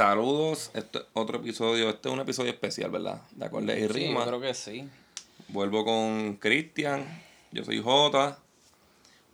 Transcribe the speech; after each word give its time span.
Saludos, 0.00 0.70
este 0.72 0.96
es 0.96 1.04
otro 1.12 1.40
episodio, 1.40 1.90
este 1.90 2.08
es 2.08 2.14
un 2.14 2.20
episodio 2.20 2.50
especial, 2.50 2.90
¿verdad? 2.90 3.20
De 3.32 3.44
acordes 3.44 3.76
y 3.76 3.82
Sí, 3.82 3.86
rima. 3.88 4.20
yo 4.20 4.28
creo 4.28 4.40
que 4.40 4.54
sí. 4.54 4.88
Vuelvo 5.48 5.84
con 5.84 6.36
Cristian, 6.36 7.04
yo 7.52 7.62
soy 7.66 7.82
Jota. 7.82 8.38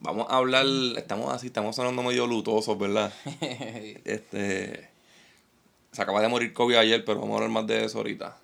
Vamos 0.00 0.26
a 0.28 0.38
hablar, 0.38 0.66
estamos 0.96 1.32
así, 1.32 1.46
estamos 1.46 1.76
sonando 1.76 2.02
medio 2.02 2.26
lutosos, 2.26 2.76
¿verdad? 2.76 3.14
Este, 4.04 4.90
se 5.92 6.02
acaba 6.02 6.20
de 6.20 6.26
morir 6.26 6.52
Kobe 6.52 6.76
ayer, 6.76 7.04
pero 7.04 7.20
vamos 7.20 7.34
a 7.34 7.36
hablar 7.36 7.50
más 7.50 7.68
de 7.68 7.84
eso 7.84 7.98
ahorita. 7.98 8.36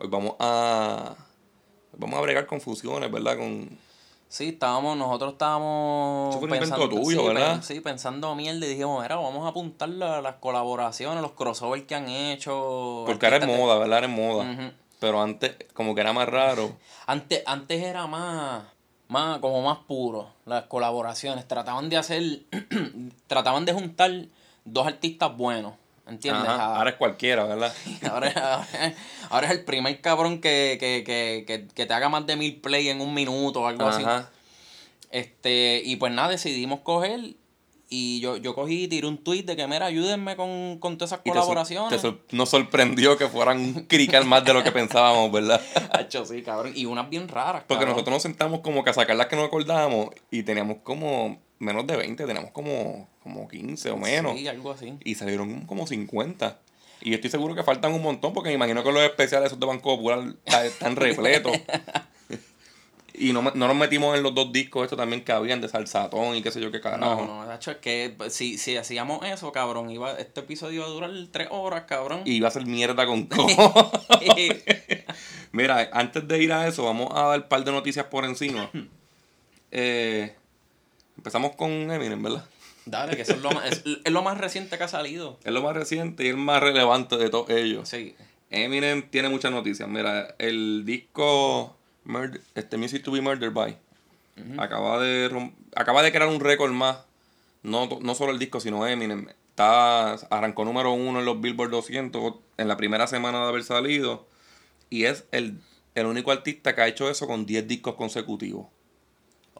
Hoy 0.00 0.08
vamos 0.08 0.34
a, 0.40 1.14
vamos 1.96 2.18
a 2.18 2.22
bregar 2.22 2.46
con 2.46 2.60
fusiones, 2.60 3.12
¿verdad? 3.12 3.38
Con, 3.38 3.78
Sí, 4.30 4.50
estábamos, 4.50 4.96
nosotros 4.96 5.32
estábamos 5.32 6.30
Eso 6.30 6.38
fue 6.38 6.48
un 6.48 6.54
invento 6.54 6.88
tuyo, 6.88 7.24
¿verdad? 7.24 7.54
pen- 7.54 7.62
sí, 7.64 7.80
pensando 7.80 8.32
mierda 8.36 8.64
y 8.64 8.68
dijimos, 8.68 9.02
mira, 9.02 9.16
vamos 9.16 9.44
a 9.44 9.48
apuntar 9.48 9.88
la- 9.88 10.20
las 10.22 10.36
colaboraciones, 10.36 11.20
los 11.20 11.32
crossovers 11.32 11.82
que 11.82 11.96
han 11.96 12.08
hecho. 12.08 13.02
porque 13.06 13.26
ahora 13.26 13.38
es 13.38 13.46
moda, 13.46 13.76
¿verdad? 13.78 13.94
Ahora 13.96 14.06
es 14.06 14.12
moda. 14.12 14.72
Pero 15.00 15.20
antes, 15.20 15.56
como 15.74 15.96
que 15.96 16.02
era 16.02 16.12
más 16.12 16.28
raro. 16.28 16.76
Antes, 17.06 17.42
antes 17.44 17.82
era 17.82 18.06
más, 18.06 18.62
más, 19.08 19.40
como 19.40 19.62
más 19.62 19.78
puro 19.78 20.28
las 20.46 20.64
colaboraciones. 20.66 21.48
Trataban 21.48 21.88
de 21.88 21.96
hacer, 21.96 22.22
trataban 23.26 23.64
de 23.64 23.72
juntar 23.72 24.12
dos 24.64 24.86
artistas 24.86 25.36
buenos, 25.36 25.72
¿entiendes? 26.10 26.48
Ajá, 26.48 26.64
A- 26.64 26.76
ahora 26.78 26.90
es 26.90 26.96
cualquiera, 26.96 27.44
¿verdad? 27.44 27.72
Ahora, 28.10 28.28
ahora- 28.30 28.94
ahora 29.30 29.46
es 29.46 29.52
el 29.52 29.64
primer 29.64 30.00
cabrón 30.00 30.40
que, 30.40 30.76
que, 30.80 31.02
que, 31.04 31.44
que, 31.46 31.66
que 31.74 31.86
te 31.86 31.94
haga 31.94 32.08
más 32.08 32.26
de 32.26 32.36
mil 32.36 32.56
play 32.60 32.88
en 32.88 33.00
un 33.00 33.14
minuto 33.14 33.62
o 33.62 33.66
algo 33.66 33.86
así. 33.86 34.04
Este, 35.10 35.82
y 35.84 35.96
pues 35.96 36.12
nada, 36.12 36.28
decidimos 36.28 36.80
coger. 36.80 37.34
Y 37.92 38.20
yo, 38.20 38.36
yo 38.36 38.54
cogí 38.54 38.84
y 38.84 38.88
tiré 38.88 39.08
un 39.08 39.18
tweet 39.18 39.42
de 39.42 39.56
que, 39.56 39.66
mira, 39.66 39.86
ayúdenme 39.86 40.36
con, 40.36 40.78
con 40.78 40.96
todas 40.96 41.10
esas 41.10 41.20
Y 41.24 41.24
te 41.24 41.30
sor- 41.30 41.40
colaboraciones. 41.40 41.90
te 41.90 41.98
sor- 41.98 42.20
nos 42.30 42.48
sorprendió 42.48 43.18
que 43.18 43.26
fueran 43.26 43.58
un 43.58 43.74
crical 43.86 44.24
más 44.26 44.44
de 44.44 44.54
lo 44.54 44.62
que 44.62 44.70
pensábamos, 44.70 45.32
¿verdad? 45.32 45.60
Hacho, 45.92 46.24
sí, 46.24 46.40
cabrón. 46.42 46.72
Y 46.76 46.84
unas 46.84 47.10
bien 47.10 47.26
raras, 47.26 47.62
Porque 47.66 47.80
cabrón. 47.80 47.94
nosotros 47.96 48.14
nos 48.14 48.22
sentamos 48.22 48.60
como 48.60 48.84
que 48.84 48.90
a 48.90 48.92
sacar 48.92 49.16
las 49.16 49.26
que 49.26 49.34
no 49.34 49.42
acordábamos 49.42 50.10
y 50.30 50.44
teníamos 50.44 50.76
como 50.84 51.40
menos 51.58 51.84
de 51.88 51.96
20, 51.96 52.26
teníamos 52.26 52.52
como, 52.52 53.08
como 53.32 53.48
15 53.48 53.90
o 53.90 53.96
menos. 53.96 54.36
Sí, 54.38 54.46
algo 54.48 54.70
así. 54.72 54.94
Y 55.04 55.14
salieron 55.14 55.66
como 55.66 55.86
50. 55.86 56.58
Y 57.02 57.14
estoy 57.14 57.30
seguro 57.30 57.54
que 57.54 57.62
faltan 57.62 57.92
un 57.94 58.02
montón 58.02 58.32
porque 58.34 58.50
me 58.50 58.56
imagino 58.56 58.82
que 58.84 58.92
los 58.92 59.02
especiales 59.02 59.46
esos 59.46 59.60
de 59.60 59.66
Banco 59.66 59.96
Popular 59.96 60.34
está- 60.44 60.66
están 60.66 60.96
repletos. 60.96 61.52
y 63.14 63.32
no, 63.32 63.42
no 63.42 63.52
nos 63.54 63.76
metimos 63.76 64.16
en 64.16 64.22
los 64.22 64.34
dos 64.34 64.52
discos 64.52 64.84
estos 64.84 64.98
también 64.98 65.22
que 65.24 65.32
habían 65.32 65.60
de 65.60 65.68
Salsatón 65.68 66.36
y 66.36 66.42
qué 66.42 66.50
sé 66.50 66.60
yo 66.60 66.70
qué 66.70 66.80
carajo. 66.80 67.24
No, 67.26 67.44
no, 67.44 67.50
Hacho, 67.50 67.70
es 67.70 67.76
que 67.78 68.14
pues, 68.16 68.34
si, 68.34 68.58
si 68.58 68.76
hacíamos 68.76 69.24
eso, 69.26 69.50
cabrón, 69.52 69.90
iba, 69.90 70.12
este 70.18 70.40
episodio 70.40 70.80
iba 70.80 70.84
a 70.86 70.88
durar 70.90 71.10
tres 71.30 71.48
horas, 71.50 71.84
cabrón. 71.84 72.22
Y 72.26 72.32
iba 72.34 72.48
a 72.48 72.50
ser 72.50 72.66
mierda 72.66 73.06
con 73.06 73.28
todo. 73.30 73.46
Mira, 75.52 75.88
antes 75.92 76.26
de 76.28 76.42
ir 76.42 76.52
a 76.52 76.68
eso, 76.68 76.84
vamos 76.84 77.08
a 77.12 77.22
dar 77.28 77.40
un 77.40 77.48
par 77.48 77.64
de 77.64 77.72
noticias 77.72 78.06
por 78.06 78.24
encima. 78.24 78.70
Eh, 79.70 80.34
empezamos 81.16 81.56
con 81.56 81.70
Eminem, 81.90 82.22
¿verdad? 82.22 82.44
Dale, 82.90 83.16
que 83.16 83.22
eso 83.22 83.32
es 83.32 83.40
lo, 83.42 83.50
más, 83.52 83.64
es, 83.66 83.82
es 84.04 84.12
lo 84.12 84.22
más 84.22 84.38
reciente 84.38 84.76
que 84.76 84.84
ha 84.84 84.88
salido. 84.88 85.38
Es 85.44 85.52
lo 85.52 85.62
más 85.62 85.74
reciente 85.74 86.24
y 86.24 86.28
el 86.28 86.36
más 86.36 86.60
relevante 86.60 87.16
de 87.16 87.30
todos 87.30 87.48
ellos. 87.50 87.88
Sí. 87.88 88.14
Eminem 88.50 89.08
tiene 89.10 89.28
muchas 89.28 89.52
noticias. 89.52 89.88
Mira, 89.88 90.34
el 90.38 90.84
disco 90.84 91.76
Murder- 92.04 92.40
este 92.54 92.76
Music 92.76 93.02
to 93.04 93.12
be 93.12 93.20
Murdered 93.20 93.52
by 93.52 93.76
acaba 94.58 94.98
de 94.98 95.50
acaba 95.76 96.02
de 96.02 96.10
crear 96.12 96.28
un 96.28 96.40
récord 96.40 96.72
más. 96.72 96.98
No, 97.62 97.88
no 98.00 98.14
solo 98.14 98.32
el 98.32 98.38
disco, 98.38 98.58
sino 98.58 98.86
Eminem. 98.86 99.28
Está, 99.50 100.14
arrancó 100.14 100.64
número 100.64 100.92
uno 100.92 101.18
en 101.20 101.26
los 101.26 101.40
Billboard 101.40 101.70
200 101.70 102.34
en 102.56 102.66
la 102.68 102.76
primera 102.76 103.06
semana 103.06 103.40
de 103.42 103.48
haber 103.48 103.62
salido. 103.62 104.26
Y 104.88 105.04
es 105.04 105.24
el, 105.30 105.60
el 105.94 106.06
único 106.06 106.32
artista 106.32 106.74
que 106.74 106.80
ha 106.80 106.88
hecho 106.88 107.08
eso 107.10 107.26
con 107.26 107.44
10 107.46 107.68
discos 107.68 107.94
consecutivos. 107.94 108.66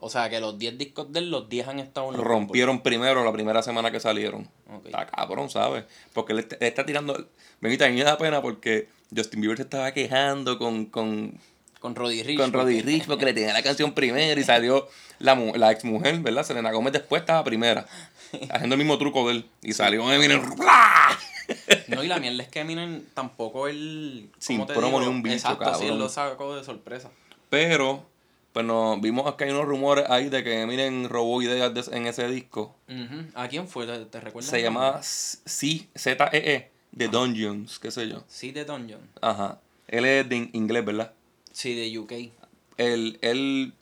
O 0.03 0.09
sea, 0.09 0.29
que 0.31 0.39
los 0.39 0.57
10 0.57 0.77
discos 0.79 1.13
de 1.13 1.19
él, 1.19 1.29
los 1.29 1.47
10 1.47 1.67
han 1.67 1.79
estado 1.79 2.09
en 2.09 2.17
los 2.17 2.25
Rompieron 2.25 2.81
primero 2.81 3.23
la 3.23 3.31
primera 3.31 3.61
semana 3.61 3.91
que 3.91 3.99
salieron. 3.99 4.49
Ok. 4.73 4.87
Está 4.87 5.05
cabrón, 5.05 5.49
¿sabes? 5.51 5.85
Porque 6.11 6.33
él, 6.33 6.39
está- 6.39 6.55
él 6.55 6.67
está 6.67 6.85
tirando. 6.85 7.27
Benita, 7.61 7.85
a 7.85 7.89
mí 7.89 7.95
me 7.95 8.03
da 8.03 8.17
pena 8.17 8.41
porque 8.41 8.89
Justin 9.15 9.41
Bieber 9.41 9.57
se 9.57 9.63
estaba 9.63 9.91
quejando 9.93 10.57
con, 10.57 10.87
con, 10.87 11.39
Con 11.79 11.93
Roddy 11.95 12.23
Rich. 12.23 12.37
con 12.39 12.51
Roddy 12.51 12.81
Rich 12.81 13.05
porque 13.05 13.25
le 13.25 13.33
tenía 13.33 13.53
la 13.53 13.61
canción 13.61 13.93
primero 13.93 14.41
y 14.41 14.43
salió 14.43 14.87
la, 15.19 15.35
la 15.35 15.71
ex 15.71 15.85
mujer, 15.85 16.19
¿verdad? 16.19 16.43
Selena 16.43 16.71
Gómez 16.71 16.93
después 16.93 17.21
estaba 17.21 17.43
primera. 17.43 17.85
Haciendo 18.49 18.73
el 18.73 18.79
mismo 18.79 18.97
truco 18.97 19.27
de 19.27 19.35
él. 19.35 19.49
Y 19.61 19.73
salió 19.73 20.11
Eminem. 20.11 20.41
No, 21.87 22.03
y 22.03 22.07
la 22.07 22.17
mierda 22.19 22.43
es 22.43 22.49
que 22.49 22.61
Eminem 22.61 23.03
tampoco 23.13 23.67
él. 23.67 24.31
Sin 24.39 24.57
¿cómo 24.57 24.67
te 24.67 24.73
promo 24.73 24.99
ni 25.01 25.07
un 25.07 25.21
bicho, 25.21 25.35
Exacto, 25.35 25.65
sí, 25.65 25.71
cabrón. 25.71 25.89
él 25.91 25.99
lo 25.99 26.09
sacó 26.09 26.55
de 26.55 26.63
sorpresa. 26.63 27.11
Pero, 27.49 28.05
pues 28.53 28.65
no, 28.65 28.99
vimos 28.99 29.33
que 29.35 29.45
hay 29.45 29.51
unos 29.51 29.65
rumores 29.65 30.05
ahí 30.09 30.29
de 30.29 30.43
que 30.43 30.61
Eminem 30.61 31.07
robó 31.07 31.41
ideas 31.41 31.73
de- 31.73 31.95
en 31.95 32.07
ese 32.07 32.27
disco. 32.27 32.75
¿A 33.35 33.47
quién 33.47 33.67
fue? 33.67 33.85
¿Te, 33.85 34.05
te 34.05 34.19
recuerdas? 34.19 34.49
Se 34.51 34.61
llama 34.61 34.99
C, 35.01 35.87
Z-E-E, 35.95 36.69
The 36.97 37.07
Dungeons, 37.07 37.79
qué 37.79 37.91
sé 37.91 38.09
yo. 38.09 38.23
Sí, 38.27 38.51
de 38.51 38.65
Dungeon. 38.65 39.01
Ajá. 39.21 39.59
Él 39.87 40.05
es 40.05 40.27
de 40.27 40.35
in- 40.35 40.49
inglés, 40.53 40.83
¿verdad? 40.85 41.13
Sí, 41.53 41.75
de 41.75 41.97
UK. 41.97 42.11
El, 42.77 43.17
el 43.21 43.73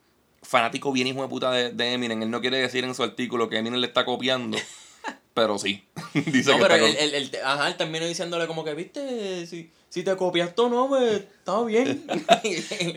fanático 0.41 0.91
bien 0.91 1.07
hijo 1.07 1.21
de 1.21 1.27
puta 1.27 1.51
de, 1.51 1.71
de 1.71 1.93
Eminem. 1.93 2.21
Él 2.23 2.29
no 2.31 2.41
quiere 2.41 2.57
decir 2.57 2.83
en 2.83 2.93
su 2.95 3.03
artículo 3.03 3.49
que 3.49 3.57
Eminem 3.57 3.79
le 3.79 3.87
está 3.87 4.05
copiando. 4.05 4.57
pero 5.33 5.57
sí. 5.57 5.83
Dice 6.13 6.51
No, 6.51 6.57
que 6.57 6.63
pero 6.65 6.85
él, 6.85 6.95
él, 6.99 7.13
él- 7.15 7.31
ajá, 7.43 7.67
él 7.67 7.75
terminó 7.77 8.05
diciéndole 8.05 8.45
como 8.47 8.63
que, 8.63 8.73
viste, 8.75 9.45
si, 9.47 9.71
si 9.89 10.03
te 10.03 10.15
copias 10.15 10.49
esto 10.49 10.69
no, 10.69 10.87
pues, 10.87 11.21
está 11.21 11.63
bien. 11.63 12.03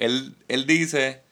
él, 0.01 0.35
él 0.49 0.67
dice. 0.67 1.23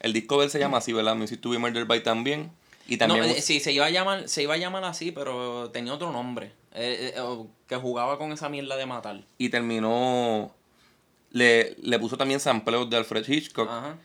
El 0.00 0.12
disco 0.12 0.38
de 0.38 0.44
él 0.46 0.50
se 0.50 0.58
llama 0.58 0.78
así, 0.78 0.92
¿verdad? 0.92 1.14
Music 1.16 1.40
to 1.40 1.50
be 1.50 1.58
Murdered 1.58 1.86
by 1.86 2.02
también. 2.02 2.50
Y 2.86 2.92
no, 2.96 2.98
también. 3.06 3.24
eh, 3.24 3.42
sí, 3.42 3.60
se 3.60 3.72
iba, 3.72 3.84
a 3.86 3.90
llamar, 3.90 4.28
se 4.28 4.42
iba 4.42 4.54
a 4.54 4.56
llamar 4.56 4.84
así, 4.84 5.12
pero 5.12 5.70
tenía 5.70 5.92
otro 5.94 6.10
nombre. 6.12 6.52
eh, 6.74 7.12
eh, 7.16 7.20
o 7.20 7.48
que 7.66 7.76
jugaba 7.76 8.16
con 8.18 8.32
esa 8.32 8.48
mierda 8.48 8.76
de 8.76 8.86
matar. 8.86 9.20
Y 9.38 9.48
terminó. 9.50 10.54
Le, 11.30 11.76
le 11.82 11.98
puso 11.98 12.16
también 12.16 12.40
sampleos 12.40 12.88
de 12.88 12.96
Alfred 12.96 13.28
Hitchcock. 13.28 13.68
Ajá. 13.68 13.96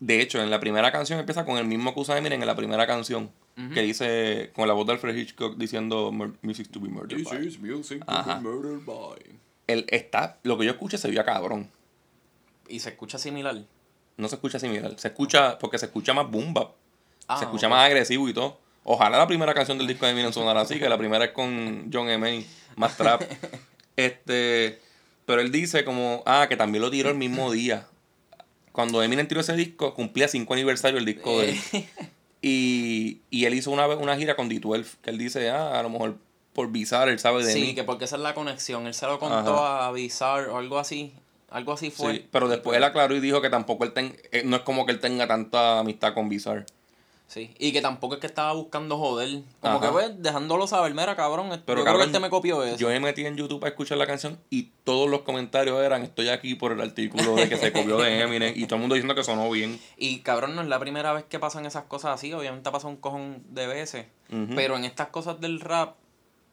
De 0.00 0.20
hecho, 0.20 0.42
en 0.42 0.50
la 0.50 0.58
primera 0.60 0.90
canción 0.92 1.18
empieza 1.20 1.44
con 1.44 1.56
el 1.58 1.66
mismo 1.66 1.94
que 1.94 2.00
usa 2.00 2.18
Eminem 2.18 2.40
en 2.42 2.46
la 2.46 2.56
primera 2.56 2.86
canción. 2.86 3.30
Que 3.72 3.80
dice, 3.80 4.50
con 4.54 4.68
la 4.68 4.74
voz 4.74 4.86
de 4.86 4.92
Alfred 4.92 5.16
Hitchcock 5.16 5.56
diciendo 5.56 6.12
"Mur- 6.12 6.36
Music 6.42 6.68
to 6.70 6.78
be 6.78 6.88
murdered 6.90 7.24
by". 7.24 7.38
music 7.58 8.02
Ajá. 8.06 8.38
murdered 8.40 8.84
by. 8.84 9.18
Él 9.66 9.86
está, 9.88 10.38
lo 10.42 10.58
que 10.58 10.66
yo 10.66 10.72
escuché 10.72 10.98
se 10.98 11.08
veía 11.08 11.24
cabrón. 11.24 11.70
Y 12.68 12.80
se 12.80 12.90
escucha 12.90 13.16
similar. 13.18 13.62
No 14.16 14.28
se 14.28 14.36
escucha 14.36 14.58
similar. 14.58 14.94
Se 14.98 15.08
escucha, 15.08 15.58
porque 15.58 15.78
se 15.78 15.86
escucha 15.86 16.14
más 16.14 16.30
boom 16.30 16.54
bap. 16.54 16.70
Ah, 17.28 17.38
se 17.38 17.44
escucha 17.44 17.68
más 17.68 17.84
agresivo 17.86 18.28
y 18.28 18.32
todo. 18.34 18.58
Ojalá 18.84 19.18
la 19.18 19.26
primera 19.26 19.52
canción 19.52 19.78
del 19.78 19.86
disco 19.86 20.06
de 20.06 20.12
Eminem 20.12 20.32
sonara 20.32 20.60
así, 20.60 20.78
que 20.78 20.88
la 20.88 20.96
primera 20.96 21.24
es 21.24 21.32
con 21.32 21.90
John 21.92 22.08
M. 22.08 22.44
más 22.76 22.96
trap. 22.96 23.22
Este, 23.96 24.78
pero 25.24 25.40
él 25.40 25.50
dice 25.50 25.82
como, 25.84 26.22
ah, 26.26 26.46
que 26.50 26.56
también 26.56 26.82
lo 26.82 26.90
tiró 26.90 27.08
el 27.08 27.16
mismo 27.16 27.50
día. 27.50 27.86
Cuando 28.72 29.02
Eminem 29.02 29.26
tiró 29.26 29.40
ese 29.40 29.54
disco, 29.56 29.94
cumplía 29.94 30.28
5 30.28 30.52
aniversario 30.52 30.98
el 30.98 31.04
disco 31.06 31.40
de 31.40 31.52
él. 31.52 31.60
Y, 32.42 33.22
y 33.30 33.46
él 33.46 33.54
hizo 33.54 33.70
una 33.72 33.86
una 33.88 34.14
gira 34.16 34.36
con 34.36 34.48
D12, 34.48 34.84
que 35.02 35.10
él 35.10 35.18
dice, 35.18 35.48
ah, 35.50 35.80
a 35.80 35.82
lo 35.82 35.88
mejor 35.88 36.16
por 36.52 36.70
Bizarre 36.70 37.10
él 37.10 37.18
sabe 37.18 37.42
de 37.44 37.52
Sí, 37.52 37.60
mí. 37.60 37.74
que 37.74 37.82
porque 37.82 38.04
esa 38.04 38.16
es 38.16 38.22
la 38.22 38.34
conexión. 38.34 38.86
Él 38.86 38.94
se 38.94 39.06
lo 39.06 39.18
contó 39.18 39.56
Ajá. 39.64 39.86
a 39.88 39.92
Bizarre 39.92 40.48
o 40.50 40.58
algo 40.58 40.78
así. 40.78 41.12
Algo 41.50 41.72
así 41.72 41.90
fue. 41.90 42.12
Sí, 42.14 42.28
pero 42.30 42.48
después 42.48 42.76
él 42.76 42.84
aclaró 42.84 43.14
y 43.14 43.20
dijo 43.20 43.40
que 43.40 43.50
tampoco 43.50 43.84
él 43.84 43.92
ten- 43.92 44.16
eh, 44.32 44.42
no 44.44 44.56
es 44.56 44.62
como 44.62 44.84
que 44.84 44.92
él 44.92 45.00
tenga 45.00 45.26
tanta 45.28 45.78
amistad 45.78 46.12
con 46.14 46.28
Bizarre. 46.28 46.66
Sí, 47.28 47.52
y 47.58 47.72
que 47.72 47.80
tampoco 47.82 48.14
es 48.14 48.20
que 48.20 48.28
estaba 48.28 48.52
buscando 48.52 48.96
joder. 48.98 49.42
Como 49.60 49.78
Ajá. 49.78 49.86
que, 49.86 49.92
pues, 49.92 50.22
dejándolo 50.22 50.68
saber, 50.68 50.94
mira, 50.94 51.16
cabrón, 51.16 51.48
Pero, 51.66 51.80
yo 51.80 51.84
creo 51.84 51.98
que 51.98 52.04
este 52.04 52.20
me 52.20 52.30
copió 52.30 52.62
eso. 52.62 52.76
Yo 52.76 52.86
me 52.86 53.00
metí 53.00 53.26
en 53.26 53.36
YouTube 53.36 53.64
a 53.64 53.68
escuchar 53.68 53.98
la 53.98 54.06
canción 54.06 54.38
y 54.48 54.70
todos 54.84 55.10
los 55.10 55.22
comentarios 55.22 55.82
eran 55.82 56.04
estoy 56.04 56.28
aquí 56.28 56.54
por 56.54 56.70
el 56.70 56.80
artículo 56.80 57.34
de 57.34 57.48
que 57.48 57.56
se 57.56 57.72
copió 57.72 57.96
de 57.98 58.20
Eminem 58.22 58.52
y 58.54 58.66
todo 58.66 58.76
el 58.76 58.80
mundo 58.82 58.94
diciendo 58.94 59.16
que 59.16 59.24
sonó 59.24 59.50
bien. 59.50 59.80
Y, 59.96 60.20
cabrón, 60.20 60.54
no 60.54 60.62
es 60.62 60.68
la 60.68 60.78
primera 60.78 61.12
vez 61.14 61.24
que 61.24 61.40
pasan 61.40 61.66
esas 61.66 61.84
cosas 61.86 62.12
así. 62.14 62.32
Obviamente 62.32 62.68
ha 62.68 62.72
pasado 62.72 62.90
un 62.90 62.96
cojón 62.96 63.42
de 63.50 63.66
veces. 63.66 64.06
Pero 64.54 64.76
en 64.76 64.84
estas 64.84 65.08
cosas 65.08 65.40
del 65.40 65.58
rap, 65.58 65.96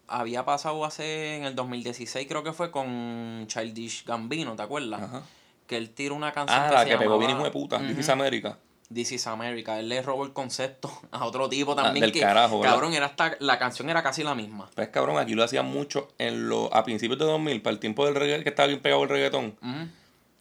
había 0.07 0.45
pasado 0.45 0.83
hace, 0.85 1.38
en 1.38 1.44
el 1.45 1.55
2016 1.55 2.27
creo 2.27 2.44
que 2.44 2.53
fue 2.53 2.71
con 2.71 3.45
Childish 3.47 4.05
Gambino, 4.05 4.55
¿te 4.55 4.63
acuerdas? 4.63 5.01
Ajá. 5.01 5.21
Que 5.67 5.77
él 5.77 5.89
tira 5.91 6.13
una 6.13 6.31
canción 6.33 6.59
Ah, 6.59 6.67
que 6.69 6.73
la 6.75 6.83
se 6.83 6.89
que 6.89 6.97
pegó 6.97 7.17
bien 7.17 7.31
hijo 7.31 7.39
llamaba- 7.39 7.45
de 7.50 7.51
puta. 7.51 7.79
This 7.79 7.97
is 8.00 8.09
America. 8.09 8.57
This 8.94 9.11
is 9.13 9.25
America. 9.27 9.79
Él 9.79 9.89
le 9.89 10.01
robó 10.01 10.23
el 10.25 10.33
concepto 10.33 10.91
a 11.11 11.25
otro 11.25 11.50
tipo 11.50 11.73
también. 11.73 12.03
Ah, 12.03 12.05
del 12.05 12.11
que, 12.13 12.19
carajo, 12.19 12.59
¿verdad? 12.59 12.73
cabrón, 12.73 12.94
era 12.94 13.05
hasta, 13.07 13.35
la 13.39 13.57
canción 13.57 13.89
era 13.89 14.03
casi 14.03 14.23
la 14.23 14.35
misma. 14.35 14.69
Pues 14.75 14.89
cabrón, 14.89 15.17
aquí 15.17 15.33
lo 15.35 15.44
hacían 15.44 15.65
mucho 15.65 16.09
en 16.19 16.47
lo, 16.50 16.73
a 16.75 16.83
principios 16.83 17.17
de 17.19 17.25
2000, 17.25 17.61
para 17.61 17.73
el 17.73 17.79
tiempo 17.79 18.05
del 18.05 18.15
reggaetón, 18.15 18.44
que 18.44 18.50
estaba 18.50 18.67
bien 18.67 18.81
pegado 18.81 19.03
el 19.03 19.09
reggaetón, 19.09 19.57
Ujú. 19.61 19.88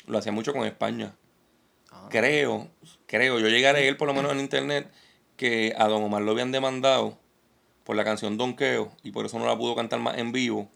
lo 0.06 0.18
hacía 0.18 0.32
mucho 0.32 0.52
con 0.52 0.64
España. 0.66 1.14
Ah. 1.92 2.08
Creo, 2.10 2.68
creo, 3.06 3.38
yo 3.38 3.48
llegué 3.48 3.68
a 3.68 3.72
leer 3.74 3.96
por 3.96 4.08
lo 4.08 4.14
menos 4.14 4.32
en 4.32 4.40
internet 4.40 4.90
que 5.36 5.72
a 5.78 5.86
Don 5.86 6.02
Omar 6.02 6.22
lo 6.22 6.32
habían 6.32 6.52
demandado 6.52 7.16
por 7.84 7.96
la 7.96 8.04
canción 8.04 8.36
Donqueo 8.38 8.92
y 9.02 9.10
por 9.12 9.26
eso 9.26 9.38
no 9.38 9.46
la 9.46 9.56
pudo 9.56 9.74
cantar 9.74 10.00
más 10.00 10.18
en 10.18 10.32
vivo. 10.32 10.68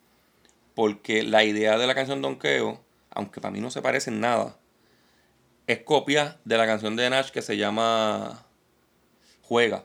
Porque 0.74 1.22
la 1.22 1.44
idea 1.44 1.78
de 1.78 1.86
la 1.86 1.94
canción 1.94 2.20
Donkeo, 2.20 2.80
aunque 3.10 3.40
para 3.40 3.50
mí 3.52 3.60
no 3.60 3.70
se 3.70 3.80
parece 3.80 4.10
en 4.10 4.20
nada, 4.20 4.56
es 5.66 5.78
copia 5.80 6.36
de 6.44 6.58
la 6.58 6.66
canción 6.66 6.96
de 6.96 7.08
Nash 7.08 7.30
que 7.30 7.40
se 7.42 7.56
llama 7.56 8.44
Juega. 9.42 9.84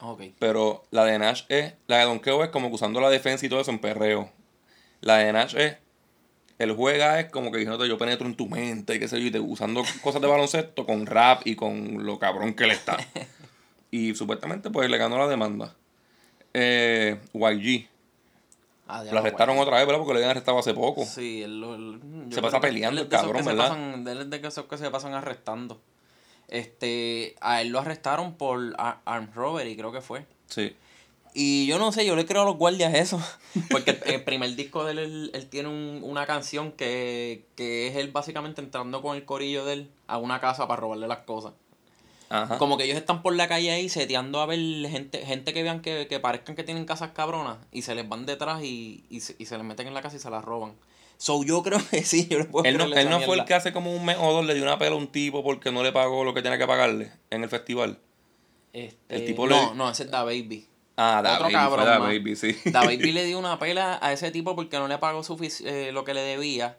Ok. 0.00 0.22
Pero 0.38 0.84
la 0.90 1.04
de 1.04 1.18
Nash 1.18 1.42
es, 1.48 1.74
la 1.88 1.98
de 1.98 2.04
Donkeo 2.04 2.44
es 2.44 2.50
como 2.50 2.68
que 2.68 2.76
usando 2.76 3.00
la 3.00 3.10
defensa 3.10 3.44
y 3.44 3.48
todo 3.48 3.60
eso 3.60 3.70
en 3.72 3.80
perreo. 3.80 4.30
La 5.00 5.16
de 5.18 5.32
Nash 5.32 5.56
es, 5.56 5.76
el 6.58 6.72
juega 6.72 7.18
es 7.20 7.30
como 7.30 7.50
que 7.50 7.58
diciéndote 7.58 7.88
yo 7.88 7.98
penetro 7.98 8.26
en 8.26 8.36
tu 8.36 8.46
mente 8.46 8.94
y 8.94 8.98
qué 9.00 9.08
sé 9.08 9.20
yo, 9.20 9.26
y 9.26 9.30
te- 9.30 9.40
usando 9.40 9.82
cosas 10.02 10.22
de 10.22 10.28
baloncesto 10.28 10.86
con 10.86 11.06
rap 11.06 11.42
y 11.46 11.56
con 11.56 12.04
lo 12.06 12.18
cabrón 12.18 12.54
que 12.54 12.66
le 12.66 12.74
está. 12.74 12.96
y 13.90 14.14
supuestamente 14.14 14.70
pues 14.70 14.88
le 14.88 14.98
ganó 14.98 15.18
la 15.18 15.26
demanda. 15.26 15.74
Eh, 16.60 17.20
YG, 17.34 17.88
Ah, 18.90 19.04
lo 19.04 19.18
arrestaron 19.18 19.58
otra 19.58 19.76
vez, 19.76 19.86
¿verdad? 19.86 19.98
Porque 19.98 20.14
lo 20.14 20.18
habían 20.18 20.30
arrestado 20.30 20.58
hace 20.58 20.72
poco. 20.72 21.04
Sí, 21.04 21.42
él, 21.42 21.60
lo- 21.60 21.74
él- 21.74 22.00
Se 22.30 22.40
pasa 22.40 22.58
peleando 22.58 23.00
él 23.02 23.06
el 23.06 23.10
cabrón, 23.10 23.42
que 23.42 23.48
¿verdad? 23.50 23.68
pasan- 23.68 24.08
él 24.08 24.20
es 24.22 24.30
de 24.30 24.48
esos 24.48 24.64
que 24.64 24.78
se 24.78 24.90
pasan 24.90 25.12
arrestando. 25.12 25.78
Este, 26.48 27.36
a 27.42 27.60
él 27.60 27.68
lo 27.68 27.80
arrestaron 27.80 28.34
por 28.34 28.74
ar- 28.78 29.00
armed 29.04 29.34
robbery, 29.34 29.76
creo 29.76 29.92
que 29.92 30.00
fue. 30.00 30.24
Sí. 30.46 30.74
Y 31.34 31.66
yo 31.66 31.78
no 31.78 31.92
sé, 31.92 32.06
yo 32.06 32.16
le 32.16 32.24
creo 32.24 32.42
a 32.42 32.44
los 32.46 32.56
guardias 32.56 32.94
eso. 32.94 33.20
Porque 33.70 33.90
el, 33.90 34.00
el 34.14 34.24
primer 34.24 34.56
disco 34.56 34.84
de 34.84 34.92
él, 34.92 34.98
él, 34.98 35.30
él 35.34 35.46
tiene 35.50 35.68
un- 35.68 36.00
una 36.02 36.24
canción 36.26 36.72
que, 36.72 37.44
que 37.56 37.88
es 37.88 37.96
él 37.96 38.10
básicamente 38.10 38.62
entrando 38.62 39.02
con 39.02 39.16
el 39.16 39.26
corillo 39.26 39.66
de 39.66 39.74
él 39.74 39.90
a 40.06 40.16
una 40.16 40.40
casa 40.40 40.66
para 40.66 40.80
robarle 40.80 41.06
las 41.06 41.18
cosas. 41.18 41.52
Ajá. 42.30 42.58
Como 42.58 42.76
que 42.76 42.84
ellos 42.84 42.96
están 42.96 43.22
por 43.22 43.34
la 43.34 43.48
calle 43.48 43.70
ahí 43.70 43.88
seteando 43.88 44.40
a 44.40 44.46
ver 44.46 44.58
gente, 44.58 45.24
gente 45.24 45.54
que 45.54 45.62
vean 45.62 45.80
que, 45.80 46.06
que 46.08 46.20
parezcan 46.20 46.56
que 46.56 46.62
tienen 46.62 46.84
casas 46.84 47.12
cabronas 47.12 47.56
y 47.72 47.82
se 47.82 47.94
les 47.94 48.06
van 48.08 48.26
detrás 48.26 48.62
y, 48.62 49.04
y, 49.08 49.20
se, 49.20 49.34
y 49.38 49.46
se 49.46 49.56
les 49.56 49.64
meten 49.64 49.86
en 49.88 49.94
la 49.94 50.02
casa 50.02 50.16
y 50.16 50.18
se 50.18 50.28
las 50.30 50.44
roban. 50.44 50.74
So 51.16 51.42
yo 51.42 51.62
creo 51.62 51.80
que 51.90 52.02
sí, 52.04 52.28
yo 52.28 52.38
le 52.38 52.44
puedo 52.44 52.64
Él 52.66 52.76
no, 52.76 52.84
él 52.84 53.08
no 53.10 53.20
fue 53.20 53.38
el 53.38 53.44
que 53.44 53.54
hace 53.54 53.72
como 53.72 53.94
un 53.94 54.04
mes 54.04 54.16
o 54.20 54.32
dos 54.32 54.44
le 54.44 54.54
dio 54.54 54.62
una 54.62 54.78
pela 54.78 54.92
a 54.94 54.98
un 54.98 55.08
tipo 55.08 55.42
porque 55.42 55.72
no 55.72 55.82
le 55.82 55.90
pagó 55.90 56.22
lo 56.24 56.34
que 56.34 56.42
tenía 56.42 56.58
que 56.58 56.66
pagarle 56.66 57.12
en 57.30 57.42
el 57.42 57.48
festival. 57.48 57.98
Este, 58.72 59.16
el 59.16 59.24
tipo 59.24 59.46
no, 59.46 59.70
le- 59.70 59.74
no, 59.74 59.90
ese 59.90 60.04
es 60.04 60.10
Da 60.10 60.22
Baby. 60.22 60.66
Ah, 60.96 61.22
Da 61.22 61.32
Otro 61.34 61.44
Baby, 61.44 61.54
cabrón 61.54 61.86
Da. 61.86 61.98
Baby, 61.98 62.36
sí. 62.36 62.56
Da 62.66 62.80
Baby 62.84 63.12
le 63.12 63.24
dio 63.24 63.38
una 63.38 63.58
pela 63.58 63.98
a 64.02 64.12
ese 64.12 64.30
tipo 64.30 64.54
porque 64.54 64.78
no 64.78 64.86
le 64.86 64.98
pagó 64.98 65.22
eh, 65.64 65.90
lo 65.92 66.04
que 66.04 66.12
le 66.12 66.20
debía. 66.20 66.76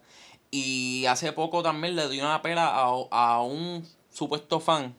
Y 0.51 1.05
hace 1.07 1.31
poco 1.33 1.63
también 1.63 1.95
le 1.95 2.07
dio 2.09 2.23
una 2.23 2.41
pela 2.41 2.67
a, 2.67 2.91
a 3.11 3.41
un 3.41 3.87
supuesto 4.11 4.59
fan 4.59 4.95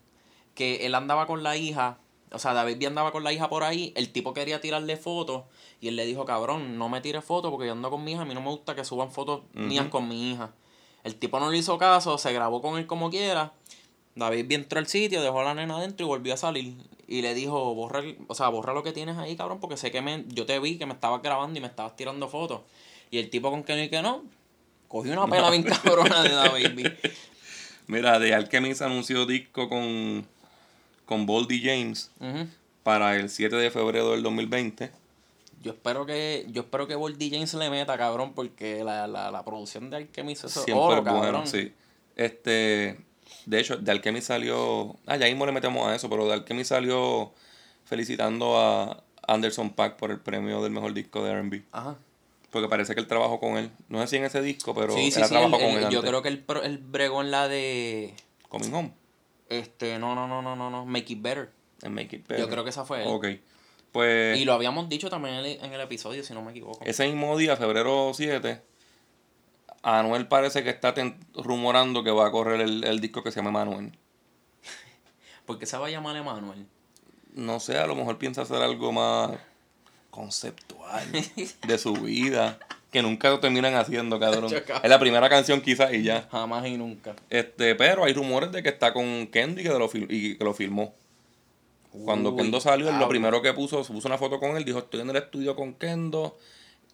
que 0.55 0.85
él 0.85 0.95
andaba 0.95 1.27
con 1.27 1.43
la 1.43 1.57
hija. 1.57 1.97
O 2.31 2.39
sea, 2.39 2.53
Da 2.53 2.63
Baby 2.63 2.85
andaba 2.85 3.11
con 3.11 3.23
la 3.23 3.33
hija 3.33 3.49
por 3.49 3.63
ahí. 3.63 3.93
El 3.95 4.11
tipo 4.11 4.33
quería 4.33 4.61
tirarle 4.61 4.97
fotos. 4.97 5.43
Y 5.81 5.89
él 5.89 5.95
le 5.95 6.05
dijo, 6.05 6.25
cabrón, 6.25 6.77
no 6.77 6.89
me 6.89 7.01
tires 7.01 7.23
fotos 7.23 7.51
porque 7.51 7.67
yo 7.67 7.73
ando 7.73 7.89
con 7.89 8.03
mi 8.03 8.13
hija. 8.13 8.21
A 8.21 8.25
mí 8.25 8.33
no 8.33 8.41
me 8.41 8.49
gusta 8.49 8.75
que 8.75 8.85
suban 8.85 9.11
fotos 9.11 9.41
mías 9.53 9.87
con 9.87 10.07
mi 10.07 10.31
hija. 10.31 10.53
El 11.03 11.15
tipo 11.15 11.39
no 11.39 11.49
le 11.49 11.57
hizo 11.57 11.77
caso, 11.77 12.17
se 12.17 12.31
grabó 12.31 12.61
con 12.61 12.77
él 12.77 12.85
como 12.85 13.09
quiera. 13.09 13.53
David 14.15 14.51
entró 14.51 14.79
al 14.79 14.87
sitio, 14.87 15.21
dejó 15.21 15.41
a 15.41 15.45
la 15.45 15.53
nena 15.53 15.77
adentro 15.77 16.05
y 16.05 16.07
volvió 16.07 16.33
a 16.33 16.37
salir. 16.37 16.75
Y 17.07 17.21
le 17.21 17.33
dijo, 17.33 17.73
borra, 17.73 18.03
o 18.27 18.35
sea, 18.35 18.49
borra 18.49 18.73
lo 18.73 18.83
que 18.83 18.91
tienes 18.91 19.17
ahí, 19.17 19.35
cabrón, 19.35 19.59
porque 19.59 19.77
sé 19.77 19.91
que 19.91 20.01
me, 20.01 20.25
yo 20.27 20.45
te 20.45 20.59
vi 20.59 20.77
que 20.77 20.85
me 20.85 20.93
estabas 20.93 21.21
grabando 21.21 21.57
y 21.57 21.61
me 21.61 21.67
estabas 21.67 21.95
tirando 21.95 22.27
fotos. 22.29 22.61
Y 23.09 23.17
el 23.17 23.29
tipo 23.29 23.51
con 23.51 23.63
que 23.63 23.75
no 23.75 23.83
y 23.83 23.89
que 23.89 24.01
no, 24.01 24.23
cogió 24.87 25.13
una 25.13 25.27
pela 25.27 25.49
bien 25.49 25.63
cabrona 25.63 26.23
de 26.23 26.29
Da 26.29 26.49
Baby. 26.49 26.93
Mira, 27.87 28.19
The 28.19 28.33
Alchemist 28.33 28.81
anunció 28.81 29.25
disco 29.25 29.67
con, 29.67 30.25
con 31.11 31.25
Boldy 31.25 31.61
James 31.61 32.09
para 32.83 33.17
el 33.17 33.29
7 33.29 33.53
de 33.57 33.69
febrero 33.69 34.11
del 34.11 34.23
2020. 34.23 34.89
Yo 35.61 35.73
espero 35.73 36.05
que, 36.05 36.45
yo 36.51 36.61
espero 36.61 36.87
que 36.87 36.95
Boldy 36.95 37.29
James 37.29 37.53
le 37.55 37.69
meta, 37.69 37.97
cabrón, 37.97 38.31
porque 38.33 38.81
la, 38.85 39.07
la, 39.07 39.29
la 39.29 39.43
producción 39.43 39.89
de 39.89 39.97
Alchemist 39.97 40.45
es 40.45 40.51
Siempre 40.53 40.73
oro, 40.73 41.01
bueno, 41.03 41.21
cabrón. 41.21 41.47
sí. 41.47 41.73
Este, 42.15 42.97
de 43.45 43.59
hecho, 43.59 43.77
The 43.83 43.91
Alchemist 43.91 44.27
salió. 44.27 44.95
Ah, 45.05 45.17
ya 45.17 45.25
mismo 45.25 45.45
le 45.45 45.51
metemos 45.51 45.85
a 45.85 45.93
eso, 45.95 46.09
pero 46.09 46.27
The 46.27 46.33
Alchemist 46.33 46.69
salió 46.69 47.33
felicitando 47.83 48.57
a 48.57 49.03
Anderson 49.27 49.71
Paak 49.71 49.97
por 49.97 50.11
el 50.11 50.19
premio 50.21 50.63
del 50.63 50.71
mejor 50.71 50.93
disco 50.93 51.25
de 51.25 51.41
RB. 51.41 51.61
Ajá. 51.73 51.97
Porque 52.51 52.69
parece 52.69 52.93
que 52.95 53.01
él 53.01 53.07
trabajó 53.07 53.37
con 53.41 53.57
él. 53.57 53.69
No 53.89 53.99
sé 53.99 54.07
si 54.07 54.15
en 54.15 54.23
ese 54.23 54.41
disco, 54.41 54.73
pero 54.73 54.93
sí, 54.93 55.07
él 55.07 55.11
sí, 55.11 55.21
ha 55.21 55.25
sí, 55.25 55.29
trabajado 55.33 55.61
él- 55.61 55.67
con 55.67 55.77
él- 55.77 55.83
él. 55.85 55.89
yo 55.91 55.99
antes. 55.99 56.09
creo 56.09 56.21
que 56.21 56.29
él, 56.29 56.39
pro- 56.39 56.63
él 56.63 56.77
bregó 56.77 57.21
en 57.21 57.31
la 57.31 57.49
de, 57.49 58.13
Coming 58.49 58.73
Home, 58.73 58.93
este, 59.59 59.99
no, 59.99 60.15
no, 60.15 60.27
no, 60.27 60.41
no, 60.41 60.55
no, 60.55 60.69
no, 60.69 60.85
Make 60.85 61.13
It 61.13 61.21
Better. 61.21 61.51
Make 61.89 62.15
It 62.15 62.21
Yo 62.23 62.27
Better. 62.35 62.49
creo 62.49 62.63
que 62.63 62.69
esa 62.71 62.85
fue 62.85 63.01
él. 63.03 63.07
Ok. 63.09 63.27
Pues 63.91 64.37
Y 64.39 64.45
lo 64.45 64.53
habíamos 64.53 64.87
dicho 64.87 65.09
también 65.09 65.35
en 65.35 65.45
el, 65.45 65.63
en 65.65 65.73
el 65.73 65.81
episodio, 65.81 66.23
si 66.23 66.33
no 66.33 66.41
me 66.41 66.51
equivoco. 66.51 66.79
ese 66.85 67.05
mismo 67.07 67.37
día, 67.37 67.57
febrero 67.57 68.11
7, 68.13 68.61
Anuel 69.83 70.27
parece 70.27 70.63
que 70.63 70.69
está 70.69 70.93
rumorando 71.33 72.03
que 72.03 72.11
va 72.11 72.27
a 72.27 72.31
correr 72.31 72.61
el, 72.61 72.83
el 72.85 73.01
disco 73.01 73.21
que 73.23 73.31
se 73.31 73.37
llama 73.41 73.51
Manuel. 73.51 73.97
¿Por 75.45 75.59
qué 75.59 75.65
se 75.65 75.77
va 75.77 75.87
a 75.87 75.89
llamar 75.89 76.15
Emanuel? 76.15 76.65
No 77.33 77.59
sé, 77.59 77.77
a 77.77 77.87
lo 77.87 77.95
mejor 77.95 78.17
piensa 78.17 78.43
hacer 78.43 78.61
algo 78.61 78.91
más 78.91 79.31
conceptual 80.09 81.03
de 81.67 81.77
su 81.77 81.93
vida. 81.93 82.59
Que 82.91 83.01
nunca 83.01 83.29
lo 83.29 83.39
terminan 83.39 83.73
haciendo, 83.75 84.19
cabrón. 84.19 84.51
Cabrón. 84.67 84.81
Es 84.83 84.89
la 84.89 84.99
primera 84.99 85.29
canción 85.29 85.61
quizás 85.61 85.93
y 85.93 86.03
ya. 86.03 86.27
Jamás 86.29 86.67
y 86.67 86.77
nunca. 86.77 87.15
Este, 87.29 87.73
pero 87.75 88.03
hay 88.03 88.13
rumores 88.13 88.51
de 88.51 88.61
que 88.61 88.69
está 88.69 88.91
con 88.93 89.27
Kendo 89.27 89.61
y 89.61 89.63
que 89.63 89.69
lo, 89.69 89.89
fil- 89.89 90.07
y 90.09 90.35
que 90.37 90.43
lo 90.43 90.53
filmó. 90.53 90.93
Cuando 92.05 92.31
Uy, 92.31 92.37
Kendo 92.41 92.59
salió, 92.61 92.85
él 92.87 92.93
lo 92.93 92.99
cabrón. 93.01 93.09
primero 93.09 93.41
que 93.41 93.53
puso, 93.53 93.83
se 93.83 93.91
puso 93.93 94.07
una 94.07 94.17
foto 94.17 94.39
con 94.39 94.55
él, 94.57 94.63
dijo, 94.65 94.79
estoy 94.79 95.01
en 95.01 95.09
el 95.09 95.15
estudio 95.17 95.55
con 95.55 95.73
Kendo 95.73 96.37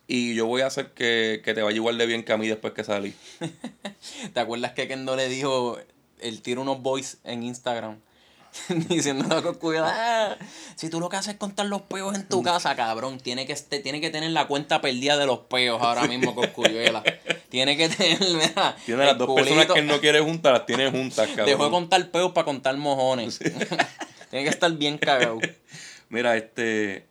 y 0.08 0.34
yo 0.36 0.46
voy 0.48 0.62
a 0.62 0.68
hacer 0.68 0.92
que, 0.94 1.42
que 1.44 1.54
te 1.54 1.62
vaya 1.62 1.76
igual 1.76 1.98
de 1.98 2.06
bien 2.06 2.24
que 2.24 2.32
a 2.32 2.38
mí 2.38 2.48
después 2.48 2.74
que 2.74 2.84
salí. 2.84 3.14
¿Te 4.34 4.40
acuerdas 4.40 4.72
que 4.74 4.88
Kendo 4.88 5.16
le 5.16 5.28
dijo, 5.30 5.78
él 6.20 6.42
tira 6.42 6.62
unos 6.62 6.82
boys 6.82 7.18
en 7.24 7.44
Instagram? 7.44 7.98
Diciendo 8.90 9.42
con 9.44 9.56
cuidado, 9.56 9.88
"Ah, 9.90 10.36
si 10.76 10.90
tú 10.90 11.00
lo 11.00 11.10
que 11.10 11.18
haces 11.18 11.34
es 11.34 11.40
contar 11.40 11.66
los 11.68 11.82
peos 11.84 12.16
en 12.16 12.28
tu 12.28 12.42
casa, 12.44 12.76
cabrón, 12.76 13.20
tiene 13.20 13.46
que, 13.46 13.54
este, 13.54 13.80
tiene 13.80 14.02
que 14.02 14.10
tener 14.10 14.32
la 14.32 14.48
cuenta 14.48 14.82
perdida 14.82 15.18
de 15.18 15.26
los 15.26 15.40
peos 15.40 15.82
ahora 15.82 16.06
mismo 16.08 16.36
con 16.36 16.48
Cuyuela. 16.50 17.04
Tiene 17.50 17.78
que 17.78 17.90
tener, 17.90 18.20
mira, 18.34 18.76
Tiene 18.86 19.06
las 19.06 19.18
dos 19.18 19.34
personas 19.34 19.66
culito- 19.66 19.74
que 19.74 19.80
él 19.80 19.88
no 19.88 20.00
quiere 20.00 20.20
juntar, 20.22 20.54
las 20.54 20.66
tiene 20.66 20.90
juntas, 20.92 21.28
cabrón. 21.28 21.46
Dejó 21.46 21.66
de 21.66 21.72
contar 21.72 22.12
peos 22.12 22.32
para 22.34 22.46
contar 22.46 22.76
mojones. 22.78 23.40
tiene 24.30 24.44
que 24.44 24.50
estar 24.50 24.72
bien 24.74 24.98
cagado. 24.98 25.40
Mira, 26.10 26.36
este. 26.38 27.06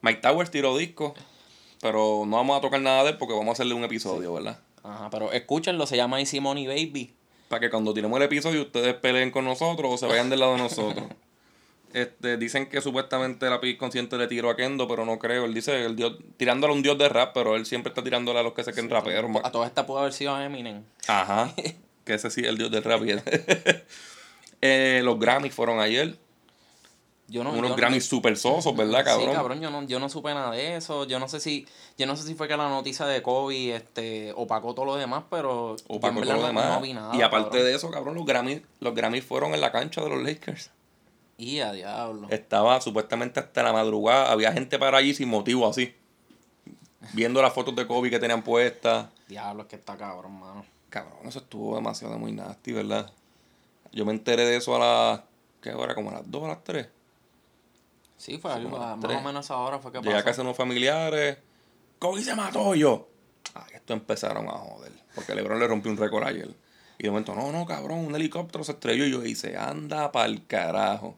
Mike 0.00 0.20
Towers 0.20 0.50
tiró 0.50 0.76
disco, 0.76 1.14
pero 1.80 2.24
no 2.26 2.36
vamos 2.36 2.56
a 2.56 2.60
tocar 2.60 2.80
nada 2.80 3.02
de 3.04 3.10
él 3.10 3.18
porque 3.18 3.34
vamos 3.34 3.48
a 3.48 3.52
hacerle 3.52 3.74
un 3.74 3.84
episodio, 3.84 4.32
¿verdad? 4.32 4.60
Ajá, 4.84 5.10
pero 5.10 5.32
escúchenlo, 5.32 5.86
se 5.86 5.96
llama 5.96 6.20
Easy 6.20 6.38
Money 6.40 6.66
Baby. 6.66 7.14
Para 7.48 7.60
que 7.60 7.70
cuando 7.70 7.94
tiremos 7.94 8.16
el 8.18 8.24
episodio 8.24 8.62
ustedes 8.62 8.94
peleen 8.94 9.30
con 9.30 9.44
nosotros 9.44 9.90
o 9.92 9.98
se 9.98 10.06
vayan 10.06 10.30
del 10.30 10.40
lado 10.40 10.52
de 10.52 10.58
nosotros. 10.58 11.04
Este, 11.94 12.36
dicen 12.36 12.68
que 12.68 12.82
supuestamente 12.82 13.48
la 13.48 13.62
Pig 13.62 13.78
consciente 13.78 14.18
le 14.18 14.26
tiró 14.26 14.50
a 14.50 14.56
Kendo, 14.56 14.86
pero 14.86 15.06
no 15.06 15.18
creo. 15.18 15.46
Él 15.46 15.54
dice 15.54 15.86
el 15.86 15.96
dios, 15.96 16.18
tirándole 16.36 16.74
a 16.74 16.76
un 16.76 16.82
dios 16.82 16.98
de 16.98 17.08
rap, 17.08 17.32
pero 17.32 17.56
él 17.56 17.64
siempre 17.64 17.88
está 17.88 18.04
tirándole 18.04 18.38
a 18.38 18.42
los 18.42 18.52
que 18.52 18.62
se 18.62 18.72
creen 18.72 18.90
raperos. 18.90 19.30
A 19.42 19.50
todas 19.50 19.68
estas 19.68 19.86
pudo 19.86 20.00
haber 20.00 20.12
sido 20.12 20.38
Eminem. 20.38 20.84
Ajá. 21.06 21.54
Que 22.04 22.14
ese 22.14 22.30
sí 22.30 22.40
es 22.40 22.48
el 22.48 22.58
dios 22.58 22.70
del 22.70 22.84
rap. 22.84 23.00
Eh, 24.60 25.02
los 25.04 25.20
Grammys 25.20 25.54
fueron 25.54 25.78
ayer. 25.78 26.16
Yo 27.30 27.44
no, 27.44 27.52
unos 27.52 27.70
yo- 27.70 27.76
Grammys 27.76 28.06
super 28.06 28.36
sosos, 28.38 28.74
¿verdad, 28.74 29.04
cabrón? 29.04 29.28
Sí, 29.28 29.34
cabrón, 29.36 29.60
yo 29.60 29.70
no, 29.70 29.82
yo 29.82 30.00
no 30.00 30.08
supe 30.08 30.32
nada 30.32 30.50
de 30.52 30.76
eso. 30.76 31.04
Yo 31.04 31.18
no 31.18 31.28
sé 31.28 31.40
si, 31.40 31.66
yo 31.98 32.06
no 32.06 32.16
sé 32.16 32.26
si 32.26 32.34
fue 32.34 32.48
que 32.48 32.56
la 32.56 32.68
noticia 32.70 33.04
de 33.04 33.22
COVID 33.22 33.72
este, 33.74 34.32
opacó 34.34 34.74
todo 34.74 34.86
lo 34.86 34.96
demás, 34.96 35.24
pero 35.28 35.76
yo 35.76 35.84
O 35.88 36.00
para 36.00 36.14
en 36.14 36.22
todo 36.22 36.32
lo 36.34 36.40
no- 36.40 36.46
demás. 36.46 36.70
no 36.76 36.80
vi 36.80 36.94
nada. 36.94 37.14
y 37.14 37.20
aparte 37.20 37.48
cabrón. 37.50 37.64
de 37.66 37.74
eso, 37.74 37.90
cabrón, 37.90 38.14
los 38.14 38.24
Grammys, 38.24 38.62
los 38.80 38.94
Grammys 38.94 39.24
fueron 39.26 39.52
en 39.54 39.60
la 39.60 39.70
cancha 39.70 40.00
de 40.00 40.08
los 40.08 40.22
Lakers. 40.22 40.70
Y 41.36 41.60
a 41.60 41.70
diablo. 41.72 42.26
Estaba 42.30 42.80
supuestamente 42.80 43.38
hasta 43.40 43.62
la 43.62 43.72
madrugada. 43.72 44.32
Había 44.32 44.52
gente 44.52 44.78
para 44.78 44.96
allí 44.98 45.12
sin 45.14 45.28
motivo 45.28 45.68
así. 45.68 45.94
Viendo 47.12 47.40
las 47.42 47.52
fotos 47.52 47.76
de 47.76 47.86
Kobe 47.86 48.10
que 48.10 48.18
tenían 48.18 48.42
puestas. 48.42 49.06
Diablo, 49.28 49.62
es 49.62 49.68
que 49.68 49.76
está 49.76 49.96
cabrón, 49.96 50.40
mano. 50.40 50.64
Cabrón, 50.90 51.18
eso 51.26 51.38
estuvo 51.38 51.76
demasiado 51.76 52.18
muy 52.18 52.32
nasty, 52.32 52.72
¿verdad? 52.72 53.12
Yo 53.92 54.04
me 54.04 54.12
enteré 54.12 54.44
de 54.46 54.56
eso 54.56 54.74
a 54.74 54.78
las. 54.78 55.20
¿Qué 55.60 55.72
hora? 55.72 55.94
Como 55.94 56.10
a 56.10 56.14
las 56.14 56.30
2 56.30 56.42
o 56.42 56.44
a 56.46 56.48
las 56.48 56.64
3. 56.64 56.88
Sí, 58.18 58.36
fue 58.38 58.52
algo, 58.52 58.76
más 58.78 59.00
tres. 59.00 59.16
o 59.16 59.22
menos 59.22 59.50
ahora 59.50 59.78
fue 59.78 59.90
que 59.92 59.98
Llegué 59.98 60.10
a 60.10 60.14
pasó. 60.16 60.24
casa 60.26 60.36
de 60.42 60.48
unos 60.48 60.56
familiares. 60.56 61.38
Kobe 61.98 62.22
se 62.22 62.34
mató 62.34 62.74
yo. 62.74 63.08
Ah, 63.54 63.66
esto 63.72 63.94
empezaron 63.94 64.46
a 64.48 64.52
joder. 64.52 64.92
Porque 65.14 65.34
LeBron 65.34 65.58
le 65.58 65.66
rompió 65.66 65.90
un 65.90 65.96
récord 65.96 66.24
ayer. 66.24 66.54
Y 66.98 67.04
de 67.04 67.10
momento, 67.10 67.34
no, 67.34 67.50
no, 67.52 67.64
cabrón, 67.64 67.98
un 68.00 68.14
helicóptero 68.14 68.62
se 68.64 68.72
estrelló. 68.72 69.06
Y 69.06 69.10
yo 69.12 69.24
hice, 69.24 69.56
anda 69.56 70.12
pa'l 70.12 70.46
carajo. 70.46 71.16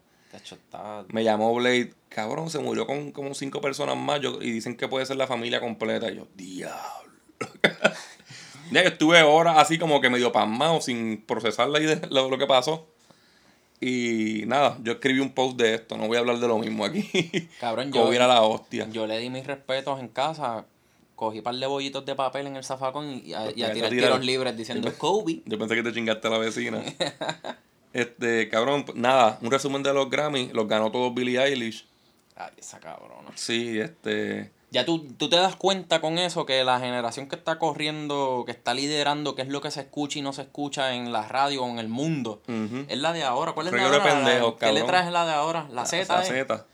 Me 1.09 1.25
llamó 1.25 1.53
Blade, 1.55 1.93
cabrón, 2.09 2.51
se 2.51 2.61
murió 2.61 2.87
con 2.87 3.11
como 3.13 3.35
cinco 3.35 3.61
personas 3.61 3.97
más 3.97 4.21
yo- 4.21 4.41
y 4.41 4.53
dicen 4.53 4.77
que 4.77 4.87
puede 4.87 5.05
ser 5.07 5.17
la 5.17 5.27
familia 5.27 5.59
completa. 5.61 6.11
Y 6.11 6.17
yo, 6.17 6.29
diablo. 6.37 7.11
ya 8.71 8.83
yo 8.83 8.89
estuve 8.89 9.23
horas 9.23 9.57
así 9.59 9.79
como 9.79 10.01
que 10.01 10.11
medio 10.11 10.31
pasmado 10.33 10.81
sin 10.81 11.23
procesar 11.27 11.69
la 11.69 11.81
idea, 11.81 12.01
lo, 12.11 12.29
lo 12.31 12.39
que 12.39 12.47
pasó. 12.47 12.87
Y 13.81 14.45
nada, 14.47 14.77
yo 14.83 14.93
escribí 14.93 15.21
un 15.21 15.31
post 15.31 15.57
de 15.57 15.75
esto, 15.75 15.97
no 15.97 16.07
voy 16.07 16.17
a 16.17 16.21
hablar 16.21 16.39
de 16.39 16.47
lo 16.47 16.59
mismo 16.59 16.85
aquí. 16.85 17.09
Cabrón, 17.59 17.91
yo, 17.95 18.13
era 18.13 18.27
la 18.27 18.43
hostia. 18.43 18.87
yo 18.91 19.07
le 19.07 19.19
di 19.19 19.31
mis 19.31 19.47
respetos 19.47 20.01
en 20.01 20.09
casa 20.09 20.67
cogí 21.21 21.39
un 21.39 21.45
par 21.45 21.55
de 21.55 21.67
bollitos 21.67 22.07
de 22.07 22.15
papel 22.15 22.47
en 22.47 22.57
el 22.57 22.65
zafacón 22.65 23.21
y, 23.23 23.35
a, 23.35 23.53
y 23.55 23.63
a 23.63 23.75
tirar 23.75 23.91
tiros 23.91 24.25
libres 24.25 24.57
diciendo 24.57 24.91
Kobe. 24.97 25.43
Yo 25.45 25.59
pensé 25.59 25.75
que 25.75 25.83
te 25.83 25.93
chingaste 25.93 26.27
a 26.29 26.31
la 26.31 26.39
vecina. 26.39 26.83
este, 27.93 28.49
cabrón, 28.49 28.85
pues, 28.85 28.97
nada, 28.97 29.39
un 29.43 29.51
resumen 29.51 29.83
de 29.83 29.93
los 29.93 30.09
Grammy, 30.09 30.49
los 30.55 30.67
ganó 30.67 30.91
todos 30.91 31.15
Billie 31.15 31.39
Eilish. 31.39 31.87
Ay, 32.37 32.53
esa 32.57 32.81
cabrona. 32.81 33.33
Sí, 33.35 33.79
este. 33.79 34.51
Ya 34.73 34.85
tú, 34.85 35.05
tú 35.19 35.29
te 35.29 35.37
das 35.37 35.57
cuenta 35.57 36.01
con 36.01 36.19
eso 36.19 36.47
que 36.47 36.63
la 36.63 36.79
generación 36.79 37.29
que 37.29 37.35
está 37.35 37.59
corriendo, 37.59 38.45
que 38.47 38.53
está 38.53 38.73
liderando, 38.73 39.35
qué 39.35 39.43
es 39.43 39.49
lo 39.49 39.61
que 39.61 39.71
se 39.71 39.81
escucha 39.81 40.21
y 40.21 40.23
no 40.23 40.33
se 40.33 40.43
escucha 40.43 40.95
en 40.95 41.13
la 41.13 41.27
radio 41.27 41.65
o 41.65 41.69
en 41.69 41.79
el 41.81 41.89
mundo, 41.89 42.41
es 42.89 42.99
la 42.99 43.13
de 43.13 43.25
ahora. 43.25 43.53
¿Cuál 43.53 43.67
es 43.67 43.73
Reguero 43.73 43.99
la 43.99 44.05
de 44.05 44.39
ahora? 44.39 44.57
¿Qué 44.59 44.73
letra 44.73 45.05
es 45.05 45.13
la 45.13 45.27
de 45.27 45.33
ahora? 45.33 45.67
La 45.73 45.87
Z. 45.87 46.15
La 46.15 46.23
eh. 46.25 46.45
Z. 46.45 46.67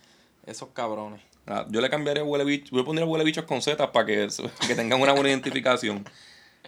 Esos 0.44 0.68
cabrones. 0.74 1.22
Ah, 1.46 1.64
yo 1.70 1.80
le 1.80 1.88
cambiaría 1.88 2.24
huele 2.24 2.44
bicho, 2.44 2.68
voy 2.72 2.82
a 2.82 2.84
poner 2.84 3.04
huele 3.04 3.24
bichos 3.24 3.44
con 3.44 3.62
Z 3.62 3.92
para 3.92 4.04
que, 4.04 4.28
que 4.66 4.74
tengan 4.74 5.00
una 5.00 5.12
buena 5.12 5.30
identificación. 5.30 6.04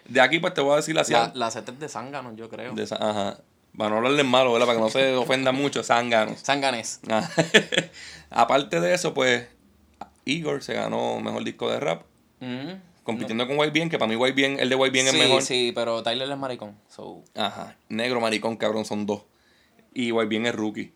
De 0.07 0.21
aquí 0.21 0.39
pues 0.39 0.55
te 0.55 0.61
voy 0.63 0.73
a 0.73 0.77
decir 0.77 0.95
la 0.95 1.05
La, 1.09 1.33
la 1.35 1.51
Z 1.51 1.71
es 1.73 1.79
de 1.79 1.89
Zánganos, 1.89 2.37
yo 2.37 2.49
creo. 2.49 2.73
de 2.75 2.85
ajá. 2.85 3.39
Para 3.77 3.91
no 3.91 3.97
hablarles 3.99 4.25
malo, 4.25 4.53
¿verdad? 4.53 4.67
Para 4.67 4.79
que 4.79 4.85
no 4.85 4.91
se 4.91 5.15
ofenda 5.15 5.53
mucho, 5.53 5.85
zánganos. 5.85 6.43
Zánganes. 6.43 7.01
Ah, 7.09 7.29
Aparte 8.31 8.81
de 8.81 8.95
eso, 8.95 9.15
pues, 9.15 9.47
Igor 10.33 10.63
se 10.63 10.75
ganó 10.75 11.21
mejor 11.21 11.45
disco 11.45 11.71
de 11.71 11.81
rap, 11.81 12.03
Ujú. 12.41 12.79
compitiendo 13.05 13.47
con 13.47 13.59
White 13.59 13.73
Bien, 13.73 13.89
que 13.91 13.99
para 13.99 14.09
mí 14.09 14.17
White 14.17 14.35
Bien, 14.35 14.59
el 14.61 14.69
de 14.69 14.75
White 14.75 14.93
Bien 14.93 15.07
sí, 15.09 15.17
es 15.17 15.23
mejor. 15.23 15.43
Sí, 15.43 15.73
pero 15.75 16.03
Tyler 16.03 16.31
es 16.31 16.37
maricón. 16.39 16.77
So, 16.89 17.23
Ajá. 17.35 17.77
Negro, 17.89 18.21
maricón, 18.21 18.57
cabrón, 18.57 18.85
son 18.85 19.07
dos. 19.07 19.23
Y 19.95 20.13
White 20.13 20.29
Bien 20.29 20.47
es 20.47 20.55
rookie. 20.55 20.93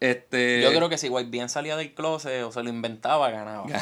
Este. 0.00 0.60
yo 0.62 0.70
creo 0.72 0.88
que 0.88 0.98
si 0.98 1.08
White 1.08 1.30
bien 1.30 1.48
salía 1.48 1.76
del 1.76 1.94
closet 1.94 2.42
o 2.42 2.50
se 2.50 2.62
lo 2.64 2.70
inventaba, 2.70 3.30
ganaba. 3.30 3.66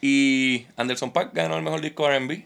Y 0.00 0.66
Anderson 0.76 1.12
Paak 1.12 1.34
ganó 1.34 1.56
el 1.56 1.62
mejor 1.62 1.80
disco 1.80 2.08
de 2.08 2.18
RB. 2.20 2.44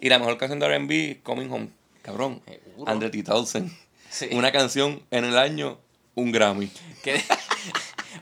y 0.00 0.08
la 0.08 0.18
mejor 0.18 0.38
canción 0.38 0.58
de 0.60 0.78
RB, 0.78 1.22
Coming 1.22 1.50
Home. 1.50 1.68
Cabrón. 2.02 2.40
Seguro. 2.46 2.90
Andre 2.90 3.10
3000. 3.10 3.70
Sí. 4.08 4.28
Una 4.32 4.50
canción 4.50 5.02
en 5.10 5.24
el 5.24 5.36
año, 5.36 5.78
un 6.14 6.32
Grammy. 6.32 6.70
Que- 7.02 7.20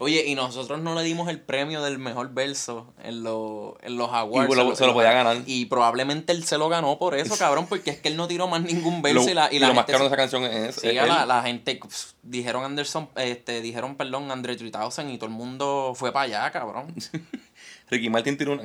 Oye, 0.00 0.24
y 0.26 0.34
nosotros 0.34 0.80
no 0.80 0.94
le 0.94 1.02
dimos 1.02 1.28
el 1.28 1.40
premio 1.40 1.82
del 1.82 1.98
mejor 1.98 2.32
verso 2.32 2.92
en, 3.02 3.22
los 3.22 3.74
en 3.82 3.96
los 3.96 4.10
awards. 4.12 4.52
Y 4.52 4.56
lo- 4.56 4.76
se 4.76 4.86
lo 4.86 4.92
podía 4.94 5.12
ganar. 5.12 5.38
Y 5.46 5.66
probablemente 5.66 6.32
él 6.32 6.44
se 6.44 6.56
lo 6.58 6.68
ganó 6.68 6.98
por 6.98 7.14
eso, 7.14 7.34
cabrón, 7.38 7.66
porque 7.68 7.90
es 7.90 7.98
que 7.98 8.08
él 8.08 8.16
no 8.16 8.28
tiró 8.28 8.46
más 8.48 8.62
ningún 8.62 9.02
verso 9.02 9.24
Lo, 9.24 9.30
y 9.30 9.34
la, 9.34 9.48
y 9.52 9.56
y 9.56 9.58
la 9.58 9.68
lo 9.68 9.74
más 9.74 9.82
gente 9.86 9.92
caro 9.92 10.04
de 10.04 10.08
esa 10.08 10.16
canción 10.16 10.44
es. 10.44 10.76
Sí, 10.76 10.88
es 10.88 10.94
la, 11.26 11.42
gente 11.42 11.76
pf, 11.76 12.12
dijeron 12.22 12.64
Anderson, 12.64 13.08
este, 13.16 13.60
dijeron, 13.60 13.96
perdón, 13.96 14.30
Andre 14.30 14.56
3000 14.56 15.10
y 15.14 15.18
todo 15.18 15.26
el 15.28 15.34
mundo 15.34 15.92
fue 15.94 16.12
para 16.12 16.24
allá, 16.24 16.50
cabrón. 16.50 16.94
Ricky 17.90 18.10
Martin 18.10 18.36
tiró 18.36 18.52
una. 18.52 18.62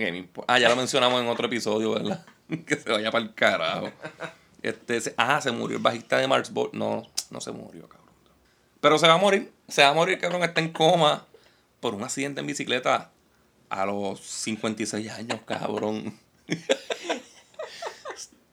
Ah, 0.47 0.59
ya 0.59 0.69
lo 0.69 0.75
mencionamos 0.75 1.21
en 1.21 1.27
otro 1.29 1.47
episodio, 1.47 1.91
¿verdad? 1.91 2.25
que 2.67 2.75
se 2.75 2.91
vaya 2.91 3.09
para 3.11 3.23
el 3.23 3.33
carajo. 3.33 3.89
Este, 4.61 4.99
se- 5.01 5.13
ah, 5.17 5.39
se 5.41 5.51
murió 5.51 5.77
el 5.77 5.83
bajista 5.83 6.17
de 6.17 6.27
Mars 6.27 6.51
Ball. 6.51 6.69
No, 6.73 7.03
no 7.29 7.41
se 7.41 7.51
murió, 7.51 7.87
cabrón. 7.87 8.02
Pero 8.83 8.99
se 8.99 9.07
va 9.07 9.13
a 9.13 9.17
morir. 9.17 9.49
Se 9.69 9.81
va 9.81 9.87
a 9.87 9.93
morir, 9.93 10.19
cabrón. 10.19 10.43
Está 10.43 10.59
en 10.59 10.73
coma 10.73 11.25
por 11.79 11.95
un 11.95 12.03
accidente 12.03 12.41
en 12.41 12.47
bicicleta 12.47 13.11
a 13.69 13.85
los 13.85 14.19
56 14.19 15.09
años, 15.09 15.39
cabrón. 15.45 16.19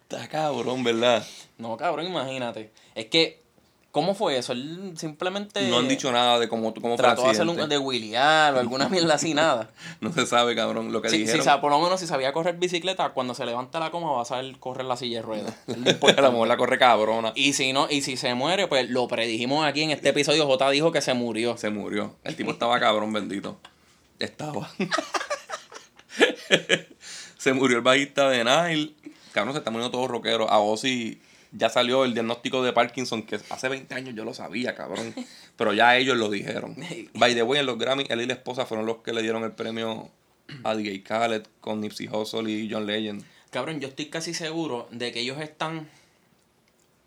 Está 0.02 0.28
cabrón, 0.28 0.84
¿verdad? 0.84 1.26
No, 1.58 1.76
cabrón, 1.76 2.06
imagínate. 2.06 2.70
Es 2.94 3.06
que, 3.06 3.42
¿cómo 3.90 4.14
fue 4.14 4.38
eso? 4.38 4.52
Él 4.52 4.92
simplemente 4.96 5.68
No 5.68 5.78
han 5.78 5.88
dicho 5.88 6.10
nada 6.12 6.38
de 6.38 6.48
cómo, 6.48 6.72
cómo 6.74 6.82
fue 6.82 6.90
el 6.92 6.96
trató 6.96 7.22
de 7.24 7.30
hacer 7.30 7.48
un 7.48 7.68
de 7.68 7.78
William 7.78 8.54
o 8.54 8.58
alguna 8.58 8.88
mierda 8.88 9.14
así, 9.14 9.34
nada. 9.34 9.70
No 10.00 10.12
se 10.12 10.26
sabe, 10.26 10.54
cabrón, 10.54 10.92
lo 10.92 11.02
que 11.02 11.08
Sí, 11.10 11.18
dijeron. 11.18 11.42
sea, 11.42 11.60
por 11.60 11.70
lo 11.70 11.80
menos 11.80 12.00
si 12.00 12.06
sabía 12.06 12.32
correr 12.32 12.56
bicicleta, 12.56 13.10
cuando 13.10 13.34
se 13.34 13.44
levanta 13.46 13.80
la 13.80 13.90
coma 13.90 14.12
va 14.12 14.22
a 14.22 14.24
saber 14.24 14.56
correr 14.58 14.86
la 14.86 14.96
silla 14.96 15.18
de 15.18 15.22
ruedas. 15.22 15.54
A 16.16 16.20
lo 16.22 16.32
mejor 16.32 16.48
la 16.48 16.56
corre 16.56 16.78
cabrona. 16.78 17.32
Y 17.34 17.52
si 17.52 17.72
no, 17.72 17.88
y 17.90 18.02
si 18.02 18.16
se 18.16 18.34
muere, 18.34 18.66
pues 18.66 18.88
lo 18.90 19.08
predijimos 19.08 19.64
aquí 19.64 19.82
en 19.82 19.90
este 19.90 20.10
episodio. 20.10 20.46
J 20.46 20.70
dijo 20.70 20.92
que 20.92 21.00
se 21.00 21.14
murió. 21.14 21.56
Se 21.56 21.70
murió. 21.70 22.16
El 22.24 22.36
tipo 22.36 22.50
estaba 22.52 22.78
cabrón, 22.80 23.12
bendito. 23.12 23.58
Estaba. 24.18 24.70
se 27.38 27.52
murió 27.52 27.76
el 27.78 27.82
bajista 27.82 28.28
de 28.28 28.44
Nile. 28.44 28.92
Cabrón, 29.32 29.54
se 29.54 29.58
está 29.58 29.70
muriendo 29.70 29.90
todo 29.96 30.08
rockero. 30.08 30.50
A 30.50 30.58
Ozzy 30.58 31.20
ya 31.52 31.68
salió 31.68 32.04
el 32.04 32.14
diagnóstico 32.14 32.62
de 32.62 32.72
Parkinson, 32.72 33.22
que 33.24 33.40
hace 33.50 33.68
20 33.68 33.94
años 33.94 34.14
yo 34.14 34.24
lo 34.24 34.34
sabía, 34.34 34.74
cabrón. 34.74 35.14
Pero 35.56 35.72
ya 35.72 35.96
ellos 35.96 36.16
lo 36.16 36.30
dijeron. 36.30 36.76
By 37.14 37.34
the 37.34 37.42
way, 37.42 37.60
en 37.60 37.66
los 37.66 37.78
Grammy, 37.78 38.04
él 38.08 38.20
y 38.20 38.26
la 38.26 38.34
esposa 38.34 38.66
fueron 38.66 38.86
los 38.86 38.98
que 38.98 39.12
le 39.12 39.22
dieron 39.22 39.42
el 39.44 39.52
premio 39.52 40.10
a 40.64 40.74
DJ 40.74 41.02
Khaled 41.02 41.42
con 41.60 41.80
Nipsey 41.80 42.08
Hussle 42.08 42.50
y 42.50 42.70
John 42.70 42.86
Legend. 42.86 43.24
Cabrón, 43.50 43.80
yo 43.80 43.88
estoy 43.88 44.06
casi 44.06 44.32
seguro 44.34 44.88
de 44.90 45.12
que 45.12 45.20
ellos 45.20 45.40
están. 45.40 45.88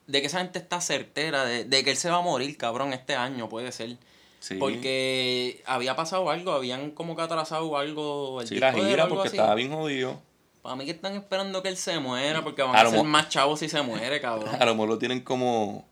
De 0.08 0.20
que 0.20 0.28
esa 0.28 0.40
gente 0.40 0.60
está 0.60 0.82
certera 0.82 1.46
de, 1.46 1.64
de 1.64 1.84
que 1.84 1.92
él 1.92 1.98
se 1.98 2.10
va 2.10 2.18
a 2.18 2.22
morir, 2.22 2.58
cabrón, 2.58 2.92
este 2.92 3.16
año, 3.16 3.48
puede 3.48 3.72
ser. 3.72 3.98
Sí. 4.42 4.56
Porque 4.56 5.64
había 5.66 5.96
pasado 5.96 6.30
algo, 6.30 6.52
habían 6.52 6.92
como 6.92 7.16
que 7.16 7.22
atrasado 7.22 7.78
algo. 7.78 8.42
El 8.42 8.48
Sí, 8.48 8.56
la 8.56 8.74
gira 8.74 9.08
porque 9.08 9.30
así. 9.30 9.38
estaba 9.38 9.56
bien 9.56 9.72
jodido. 9.72 10.22
Para 10.64 10.78
mí 10.78 10.86
que 10.86 10.92
están 10.92 11.14
esperando 11.14 11.62
que 11.62 11.68
él 11.68 11.76
se 11.76 12.00
muera, 12.00 12.42
porque 12.42 12.64
van 12.64 12.74
A 12.74 12.90
ser 12.90 13.04
más 13.04 13.28
chavos 13.28 13.60
si 13.60 13.68
se 13.68 13.82
muere, 13.82 14.22
cabrón. 14.22 14.56
A 14.60 14.66
lo 14.66 14.74
mejor 14.74 14.88
lo 14.88 14.98
tienen 14.98 15.20
como, 15.20 15.86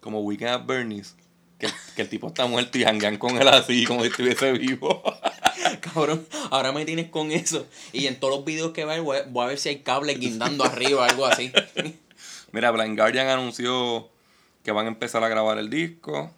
como 0.00 0.20
Weekend 0.20 0.50
at 0.50 0.66
Bernie's. 0.66 1.16
Que, 1.58 1.68
que 1.96 2.02
el 2.02 2.10
tipo 2.10 2.26
está 2.26 2.46
muerto 2.46 2.76
y 2.76 2.84
hangan 2.84 3.16
con 3.16 3.40
él 3.40 3.48
así, 3.48 3.86
como 3.86 4.02
si 4.02 4.08
estuviese 4.08 4.52
vivo. 4.52 5.02
Cabrón, 5.80 6.26
ahora 6.50 6.72
me 6.72 6.84
tienes 6.84 7.08
con 7.08 7.30
eso. 7.30 7.66
Y 7.92 8.06
en 8.06 8.18
todos 8.18 8.36
los 8.36 8.44
videos 8.44 8.72
que 8.72 8.84
va 8.84 9.00
voy 9.00 9.18
a, 9.18 9.22
voy 9.22 9.44
a 9.44 9.46
ver 9.48 9.58
si 9.58 9.70
hay 9.70 9.78
cables 9.78 10.18
guindando 10.18 10.64
arriba, 10.64 11.06
algo 11.06 11.24
así. 11.24 11.52
Mira, 12.52 12.72
Blind 12.72 12.98
Guardian 12.98 13.28
anunció 13.28 14.08
que 14.64 14.72
van 14.72 14.86
a 14.86 14.88
empezar 14.88 15.24
a 15.24 15.28
grabar 15.28 15.58
el 15.58 15.70
disco. 15.70 16.30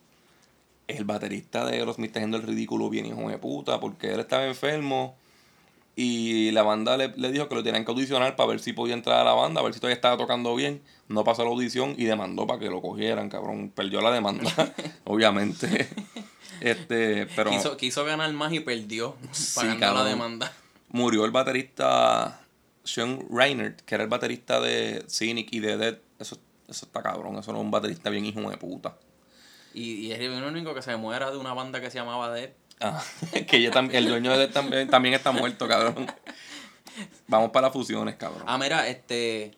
El 0.87 1.05
baterista 1.05 1.65
de 1.65 1.79
Aerosmith 1.79 2.11
está 2.11 2.21
haciendo 2.21 2.37
el 2.37 2.45
ridículo 2.45 2.91
bien 2.91 3.07
hijo 3.07 3.29
de 3.29 3.39
puta 3.39 3.81
porque 3.81 4.13
él 4.13 4.21
estaba 4.21 4.47
enfermo 4.47 5.17
y 5.99 6.51
la 6.51 6.63
banda 6.63 6.99
le, 6.99 7.09
le 7.17 7.33
dijo 7.33 7.49
que 7.49 7.55
lo 7.55 7.63
tenían 7.63 7.87
que 7.87 7.91
audicionar 7.91 8.37
para 8.37 8.51
ver 8.51 8.61
si 8.61 8.75
podía 8.75 8.93
entrar 8.93 9.19
a 9.21 9.25
la 9.25 9.33
banda, 9.33 9.61
a 9.63 9.65
ver 9.65 9.73
si 9.73 9.81
todavía 9.81 9.95
estaba 9.95 10.19
tocando 10.19 10.55
bien. 10.55 10.83
No 11.09 11.25
pasó 11.25 11.43
la 11.43 11.51
audición 11.51 11.95
y 11.97 12.05
demandó 12.05 12.47
para 12.47 12.59
que 12.61 12.67
lo 12.69 12.83
cogieran, 12.83 13.31
cabrón. 13.31 13.73
Perdió 13.75 14.03
la 14.03 14.11
demanda, 14.11 14.51
obviamente. 15.05 15.89
Este, 16.61 17.27
pero 17.35 17.51
Quiso, 17.51 17.77
quiso 17.79 18.05
ganar 18.05 18.31
más 18.35 18.53
y 18.53 18.61
perdió 18.61 19.17
pagando 19.55 19.95
la 19.95 20.05
demanda. 20.05 20.53
murió 20.91 21.25
el 21.25 21.31
baterista 21.31 22.41
Sean 22.85 23.25
Reinert, 23.31 23.81
que 23.81 23.95
era 23.95 24.05
el 24.05 24.11
baterista 24.11 24.61
de 24.61 25.03
Cynic 25.09 25.49
y 25.53 25.61
de 25.61 25.77
Dead. 25.79 25.99
Eso, 26.19 26.39
eso 26.69 26.87
está 26.87 27.03
cabrón, 27.03 27.39
eso 27.39 27.53
no 27.53 27.59
es 27.59 27.65
un 27.65 27.71
baterista 27.71 28.11
bien 28.11 28.27
hijo 28.27 28.41
de 28.51 28.57
puta. 28.59 28.97
Y, 29.73 30.07
y 30.07 30.13
es 30.13 30.21
el 30.21 30.43
único 30.45 30.75
que 30.75 30.83
se 30.83 30.97
muera 30.97 31.31
de 31.31 31.37
una 31.39 31.55
banda 31.55 31.81
que 31.81 31.91
se 31.91 31.99
llamaba 31.99 32.31
Dead. 32.33 32.51
Ah, 32.81 33.03
que 33.49 33.63
ya 33.63 33.71
tam- 33.71 33.91
el 33.93 34.07
dueño 34.09 34.33
de 34.33 34.39
Dead 34.39 34.51
también, 34.53 34.89
también 34.89 35.15
está 35.15 35.33
muerto, 35.33 35.67
cabrón. 35.69 36.07
Vamos 37.29 37.51
para 37.51 37.67
las 37.69 37.73
fusiones, 37.73 38.17
cabrón. 38.17 38.45
Ah, 38.47 38.59
mira, 38.59 38.89
este. 38.89 39.53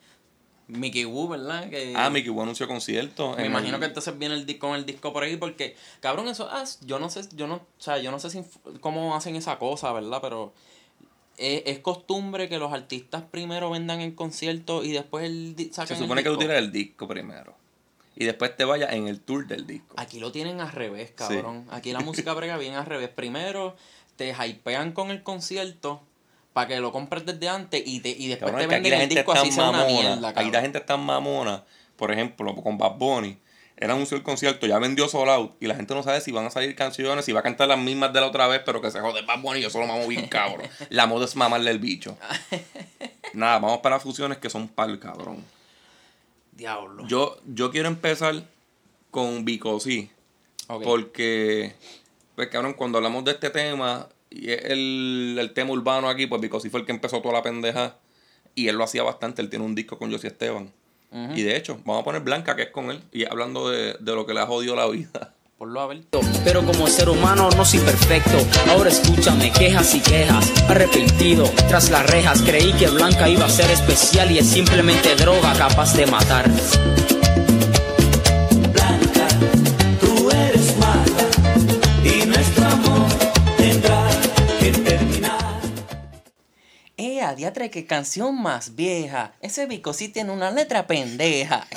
Mickey 0.68 1.06
Wu, 1.06 1.28
¿verdad? 1.28 1.70
Que, 1.70 1.94
Ah, 1.96 2.10
Mickey 2.10 2.28
Wu 2.30 2.42
anunció 2.42 2.68
concierto. 2.68 3.34
Me 3.36 3.46
imagino 3.46 3.76
el- 3.76 3.80
que 3.80 3.86
entonces 3.86 4.18
viene 4.18 4.34
el 4.34 4.44
disco 4.44 4.68
con 4.68 4.76
el 4.76 4.84
disco 4.84 5.12
por 5.14 5.22
ahí 5.22 5.36
porque, 5.38 5.74
cabrón, 6.00 6.28
eso, 6.28 6.46
ah, 6.50 6.64
yo 6.82 6.98
no 6.98 7.08
sé, 7.08 7.22
yo 7.34 7.46
no, 7.46 7.54
o 7.54 7.66
sea, 7.78 7.98
yo 7.98 8.10
no 8.10 8.18
sé 8.18 8.28
si, 8.28 8.42
cómo 8.80 9.16
hacen 9.16 9.34
esa 9.34 9.58
cosa, 9.58 9.90
¿verdad? 9.92 10.18
Pero 10.20 10.52
es, 11.38 11.62
es 11.64 11.78
costumbre 11.78 12.50
que 12.50 12.58
los 12.58 12.70
artistas 12.72 13.22
primero 13.30 13.70
vendan 13.70 14.00
el 14.02 14.14
concierto 14.14 14.84
y 14.84 14.92
después 14.92 15.24
el 15.24 15.54
Se 15.56 15.72
saquen 15.72 15.96
el 15.96 16.02
supone 16.02 16.22
que 16.22 16.28
tú 16.28 16.36
tiras 16.38 16.58
el 16.58 16.70
disco 16.70 17.08
primero. 17.08 17.56
Y 18.20 18.24
después 18.24 18.56
te 18.56 18.64
vayas 18.64 18.92
en 18.94 19.06
el 19.06 19.20
tour 19.20 19.46
del 19.46 19.64
disco. 19.64 19.94
Aquí 19.96 20.18
lo 20.18 20.32
tienen 20.32 20.60
al 20.60 20.72
revés, 20.72 21.12
cabrón. 21.12 21.68
Aquí 21.70 21.92
la 21.92 22.00
música 22.00 22.34
brega 22.34 22.58
bien 22.58 22.74
al 22.74 22.84
revés. 22.84 23.10
Primero 23.10 23.76
te 24.16 24.34
hypean 24.34 24.90
con 24.90 25.12
el 25.12 25.22
concierto 25.22 26.02
para 26.52 26.66
que 26.66 26.80
lo 26.80 26.90
compres 26.90 27.24
desde 27.24 27.48
antes 27.48 27.80
y, 27.86 28.00
te, 28.00 28.08
y 28.08 28.26
después 28.26 28.50
Cabrón, 28.50 28.68
te 28.68 28.74
aquí 28.74 28.82
venden 28.90 29.02
el 29.02 29.08
disco 29.08 29.32
así 29.32 29.52
sea 29.52 29.70
una 29.70 29.84
mierda, 29.84 30.30
Aquí 30.30 30.34
cabrón. 30.34 30.52
la 30.52 30.60
gente 30.60 30.78
es 30.78 30.86
tan 30.86 30.98
mamona. 30.98 31.62
Por 31.94 32.10
ejemplo, 32.10 32.56
con 32.56 32.76
Bad 32.76 32.96
Bunny. 32.96 33.38
Él 33.76 33.88
anunció 33.88 34.16
el 34.16 34.24
concierto, 34.24 34.66
ya 34.66 34.80
vendió 34.80 35.06
Sold 35.06 35.30
Out. 35.30 35.52
Y 35.60 35.68
la 35.68 35.76
gente 35.76 35.94
no 35.94 36.02
sabe 36.02 36.20
si 36.20 36.32
van 36.32 36.46
a 36.46 36.50
salir 36.50 36.74
canciones, 36.74 37.24
si 37.24 37.30
va 37.30 37.38
a 37.38 37.44
cantar 37.44 37.68
las 37.68 37.78
mismas 37.78 38.12
de 38.12 38.20
la 38.20 38.26
otra 38.26 38.48
vez, 38.48 38.62
pero 38.66 38.80
que 38.80 38.90
se 38.90 38.98
jode 38.98 39.22
Bad 39.22 39.42
Bunny. 39.42 39.60
Yo 39.60 39.70
solo 39.70 39.86
mamo 39.86 40.08
bien 40.08 40.26
cabrón. 40.26 40.68
la 40.90 41.06
moda 41.06 41.24
es 41.24 41.36
mamarle 41.36 41.70
el 41.70 41.78
bicho. 41.78 42.18
Nada, 43.32 43.60
vamos 43.60 43.78
para 43.78 44.00
fusiones 44.00 44.38
que 44.38 44.50
son 44.50 44.66
par, 44.66 44.98
cabrón. 44.98 45.44
Diablo. 46.58 47.06
Yo, 47.06 47.38
yo 47.46 47.70
quiero 47.70 47.88
empezar 47.88 48.44
con 49.10 49.46
Vico, 49.46 49.80
sí. 49.80 50.10
Ok. 50.66 50.82
Porque, 50.82 51.72
pues 52.34 52.48
cabrón, 52.48 52.74
cuando 52.74 52.98
hablamos 52.98 53.24
de 53.24 53.30
este 53.30 53.48
tema, 53.48 54.08
y 54.28 54.50
es 54.50 54.64
el, 54.64 55.36
el 55.40 55.52
tema 55.54 55.70
urbano 55.70 56.08
aquí, 56.08 56.26
pues 56.26 56.42
Vico 56.42 56.60
sí 56.60 56.68
fue 56.68 56.80
el 56.80 56.86
que 56.86 56.92
empezó 56.92 57.22
toda 57.22 57.34
la 57.34 57.42
pendeja. 57.42 57.96
Y 58.54 58.66
él 58.66 58.76
lo 58.76 58.82
hacía 58.82 59.04
bastante, 59.04 59.40
él 59.40 59.48
tiene 59.48 59.64
un 59.64 59.76
disco 59.76 59.98
con 59.98 60.10
Josie 60.10 60.28
Esteban. 60.28 60.72
Y 61.10 61.42
de 61.42 61.56
hecho, 61.56 61.80
vamos 61.86 62.02
a 62.02 62.04
poner 62.04 62.20
Blanca, 62.20 62.54
que 62.54 62.64
es 62.64 62.70
con 62.70 62.90
él, 62.90 63.02
y 63.12 63.24
hablando 63.24 63.70
de, 63.70 63.94
de 63.94 64.14
lo 64.14 64.26
que 64.26 64.34
le 64.34 64.40
ha 64.40 64.46
jodido 64.46 64.76
la 64.76 64.86
vida. 64.88 65.32
Ponlo 65.58 65.80
a 65.80 65.88
ver. 65.88 66.04
Pero 66.44 66.64
como 66.64 66.86
ser 66.86 67.08
humano 67.08 67.50
no 67.56 67.64
soy 67.64 67.80
perfecto. 67.80 68.38
Ahora 68.70 68.90
escúchame, 68.90 69.50
quejas 69.50 69.92
y 69.96 70.00
quejas. 70.00 70.52
Arrepentido, 70.68 71.50
tras 71.66 71.90
las 71.90 72.08
rejas. 72.08 72.42
Creí 72.42 72.72
que 72.74 72.86
Blanca 72.86 73.28
iba 73.28 73.44
a 73.44 73.48
ser 73.48 73.68
especial 73.72 74.30
y 74.30 74.38
es 74.38 74.46
simplemente 74.46 75.16
droga 75.16 75.52
capaz 75.54 75.96
de 75.96 76.06
matar. 76.06 76.48
Blanca, 78.72 79.26
tú 80.00 80.30
eres 80.30 80.78
mala 80.78 81.26
y 82.04 82.24
nuestro 82.26 82.64
amor 82.64 83.08
tendrá 83.56 84.08
que 84.60 84.70
terminar. 84.70 85.60
Eh, 86.96 87.20
diatre, 87.36 87.68
qué 87.68 87.84
canción 87.84 88.40
más 88.40 88.76
vieja. 88.76 89.32
Ese 89.40 89.66
Vico 89.66 89.92
sí 89.92 90.06
tiene 90.06 90.30
una 90.30 90.52
letra 90.52 90.86
pendeja. 90.86 91.66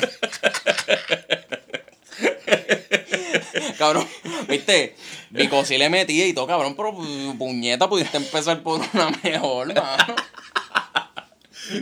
cabrón, 3.77 4.07
viste, 4.47 4.95
Vico 5.29 5.63
sí 5.65 5.77
le 5.77 5.89
metía 5.89 6.27
y 6.27 6.33
todo, 6.33 6.47
cabrón, 6.47 6.75
pero 6.75 6.93
pu- 6.93 7.37
puñeta, 7.37 7.87
pudiste 7.89 8.17
empezar 8.17 8.61
por 8.63 8.81
una 8.93 9.11
mejor, 9.23 9.73
mano. 9.73 10.15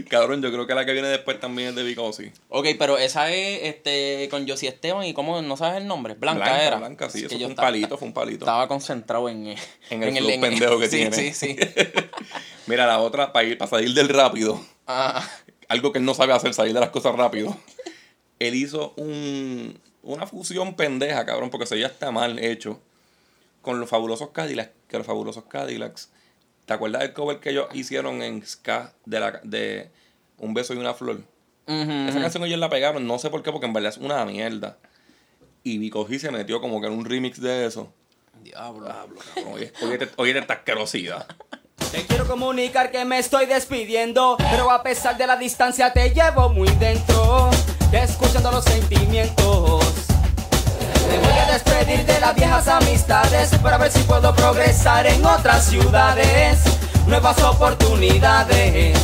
Cabrón, 0.09 0.41
yo 0.41 0.51
creo 0.51 0.67
que 0.67 0.75
la 0.75 0.85
que 0.85 0.91
viene 0.93 1.07
después 1.07 1.39
también 1.39 1.69
es 1.69 1.75
de 1.75 1.83
Vicosi. 1.83 2.31
Ok, 2.49 2.67
pero 2.77 2.97
esa 2.97 3.31
es 3.31 3.61
este 3.63 4.27
con 4.29 4.47
Josie 4.47 4.69
Esteban 4.69 5.05
y 5.05 5.13
cómo, 5.13 5.41
¿no 5.41 5.57
sabes 5.57 5.81
el 5.81 5.87
nombre? 5.87 6.13
Blanca, 6.15 6.43
Blanca, 6.45 6.63
era. 6.63 6.77
Blanca, 6.77 7.09
sí, 7.09 7.19
Es 7.19 7.23
eso 7.25 7.35
fue 7.37 7.45
un 7.45 7.51
estaba- 7.51 7.67
palito, 7.69 7.97
fue 7.97 8.07
un 8.07 8.13
palito. 8.13 8.45
Estaba 8.45 8.67
concentrado 8.67 9.29
en, 9.29 9.55
En 9.89 10.03
el 10.03 10.17
flow 10.25 10.41
pendejo 10.41 10.79
que 10.79 10.87
sí, 10.89 10.97
tiene. 10.97 11.15
Sí, 11.15 11.33
sí, 11.33 11.55
Mira, 12.67 12.85
la 12.85 12.99
otra, 12.99 13.31
para, 13.33 13.47
ir, 13.47 13.57
para 13.57 13.69
salir 13.69 13.93
del 13.93 14.09
rápido, 14.09 14.63
Ah, 14.85 15.27
algo 15.69 15.91
que 15.91 15.99
él 15.99 16.05
no 16.05 16.13
sabe 16.13 16.33
hacer, 16.33 16.53
salir 16.53 16.73
de 16.73 16.79
las 16.81 16.89
cosas 16.89 17.15
rápido. 17.15 17.55
Él 18.37 18.55
hizo 18.55 18.93
un, 18.97 19.79
una 20.03 20.27
fusión 20.27 20.75
pendeja, 20.75 21.25
cabrón, 21.25 21.49
porque 21.49 21.65
eso 21.65 21.75
ya 21.75 21.87
está 21.87 22.11
mal 22.11 22.39
hecho. 22.39 22.79
Con 23.61 23.79
los 23.79 23.89
fabulosos 23.89 24.29
Cadillacs, 24.29 24.71
que 24.87 24.97
los 24.97 25.05
fabulosos 25.05 25.43
Cadillacs. 25.45 26.09
¿Te 26.65 26.73
acuerdas 26.73 27.01
del 27.01 27.13
cover 27.13 27.39
que 27.39 27.49
ellos 27.49 27.67
hicieron 27.73 28.21
en 28.21 28.45
Ska 28.45 28.93
de, 29.05 29.19
la, 29.19 29.41
de 29.43 29.89
Un 30.37 30.53
beso 30.53 30.73
y 30.73 30.77
una 30.77 30.93
flor? 30.93 31.21
Esa 31.67 32.19
canción 32.19 32.43
ellos 32.45 32.59
la 32.59 32.69
pegaron, 32.69 33.05
no 33.05 33.19
sé 33.19 33.29
por 33.29 33.43
qué, 33.43 33.51
porque 33.51 33.67
en 33.67 33.73
verdad 33.73 33.91
es 33.91 33.97
una 33.97 34.25
mierda. 34.25 34.77
Y 35.63 35.77
Vico 35.77 36.07
G 36.07 36.17
se 36.17 36.31
metió 36.31 36.61
como 36.61 36.81
que 36.81 36.87
en 36.87 36.93
un 36.93 37.05
remix 37.05 37.39
de 37.39 37.65
eso. 37.65 37.93
Diablo. 38.41 38.85
Diablo, 38.85 39.19
cabrón, 39.35 39.53
Oye, 39.53 39.71
oye, 39.83 40.09
oye, 40.15 40.39
esta 40.39 40.53
asquerosidad. 40.55 41.27
Te 41.91 42.05
quiero 42.05 42.27
comunicar 42.27 42.91
que 42.91 43.03
me 43.05 43.19
estoy 43.19 43.45
despidiendo, 43.45 44.37
pero 44.51 44.71
a 44.71 44.81
pesar 44.83 45.17
de 45.17 45.27
la 45.27 45.37
distancia 45.37 45.91
te 45.91 46.09
llevo 46.11 46.49
muy 46.49 46.69
dentro, 46.75 47.49
escuchando 47.91 48.51
los 48.51 48.63
sentimientos. 48.63 49.78
Me 51.09 51.17
voy 51.17 51.39
a 51.39 51.51
despedir 51.51 52.05
de 52.05 52.19
las 52.19 52.35
viejas 52.35 52.67
amistades 52.67 53.49
para 53.63 53.79
ver 53.79 53.91
si 53.91 53.99
puedo 54.03 54.33
progresar 54.35 55.07
en 55.07 55.25
otras 55.25 55.65
ciudades, 55.65 56.59
nuevas 57.07 57.41
oportunidades. 57.41 58.95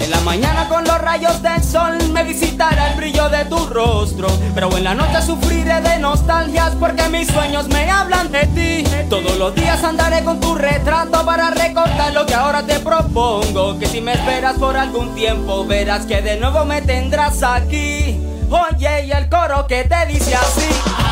En 0.00 0.10
la 0.10 0.20
mañana 0.20 0.68
con 0.68 0.82
los 0.84 1.00
rayos 1.00 1.40
del 1.40 1.62
sol 1.62 1.96
me 2.12 2.24
visitará 2.24 2.90
el 2.90 2.96
brillo 2.96 3.28
de 3.30 3.46
tu 3.46 3.56
rostro 3.68 4.28
Pero 4.54 4.76
en 4.76 4.84
la 4.84 4.94
noche 4.94 5.22
sufriré 5.22 5.80
de 5.80 5.98
nostalgias 5.98 6.74
porque 6.78 7.08
mis 7.08 7.28
sueños 7.28 7.68
me 7.68 7.90
hablan 7.90 8.30
de 8.30 8.46
ti. 8.48 8.84
Todos 9.08 9.38
los 9.38 9.54
días 9.54 9.82
andaré 9.82 10.24
con 10.24 10.40
tu 10.40 10.56
retrato 10.56 11.24
para 11.24 11.50
recordar 11.50 12.12
lo 12.12 12.26
que 12.26 12.34
ahora 12.34 12.66
te 12.66 12.80
propongo 12.80 13.78
Que 13.78 13.86
si 13.86 14.00
me 14.00 14.12
esperas 14.12 14.56
por 14.58 14.76
algún 14.76 15.14
tiempo 15.14 15.64
verás 15.64 16.04
que 16.06 16.20
de 16.20 16.38
nuevo 16.38 16.64
me 16.64 16.82
tendrás 16.82 17.42
aquí. 17.42 18.20
Oye 18.50 19.06
y 19.06 19.12
el 19.12 19.28
coro 19.30 19.66
que 19.66 19.84
te 19.84 20.06
dice 20.06 20.34
así 20.34 21.03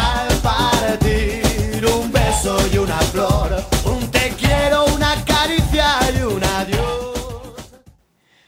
Al 0.44 0.98
partir 0.98 1.86
un 1.86 2.10
beso 2.12 2.56
y 2.72 2.78
una 2.78 2.98
flor, 2.98 3.54
un 3.86 4.10
te 4.10 4.30
quiero, 4.38 4.84
una 4.86 5.24
caricia 5.24 5.98
y 6.18 6.22
un 6.22 6.42
adiós. 6.42 7.54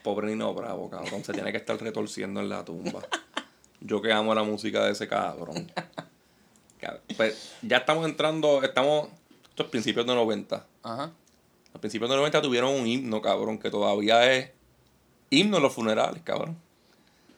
Pobre 0.03 0.29
Nino 0.29 0.53
Bravo, 0.55 0.91
cabrón. 0.91 1.25
Se 1.25 1.33
tiene 1.33 1.51
que 1.53 1.59
estar 1.59 1.81
retorciendo 1.81 2.41
en 2.41 2.49
la 2.49 2.65
tumba. 2.65 3.01
Yo 3.81 4.03
que 4.03 4.13
amo 4.13 4.35
la 4.35 4.43
música 4.43 4.85
de 4.85 4.93
ese 4.93 5.07
cabrón. 5.09 5.71
Cab- 6.81 7.01
Pues, 7.17 7.53
ya 7.63 7.79
estamos 7.79 8.05
entrando, 8.07 8.63
estamos. 8.63 9.09
Esto 9.51 9.63
es 9.65 9.69
principios 9.69 10.07
de 10.07 10.15
90. 10.15 10.67
Ajá. 10.83 11.13
A 11.75 11.79
principios 11.79 12.11
de 12.11 12.17
90 12.17 12.43
tuvieron 12.43 12.73
un 12.73 12.87
himno, 12.87 13.23
cabrón, 13.23 13.59
que 13.59 13.71
todavía 13.71 14.31
es 14.33 14.51
himno 15.31 15.57
en 15.59 15.63
los 15.63 15.73
funerales, 15.73 16.23
cabrón. 16.23 16.57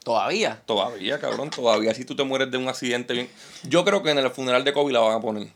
Todavía. 0.07 0.61
Todavía, 0.65 1.19
cabrón, 1.19 1.49
todavía 1.49 1.93
si 1.93 2.05
tú 2.05 2.15
te 2.15 2.23
mueres 2.23 2.49
de 2.49 2.57
un 2.57 2.69
accidente 2.69 3.13
bien. 3.13 3.29
Yo 3.63 3.83
creo 3.83 4.01
que 4.01 4.11
en 4.11 4.17
el 4.17 4.29
funeral 4.29 4.63
de 4.63 4.71
Kobe 4.71 4.93
la 4.93 5.01
van 5.01 5.17
a 5.17 5.19
poner. 5.19 5.49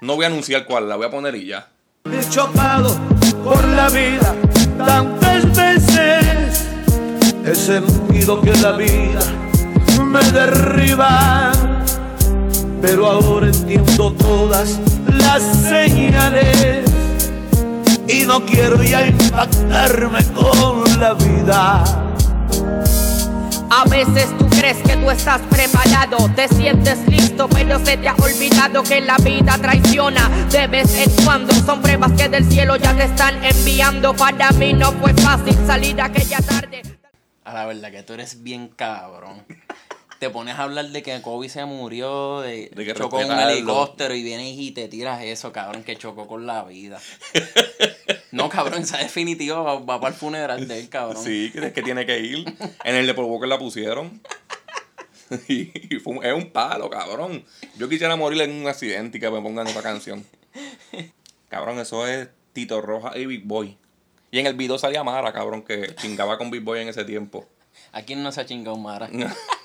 No 0.00 0.14
voy 0.14 0.24
a 0.24 0.28
anunciar 0.28 0.64
cuál, 0.66 0.88
la 0.88 0.94
voy 0.94 1.06
a 1.06 1.10
poner 1.10 1.34
y 1.34 1.46
ya. 1.46 1.68
He 2.04 2.30
chocado 2.30 2.96
por 3.42 3.66
la 3.66 3.88
vida 3.88 4.36
tantas 4.78 5.52
veces. 5.56 6.68
He 7.44 7.56
sentido 7.56 8.40
que 8.40 8.52
la 8.52 8.70
vida 8.76 9.20
me 10.04 10.22
derriba. 10.30 11.50
Pero 12.80 13.06
ahora 13.06 13.48
entiendo 13.48 14.12
todas 14.12 14.78
las 15.08 15.42
señales. 15.68 16.88
Y 18.06 18.24
no 18.26 18.46
quiero 18.46 18.80
ya 18.80 19.08
impactarme 19.08 20.24
con 20.26 21.00
la 21.00 21.14
vida. 21.14 22.07
A 23.70 23.84
veces 23.84 24.26
tú 24.38 24.48
crees 24.48 24.78
que 24.78 24.96
tú 24.96 25.10
estás 25.10 25.42
preparado, 25.42 26.16
te 26.34 26.48
sientes 26.48 27.06
listo, 27.06 27.48
pero 27.48 27.78
se 27.84 27.98
te 27.98 28.08
ha 28.08 28.14
olvidado 28.14 28.82
que 28.82 29.00
la 29.02 29.16
vida 29.18 29.58
traiciona 29.60 30.28
de 30.50 30.66
vez 30.66 30.94
en 30.96 31.24
cuando. 31.24 31.52
Son 31.52 31.82
pruebas 31.82 32.12
que 32.12 32.28
del 32.30 32.44
cielo 32.50 32.76
ya 32.76 32.96
te 32.96 33.04
están 33.04 33.44
enviando. 33.44 34.14
Para 34.14 34.50
mí 34.52 34.72
no 34.72 34.92
fue 34.92 35.12
fácil 35.14 35.54
salir 35.66 36.00
aquella 36.00 36.38
tarde. 36.38 36.82
A 37.44 37.52
la 37.52 37.66
verdad 37.66 37.90
que 37.90 38.02
tú 38.02 38.14
eres 38.14 38.42
bien 38.42 38.68
cabrón. 38.68 39.44
Te 40.18 40.30
pones 40.30 40.56
a 40.56 40.64
hablar 40.64 40.88
de 40.88 41.02
que 41.02 41.20
Kobe 41.20 41.48
se 41.48 41.64
murió, 41.64 42.40
de, 42.40 42.70
De 42.74 42.84
que 42.84 42.94
chocó 42.94 43.20
en 43.20 43.30
un 43.30 43.38
helicóptero 43.38 44.14
y 44.14 44.22
vienes 44.22 44.54
y 44.58 44.72
te 44.72 44.88
tiras 44.88 45.22
eso, 45.22 45.52
cabrón, 45.52 45.84
que 45.84 45.96
chocó 45.96 46.26
con 46.26 46.46
la 46.46 46.64
vida. 46.64 47.00
No, 48.30 48.48
cabrón, 48.48 48.82
esa 48.82 48.98
definitiva 48.98 49.60
va, 49.62 49.78
va 49.80 50.00
para 50.00 50.12
el 50.14 50.18
funeral 50.20 50.68
de 50.68 50.78
él, 50.80 50.88
cabrón. 50.88 51.22
Sí, 51.22 51.50
que 51.52 51.66
es 51.66 51.72
que 51.72 51.82
tiene 51.82 52.04
que 52.06 52.18
ir. 52.20 52.44
En 52.84 52.94
el 52.94 53.06
de 53.06 53.14
Paul 53.14 53.26
Walker 53.26 53.48
la 53.48 53.58
pusieron. 53.58 54.20
Y 55.46 55.66
fue 56.02 56.14
un- 56.14 56.24
es 56.24 56.32
un 56.32 56.50
palo, 56.50 56.88
cabrón. 56.88 57.44
Yo 57.76 57.86
quisiera 57.88 58.16
morir 58.16 58.40
en 58.40 58.50
un 58.52 58.66
accidente 58.66 59.18
y 59.18 59.20
que 59.20 59.30
me 59.30 59.42
pongan 59.42 59.66
esa 59.66 59.82
canción. 59.82 60.24
Cabrón, 61.50 61.78
eso 61.78 62.06
es 62.06 62.30
Tito 62.54 62.80
Roja 62.80 63.16
y 63.18 63.26
Big 63.26 63.44
Boy. 63.44 63.76
Y 64.30 64.38
en 64.38 64.46
el 64.46 64.54
video 64.54 64.78
salía 64.78 65.04
Mara, 65.04 65.32
cabrón, 65.34 65.62
que 65.62 65.94
chingaba 65.96 66.38
con 66.38 66.50
Big 66.50 66.62
Boy 66.62 66.80
en 66.80 66.88
ese 66.88 67.04
tiempo. 67.04 67.46
¿A 67.92 68.02
quién 68.02 68.22
no 68.22 68.32
se 68.32 68.40
ha 68.40 68.46
chingado 68.46 68.76
Mara? 68.78 69.10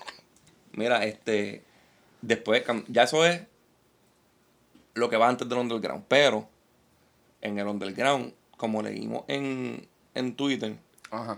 Mira, 0.73 1.05
este. 1.05 1.63
Después, 2.21 2.63
ya 2.87 3.03
eso 3.03 3.25
es 3.25 3.41
lo 4.95 5.09
que 5.09 5.17
va 5.17 5.27
antes 5.29 5.47
del 5.47 5.57
underground. 5.59 6.03
Pero 6.09 6.49
en 7.41 7.57
el 7.59 7.67
underground, 7.67 8.33
como 8.63 8.81
leímos 8.81 9.25
en, 9.27 9.85
en 10.15 10.35
Twitter, 10.37 10.77
Ajá. 11.11 11.37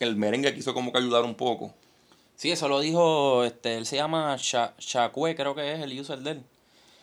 el 0.00 0.16
merengue 0.16 0.54
quiso 0.54 0.72
como 0.72 0.90
que 0.90 0.96
ayudar 0.96 1.22
un 1.22 1.34
poco. 1.34 1.74
Sí, 2.34 2.50
eso 2.50 2.66
lo 2.66 2.80
dijo, 2.80 3.44
este, 3.44 3.76
él 3.76 3.84
se 3.84 3.96
llama 3.96 4.34
Sha- 4.38 4.72
Shakwe, 4.78 5.36
creo 5.36 5.54
que 5.54 5.74
es 5.74 5.80
el 5.80 6.00
user 6.00 6.20
de 6.20 6.30
él. 6.30 6.42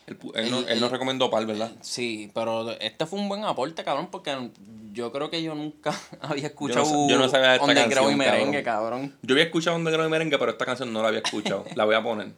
Él, 0.08 0.18
pu- 0.18 0.32
él, 0.34 0.50
no- 0.50 0.58
El- 0.66 0.80
nos 0.80 0.88
el- 0.88 0.90
recomendó 0.90 1.30
Pal, 1.30 1.46
¿verdad? 1.46 1.70
Sí, 1.82 2.32
pero 2.34 2.72
este 2.80 3.06
fue 3.06 3.20
un 3.20 3.28
buen 3.28 3.44
aporte, 3.44 3.84
cabrón, 3.84 4.08
porque 4.10 4.34
yo 4.92 5.12
creo 5.12 5.30
que 5.30 5.40
yo 5.40 5.54
nunca 5.54 5.94
había 6.20 6.48
escuchado 6.48 6.84
yo 7.08 7.16
no 7.16 7.28
sabía 7.28 7.54
esta 7.54 7.72
canción, 7.72 8.10
y 8.12 8.16
merengue, 8.16 8.64
cabrón. 8.64 9.14
Yo 9.22 9.34
había 9.34 9.44
escuchado 9.44 9.76
underground 9.76 10.08
y 10.08 10.10
merengue, 10.10 10.36
pero 10.36 10.50
esta 10.50 10.66
canción 10.66 10.92
no 10.92 11.00
la 11.00 11.08
había 11.08 11.20
escuchado. 11.20 11.64
la 11.76 11.84
voy 11.84 11.94
a 11.94 12.02
poner. 12.02 12.32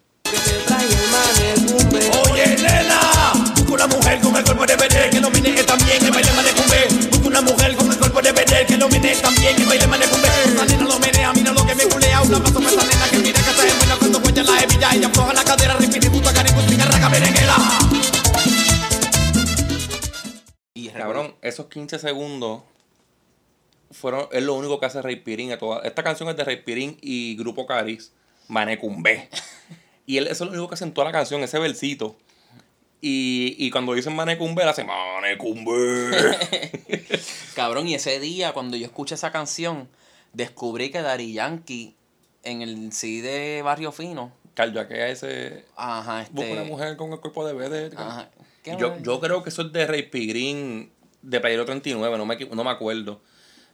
Oye, 2.31 2.57
nena, 2.57 3.33
una 3.73 3.87
mujer 3.87 4.21
con 4.21 4.37
el 4.37 4.45
cuerpo 4.45 4.67
de 4.67 4.77
vender 4.77 5.09
que 5.11 5.19
domine 5.21 5.63
también 5.65 6.05
el 6.05 6.11
baile 6.11 6.31
una 7.33 7.41
mujer 7.41 7.75
con 7.77 7.91
el 7.91 7.99
cuerpo 7.99 8.21
de 8.21 8.31
vender 8.33 8.67
que 8.67 8.77
domine 8.77 9.15
también 9.17 9.57
el 9.57 9.65
baile 9.67 9.87
manecumbe. 9.87 10.29
Esa 10.45 10.67
nena 10.67 10.85
lo 10.85 10.99
menea, 10.99 11.33
mira 11.33 11.53
lo 11.53 11.65
que 11.67 11.75
me 11.75 11.85
culea. 11.87 12.21
Una 12.21 12.39
paso 12.39 12.55
para 12.61 12.69
esa 12.71 12.85
nena 12.85 13.09
que 13.11 13.17
mira 13.19 13.41
que 13.43 13.51
está 13.51 13.67
en 13.67 13.79
buena 13.79 13.97
cuando 13.97 14.21
cuella 14.23 14.43
la 14.43 14.63
hebilla. 14.63 14.91
Ella 14.93 15.07
afloja 15.07 15.33
la 15.33 15.43
cadera, 15.45 15.75
repite 15.77 16.11
puta 16.11 16.33
carico, 16.35 16.61
triga, 16.67 16.85
raga, 16.85 17.09
merenguera. 17.09 17.57
Y 20.75 20.89
Cabrón, 20.89 21.35
esos 21.41 21.67
15 21.67 21.99
segundos 21.99 22.63
fueron, 23.91 24.29
es 24.31 24.43
lo 24.43 24.55
único 24.55 24.79
que 24.79 24.87
hace 24.87 25.01
Rey 25.01 25.17
Pirín. 25.17 25.49
de 25.49 25.57
toda- 25.57 25.81
esta 25.85 26.03
canción 26.03 26.29
es 26.29 26.37
de 26.37 26.45
Rey 26.45 26.57
Pirín 26.63 26.99
y 27.01 27.35
Grupo 27.37 27.67
Caris, 27.67 28.13
Manecumbe. 28.49 29.31
y 30.07 30.19
él, 30.19 30.27
eso 30.27 30.45
es 30.45 30.51
lo 30.51 30.51
único 30.51 30.69
que 30.69 30.75
hace 30.75 30.85
en 30.85 30.93
toda 30.93 31.07
la 31.07 31.13
canción, 31.13 31.43
ese 31.43 31.59
versito. 31.59 32.15
Y, 33.05 33.57
y 33.59 33.71
cuando 33.73 33.95
dicen 33.95 34.15
Manecumbe, 34.15 34.63
él 34.63 34.69
hace 34.69 34.85
Manecumbe. 34.85 36.17
Cabrón, 37.57 37.89
y 37.89 37.95
ese 37.95 38.21
día, 38.21 38.53
cuando 38.53 38.77
yo 38.77 38.87
escuché 38.87 39.17
esa 39.17 39.33
canción, 39.33 39.89
descubrí 40.33 40.91
que 40.91 41.03
Dari 41.03 41.33
Yankee, 41.33 41.97
en 42.45 42.63
el 42.63 42.93
CD 42.93 43.57
de 43.57 43.63
Barrio 43.63 43.91
Fino, 43.91 44.33
Carl 44.55 44.87
que 44.87 45.11
ese. 45.11 45.65
Ajá, 45.77 46.23
este. 46.23 46.35
Busca 46.35 46.53
una 46.53 46.65
mujer 46.65 46.97
con 46.97 47.13
el 47.13 47.21
cuerpo 47.21 47.47
de 47.47 47.55
bebé. 47.55 47.91
Ajá. 47.97 48.31
¿Qué 48.63 48.77
Yo, 48.79 48.99
yo 49.01 49.19
creo 49.19 49.43
que 49.43 49.49
eso 49.49 49.63
es 49.63 49.73
de 49.73 49.87
Ray 49.87 50.03
P. 50.05 50.27
Green 50.27 50.93
de 51.23 51.41
Playero 51.41 51.65
39, 51.65 52.19
no 52.19 52.27
me, 52.27 52.37
no 52.37 52.65
me 52.65 52.71
acuerdo. 52.71 53.21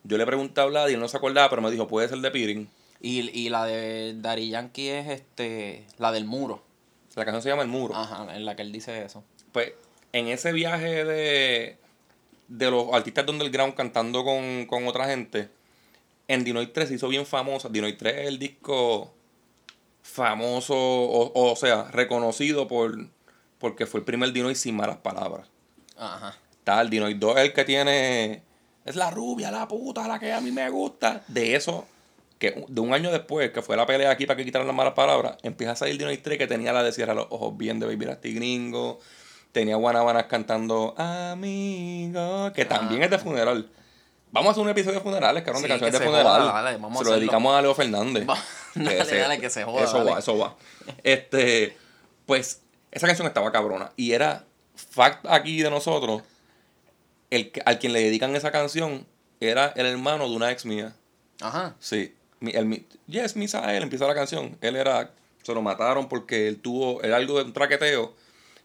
Yo 0.04 0.16
le 0.16 0.24
pregunté 0.24 0.60
a 0.60 0.66
Vlad 0.66 0.88
y 0.88 0.94
él 0.94 1.00
no 1.00 1.08
se 1.08 1.16
acordaba, 1.16 1.50
pero 1.50 1.60
me 1.60 1.70
dijo, 1.70 1.88
puede 1.88 2.08
ser 2.08 2.18
de 2.18 2.30
Pirin. 2.30 2.70
Y, 3.00 3.28
y 3.38 3.48
la 3.48 3.66
de 3.66 4.14
Dari 4.16 4.48
Yankee 4.48 4.88
es 4.88 5.08
este. 5.08 5.86
La 5.98 6.12
del 6.12 6.24
muro. 6.24 6.62
La 7.18 7.24
canción 7.24 7.42
se 7.42 7.48
llama 7.48 7.62
El 7.62 7.68
Muro. 7.68 7.94
Ajá, 7.96 8.34
en 8.34 8.44
la 8.44 8.54
que 8.54 8.62
él 8.62 8.72
dice 8.72 9.04
eso. 9.04 9.24
Pues 9.52 9.72
en 10.12 10.28
ese 10.28 10.52
viaje 10.52 11.04
de, 11.04 11.78
de 12.46 12.70
los 12.70 12.92
artistas 12.92 13.26
de 13.26 13.32
underground 13.32 13.74
cantando 13.74 14.24
con, 14.24 14.66
con 14.66 14.86
otra 14.86 15.06
gente, 15.06 15.50
en 16.28 16.44
Dinoid 16.44 16.68
3 16.68 16.88
se 16.88 16.94
hizo 16.94 17.08
bien 17.08 17.26
famosa. 17.26 17.68
Dinoid 17.68 17.96
3 17.96 18.18
es 18.18 18.28
el 18.28 18.38
disco 18.38 19.12
famoso, 20.02 20.74
o, 20.76 21.50
o 21.52 21.56
sea, 21.56 21.84
reconocido 21.90 22.68
por 22.68 22.96
porque 23.58 23.86
fue 23.86 24.00
el 24.00 24.06
primer 24.06 24.32
Dinoid 24.32 24.54
sin 24.54 24.76
malas 24.76 24.98
palabras. 24.98 25.48
Ajá. 25.96 26.36
Está 26.52 26.80
el 26.80 26.90
Dinoid 26.90 27.16
2, 27.16 27.38
el 27.38 27.52
que 27.52 27.64
tiene. 27.64 28.42
Es 28.84 28.96
la 28.96 29.10
rubia, 29.10 29.50
la 29.50 29.66
puta, 29.66 30.06
la 30.06 30.18
que 30.18 30.32
a 30.32 30.40
mí 30.40 30.50
me 30.50 30.70
gusta. 30.70 31.24
De 31.28 31.56
eso, 31.56 31.86
que 32.38 32.64
de 32.68 32.80
un 32.80 32.92
año 32.94 33.10
después, 33.10 33.50
que 33.50 33.62
fue 33.62 33.76
la 33.76 33.84
pelea 33.86 34.10
aquí 34.10 34.26
para 34.26 34.36
que 34.36 34.44
quitaran 34.44 34.66
las 34.66 34.76
malas 34.76 34.94
palabras, 34.94 35.36
empieza 35.42 35.72
a 35.72 35.76
salir 35.76 35.98
Dinoid 35.98 36.20
3 36.22 36.38
que 36.38 36.46
tenía 36.46 36.72
la 36.72 36.82
de 36.82 36.92
Cierra 36.92 37.14
los 37.14 37.26
ojos 37.30 37.56
bien 37.56 37.80
de 37.80 37.86
Baby 37.86 38.06
Rasty 38.06 38.32
Gringo. 38.34 39.00
Tenía 39.52 39.76
Guanabanas 39.76 40.24
cantando 40.26 40.94
Amigo, 40.98 42.52
que 42.52 42.64
también 42.64 43.02
es 43.02 43.10
de 43.10 43.18
funeral. 43.18 43.68
Vamos 44.30 44.48
a 44.48 44.52
hacer 44.52 44.62
un 44.62 44.68
episodio 44.68 44.98
de 44.98 45.02
funerales, 45.02 45.42
cabrón, 45.42 45.62
de 45.62 45.68
Sí, 45.68 45.70
canciones 45.72 45.94
que 45.94 45.98
de 46.00 46.04
se 46.04 46.10
funeral. 46.10 46.42
joda, 46.42 46.62
dale, 46.62 46.76
vamos 46.78 46.98
se 46.98 47.04
lo 47.06 47.12
dedicamos 47.16 47.54
a 47.56 47.62
Leo 47.62 47.74
Fernández. 47.74 48.28
Va, 48.28 48.36
dale, 48.74 49.18
dale, 49.18 49.40
que 49.40 49.48
se 49.50 49.64
joda, 49.64 49.84
Eso 49.84 49.98
dale. 49.98 50.10
va, 50.12 50.18
eso 50.18 50.36
va. 50.38 50.54
Este, 51.02 51.76
pues, 52.26 52.60
esa 52.90 53.06
canción 53.06 53.26
estaba 53.26 53.50
cabrona. 53.50 53.90
Y 53.96 54.12
era 54.12 54.44
fact 54.76 55.24
aquí 55.28 55.62
de 55.62 55.70
nosotros, 55.70 56.22
el, 57.30 57.50
que- 57.50 57.62
al 57.64 57.78
quien 57.78 57.94
le 57.94 58.00
dedican 58.02 58.36
esa 58.36 58.52
canción 58.52 59.06
era 59.40 59.72
el 59.76 59.86
hermano 59.86 60.28
de 60.28 60.36
una 60.36 60.50
ex 60.50 60.66
mía. 60.66 60.94
Ajá. 61.40 61.74
Sí. 61.80 62.14
El, 62.40 62.86
yes, 63.06 63.36
Misael, 63.36 63.82
empieza 63.82 64.06
la 64.06 64.14
canción. 64.14 64.56
Él 64.60 64.76
era, 64.76 65.10
se 65.42 65.54
lo 65.54 65.62
mataron 65.62 66.08
porque 66.08 66.48
él 66.48 66.60
tuvo, 66.60 67.02
era 67.02 67.16
algo 67.16 67.38
de 67.38 67.44
un 67.44 67.52
traqueteo. 67.52 68.14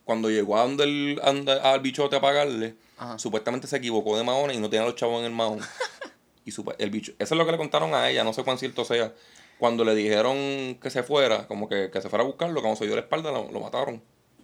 Cuando 0.05 0.29
llegó 0.29 0.57
a 0.57 0.63
donde 0.63 0.83
el, 0.83 1.21
al 1.23 1.79
bichote 1.79 2.15
a 2.17 2.21
pagarle, 2.21 2.75
Ajá. 2.97 3.17
supuestamente 3.17 3.67
se 3.67 3.77
equivocó 3.77 4.17
de 4.17 4.23
mahón 4.23 4.51
y 4.51 4.57
no 4.57 4.69
tenía 4.69 4.85
los 4.85 4.95
chavos 4.95 5.19
en 5.21 5.25
el 5.27 5.31
mahón. 5.31 5.59
y 6.45 6.51
supe- 6.51 6.75
el 6.77 6.89
bicho, 6.89 7.13
eso 7.19 7.35
es 7.35 7.37
lo 7.37 7.45
que 7.45 7.53
le 7.53 7.57
contaron 7.57 7.93
a 7.95 8.09
ella, 8.09 8.23
no 8.25 8.33
sé 8.33 8.43
cuán 8.43 8.57
cierto 8.57 8.83
sea. 8.85 9.13
Cuando 9.59 9.85
le 9.85 9.95
dijeron 9.95 10.35
que 10.81 10.89
se 10.89 11.03
fuera, 11.03 11.47
como 11.47 11.69
que, 11.69 11.89
que 11.89 12.01
se 12.01 12.09
fuera 12.09 12.23
a 12.23 12.27
buscarlo, 12.27 12.59
cuando 12.61 12.75
se 12.77 12.85
dio 12.85 12.95
la 12.95 13.01
espalda, 13.01 13.31
lo, 13.31 13.49
lo 13.49 13.59
mataron. 13.61 14.01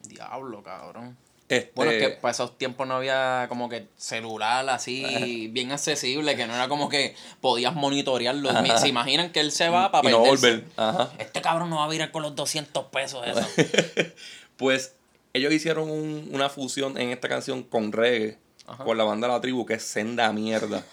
Diablo, 0.08 0.64
cabrón. 0.64 1.18
Este, 1.50 1.72
Bueno, 1.76 1.92
es 1.92 1.98
que 1.98 2.10
para 2.18 2.32
esos 2.32 2.58
tiempos 2.60 2.88
no 2.88 2.94
había 2.96 3.48
como 3.50 3.70
que 3.70 3.88
celular 3.98 4.70
así 4.70 5.50
bien 5.52 5.72
accesible, 5.72 6.36
que 6.36 6.46
no 6.46 6.54
era 6.54 6.68
como 6.70 6.90
que 6.90 7.16
podías 7.42 7.74
monitorearlo. 7.74 8.50
Se 8.78 8.88
imaginan 8.88 9.32
que 9.32 9.40
él 9.40 9.52
se 9.52 9.68
va 9.70 9.92
para 9.92 10.08
y 10.08 10.12
no 10.12 10.20
volver. 10.20 10.64
Ajá. 10.78 11.12
Este 11.18 11.42
cabrón 11.42 11.72
no 11.72 11.78
va 11.78 11.86
a 11.86 11.90
virar 11.90 12.12
con 12.12 12.22
los 12.22 12.36
200 12.36 12.86
pesos 12.86 13.26
eso. 13.28 13.42
Pues 14.58 14.94
ellos 15.34 15.54
hicieron 15.54 15.90
un- 15.90 16.30
una 16.34 16.50
fusión 16.50 16.98
en 16.98 17.10
esta 17.10 17.30
canción 17.30 17.64
con 17.64 17.92
reggae, 17.94 18.38
con 18.84 18.98
la 18.98 19.04
banda 19.04 19.28
La 19.28 19.40
Tribu, 19.42 19.66
que 19.66 19.76
es 19.76 19.84
senda 19.84 20.32
mierda. 20.34 20.84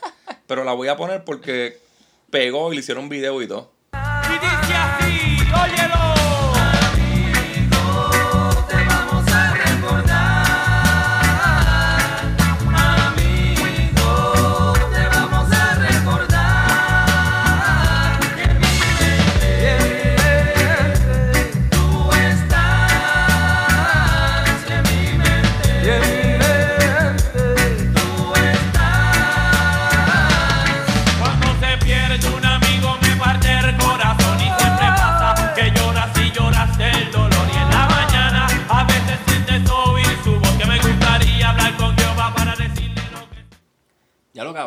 Pero 0.46 0.64
la 0.64 0.72
voy 0.72 0.88
a 0.88 0.96
poner 0.96 1.24
porque 1.24 1.78
pegó 2.30 2.72
y 2.72 2.76
le 2.76 2.80
hicieron 2.80 3.08
video 3.08 3.42
y 3.42 3.48
todo. 3.48 3.72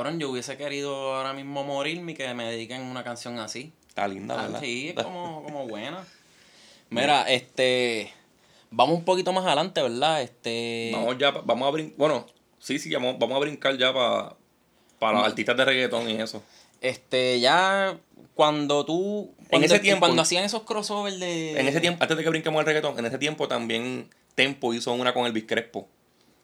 Cabrón, 0.09 0.19
yo 0.19 0.29
hubiese 0.31 0.57
querido 0.57 1.15
ahora 1.15 1.33
mismo 1.33 1.63
morirme 1.63 2.11
y 2.11 2.15
que 2.15 2.33
me 2.33 2.45
dediquen 2.51 2.81
una 2.81 3.03
canción 3.03 3.39
así. 3.39 3.73
Está 3.87 4.07
linda, 4.07 4.35
Ah, 4.39 4.43
¿verdad? 4.43 4.59
sí, 4.61 4.89
es 4.95 4.95
como, 5.03 5.43
como 5.43 5.67
buena. 5.67 6.05
Mira, 6.89 7.23
este. 7.29 8.11
Vamos 8.71 8.97
un 8.99 9.05
poquito 9.05 9.31
más 9.33 9.45
adelante, 9.45 9.81
¿verdad? 9.81 10.21
Este. 10.21 10.91
Vamos 10.93 11.17
ya, 11.17 11.31
vamos 11.31 11.67
a 11.67 11.71
brincar. 11.71 11.97
Bueno, 11.97 12.25
sí, 12.59 12.77
sí, 12.79 12.93
vamos, 12.93 13.17
vamos 13.19 13.35
a 13.37 13.39
brincar 13.39 13.77
ya 13.77 13.93
para 13.93 14.35
para 14.99 15.17
los 15.19 15.27
artistas 15.27 15.55
de 15.55 15.65
reggaetón 15.65 16.09
y 16.09 16.13
eso. 16.21 16.43
Este, 16.81 17.39
ya 17.39 17.97
cuando 18.35 18.85
tú. 18.85 19.33
En 19.49 19.63
ese 19.63 19.79
tiempo- 19.79 20.01
Cuando 20.05 20.21
hacían 20.21 20.43
esos 20.43 20.63
crossovers 20.63 21.19
de. 21.19 21.59
En 21.59 21.67
ese 21.67 21.79
tiempo, 21.81 22.03
antes 22.03 22.17
de 22.17 22.23
que 22.23 22.29
brinquemos 22.29 22.59
el 22.59 22.65
reggaetón, 22.65 22.97
en 22.99 23.05
ese 23.05 23.17
tiempo 23.17 23.47
también 23.47 24.09
Tempo 24.35 24.73
hizo 24.73 24.93
una 24.93 25.13
con 25.13 25.25
Elvis 25.25 25.43
Crespo. 25.45 25.87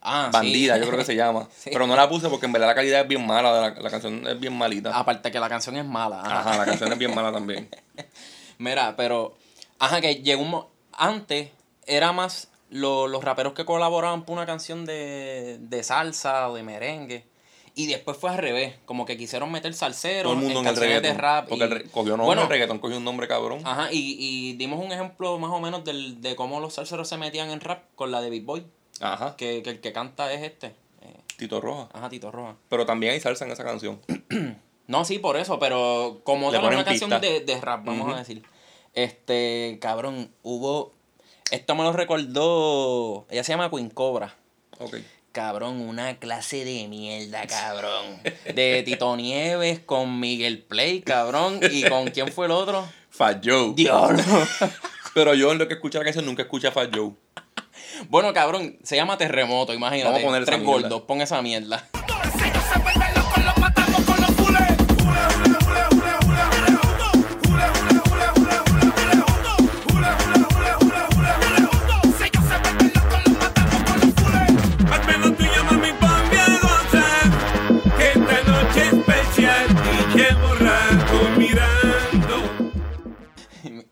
Ah, 0.07 0.27
sí. 0.27 0.37
Bandida, 0.37 0.77
yo 0.77 0.85
creo 0.85 0.97
que 0.99 1.05
se 1.05 1.15
llama. 1.17 1.47
Sí. 1.57 1.71
Pero 1.73 1.87
no 1.87 1.95
la 1.95 2.07
puse 2.07 2.29
porque 2.29 2.45
en 2.45 2.51
verdad 2.51 2.67
la 2.67 2.75
calidad 2.75 3.01
es 3.01 3.07
bien 3.07 3.25
mala, 3.25 3.51
la, 3.51 3.69
la 3.71 3.89
canción 3.89 4.25
es 4.27 4.39
bien 4.39 4.53
malita. 4.57 4.97
Aparte 4.97 5.31
que 5.31 5.39
la 5.39 5.49
canción 5.49 5.75
es 5.77 5.85
mala. 5.85 6.21
ajá. 6.21 6.39
Ajá, 6.41 6.57
la 6.57 6.65
canción 6.71 6.91
es 6.93 6.97
bien 6.99 7.13
mala 7.15 7.31
también. 7.31 7.69
Mira, 8.57 8.95
pero. 8.95 9.35
Ajá, 9.79 10.01
que 10.01 10.15
llegó 10.17 10.41
un. 10.43 10.63
Antes 10.97 11.49
era 11.87 12.11
más 12.13 12.49
lo- 12.69 13.07
los 13.07 13.23
raperos 13.23 13.53
que 13.53 13.65
colaboraban 13.65 14.23
por 14.25 14.37
una 14.37 14.45
canción 14.45 14.85
de, 14.85 15.57
de 15.59 15.83
salsa 15.83 16.49
o 16.49 16.55
de 16.55 16.63
merengue. 16.63 17.25
Y 17.77 17.87
después 17.87 18.15
fue 18.15 18.29
al 18.29 18.37
revés. 18.37 18.75
Como 18.85 19.05
que 19.05 19.17
quisieron 19.17 19.51
meter 19.51 19.73
salseros 19.73 20.31
Todo 20.31 20.33
el 20.33 20.39
mundo 20.45 20.61
en 20.61 20.67
el 20.67 20.75
reggaetón. 20.77 21.03
de 21.03 21.13
rap. 21.21 21.49
porque 21.49 21.65
y- 21.65 21.67
el 21.67 21.91
cogió 21.91 22.11
nombre, 22.11 22.25
Bueno, 22.27 22.43
el 22.43 22.47
reggaetón 22.49 22.79
cogió 22.79 22.95
un 22.97 23.03
nombre 23.03 23.27
cabrón. 23.27 23.59
Ajá, 23.65 23.89
y, 23.91 24.15
y 24.17 24.53
dimos 24.53 24.79
un 24.83 24.93
ejemplo 24.93 25.37
más 25.39 25.51
o 25.51 25.59
menos 25.59 25.83
del, 25.83 26.21
de 26.21 26.37
cómo 26.37 26.61
los 26.61 26.75
salseros 26.75 27.09
se 27.09 27.17
metían 27.17 27.49
en 27.49 27.59
rap 27.59 27.83
con 27.95 28.11
la 28.11 28.21
de 28.21 28.29
Big 28.29 28.45
Boy. 28.45 28.65
Ajá. 29.01 29.35
Que, 29.35 29.61
que 29.63 29.69
el 29.71 29.81
que 29.81 29.91
canta 29.93 30.31
es 30.33 30.41
este. 30.43 30.67
eh, 31.01 31.21
Tito 31.37 31.59
Roja. 31.61 31.89
ajá, 31.93 32.09
Tito 32.09 32.31
Roja. 32.31 32.55
Pero 32.69 32.85
también 32.85 33.13
hay 33.13 33.19
salsa 33.19 33.45
en 33.45 33.51
esa 33.51 33.63
canción. 33.63 33.99
No, 34.87 35.03
sí, 35.03 35.17
por 35.17 35.35
eso, 35.35 35.57
pero 35.57 36.21
como 36.23 36.51
tal 36.51 36.63
una 36.65 36.85
canción 36.85 37.09
de, 37.19 37.39
de 37.39 37.59
rap, 37.59 37.83
vamos 37.85 38.13
a 38.13 38.19
decir. 38.19 38.43
Este, 38.93 39.79
cabrón, 39.81 40.29
hubo. 40.43 40.93
Esto 41.49 41.73
me 41.73 41.81
lo 41.81 41.91
recordó. 41.91 43.25
Ella 43.31 43.43
se 43.43 43.51
llama 43.53 43.71
Queen 43.71 43.89
Cobra. 43.89 44.35
Ok. 44.77 44.97
Cabrón, 45.31 45.81
una 45.81 46.17
clase 46.19 46.63
de 46.65 46.87
mierda, 46.87 47.47
cabrón. 47.47 48.21
De 48.53 48.83
Tito 48.85 49.15
Nieves 49.17 49.79
con 49.79 50.19
Miguel 50.19 50.61
Play, 50.61 51.01
cabrón. 51.01 51.59
¿Y 51.71 51.83
con 51.89 52.07
quién 52.11 52.31
fue 52.31 52.45
el 52.45 52.51
otro? 52.51 52.87
Fat 53.09 53.43
Joe. 53.43 53.73
Diablo. 53.75 54.21
Pero 55.15 55.33
yo 55.33 55.51
en 55.51 55.57
lo 55.57 55.67
que 55.67 55.73
escucha 55.73 55.97
la 55.97 56.05
canción 56.05 56.27
nunca 56.27 56.43
escucha 56.43 56.67
a 56.67 56.71
Fat 56.71 56.95
Joe. 56.95 57.11
Bueno, 58.09 58.33
cabrón, 58.33 58.77
se 58.83 58.95
llama 58.95 59.17
Terremoto, 59.17 59.73
imagínate. 59.73 60.05
Vamos 60.11 60.21
a 60.21 60.25
poner 60.25 60.45
Tres 60.45 60.63
gordos, 60.63 61.01
pon 61.03 61.21
esa 61.21 61.41
mierda. 61.41 61.89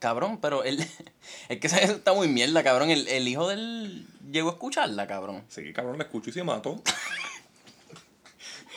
Cabrón, 0.03 0.37
pero 0.41 0.65
él. 0.65 0.85
Es 1.47 1.59
que 1.61 1.67
eso 1.67 1.77
está 1.77 2.11
muy 2.11 2.27
mierda, 2.27 2.61
cabrón. 2.61 2.89
El, 2.89 3.07
el 3.07 3.25
hijo 3.25 3.47
del. 3.47 4.05
Llegó 4.29 4.49
a 4.49 4.51
escucharla, 4.51 5.07
cabrón. 5.07 5.45
Sí, 5.47 5.71
cabrón, 5.71 5.97
la 5.97 6.03
escucho 6.03 6.29
y 6.29 6.33
se 6.33 6.43
mató. 6.43 6.83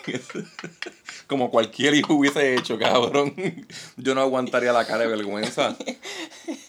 Como 1.26 1.50
cualquier 1.50 1.94
hijo 1.94 2.14
hubiese 2.14 2.54
hecho, 2.54 2.78
cabrón. 2.78 3.34
Yo 3.96 4.14
no 4.14 4.20
aguantaría 4.20 4.72
la 4.72 4.86
cara 4.86 5.00
de 5.00 5.08
vergüenza. 5.08 5.76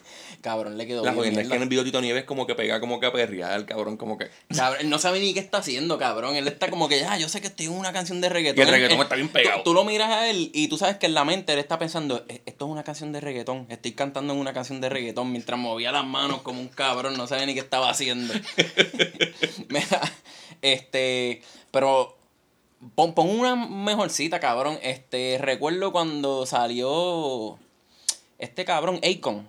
cabrón 0.47 0.77
le 0.77 0.87
quedó 0.87 1.03
La 1.03 1.11
bien 1.11 1.37
es 1.37 1.47
que 1.49 1.55
en 1.55 1.61
el 1.61 1.67
video 1.67 1.83
Tito 1.83 1.99
Nieves 1.99 2.23
como 2.23 2.47
que 2.47 2.55
pega 2.55 2.79
como 2.79 2.99
que 3.01 3.07
a 3.07 3.11
perrear, 3.11 3.65
cabrón, 3.65 3.97
como 3.97 4.17
que... 4.17 4.29
Cabrón, 4.55 4.81
él 4.81 4.89
no 4.89 4.97
sabe 4.97 5.19
ni 5.19 5.33
qué 5.33 5.41
está 5.41 5.57
haciendo, 5.57 5.97
cabrón. 5.97 6.35
Él 6.37 6.47
está 6.47 6.69
como 6.69 6.87
que, 6.87 6.99
ya, 6.99 7.17
yo 7.17 7.27
sé 7.27 7.41
que 7.41 7.47
estoy 7.47 7.65
en 7.65 7.73
una 7.73 7.91
canción 7.91 8.21
de 8.21 8.29
reggaetón. 8.29 8.59
Y 8.59 8.61
el 8.67 8.69
reggaetón 8.73 8.97
Él- 8.97 9.03
está 9.03 9.15
bien 9.15 9.27
pegado. 9.29 9.63
Tú, 9.63 9.73
lo 9.73 9.83
miras 9.83 10.09
a 10.09 10.29
él 10.29 10.49
y 10.53 10.69
tú 10.69 10.77
sabes 10.77 10.95
que 10.97 11.05
en 11.07 11.13
la 11.13 11.25
mente 11.25 11.51
él 11.53 11.59
está 11.59 11.77
pensando, 11.77 12.23
"E- 12.29 12.41
esto 12.45 12.65
es 12.65 12.71
una 12.71 12.83
canción 12.83 13.11
de 13.11 13.19
reggaetón. 13.19 13.67
Estoy 13.69 13.91
cantando 13.91 14.33
en 14.33 14.39
una 14.39 14.53
canción 14.53 14.79
de 14.79 14.87
reggaetón 14.89 15.31
mientras 15.31 15.59
movía 15.59 15.91
las 15.91 16.05
manos 16.05 16.41
como 16.41 16.61
un 16.61 16.69
cabrón. 16.69 17.17
No 17.17 17.27
sabe 17.27 17.45
ni 17.45 17.53
qué 17.53 17.59
estaba 17.59 17.89
haciendo. 17.89 18.33
Mira, 19.69 20.01
este, 20.61 21.41
pero 21.71 22.17
pon, 22.95 23.13
pon 23.13 23.29
una 23.29 23.55
mejorcita, 23.55 24.39
cabrón. 24.39 24.79
Este, 24.81 25.37
recuerdo 25.41 25.91
cuando 25.91 26.45
salió 26.45 27.57
este 28.39 28.65
cabrón, 28.65 28.99
Akon, 29.03 29.47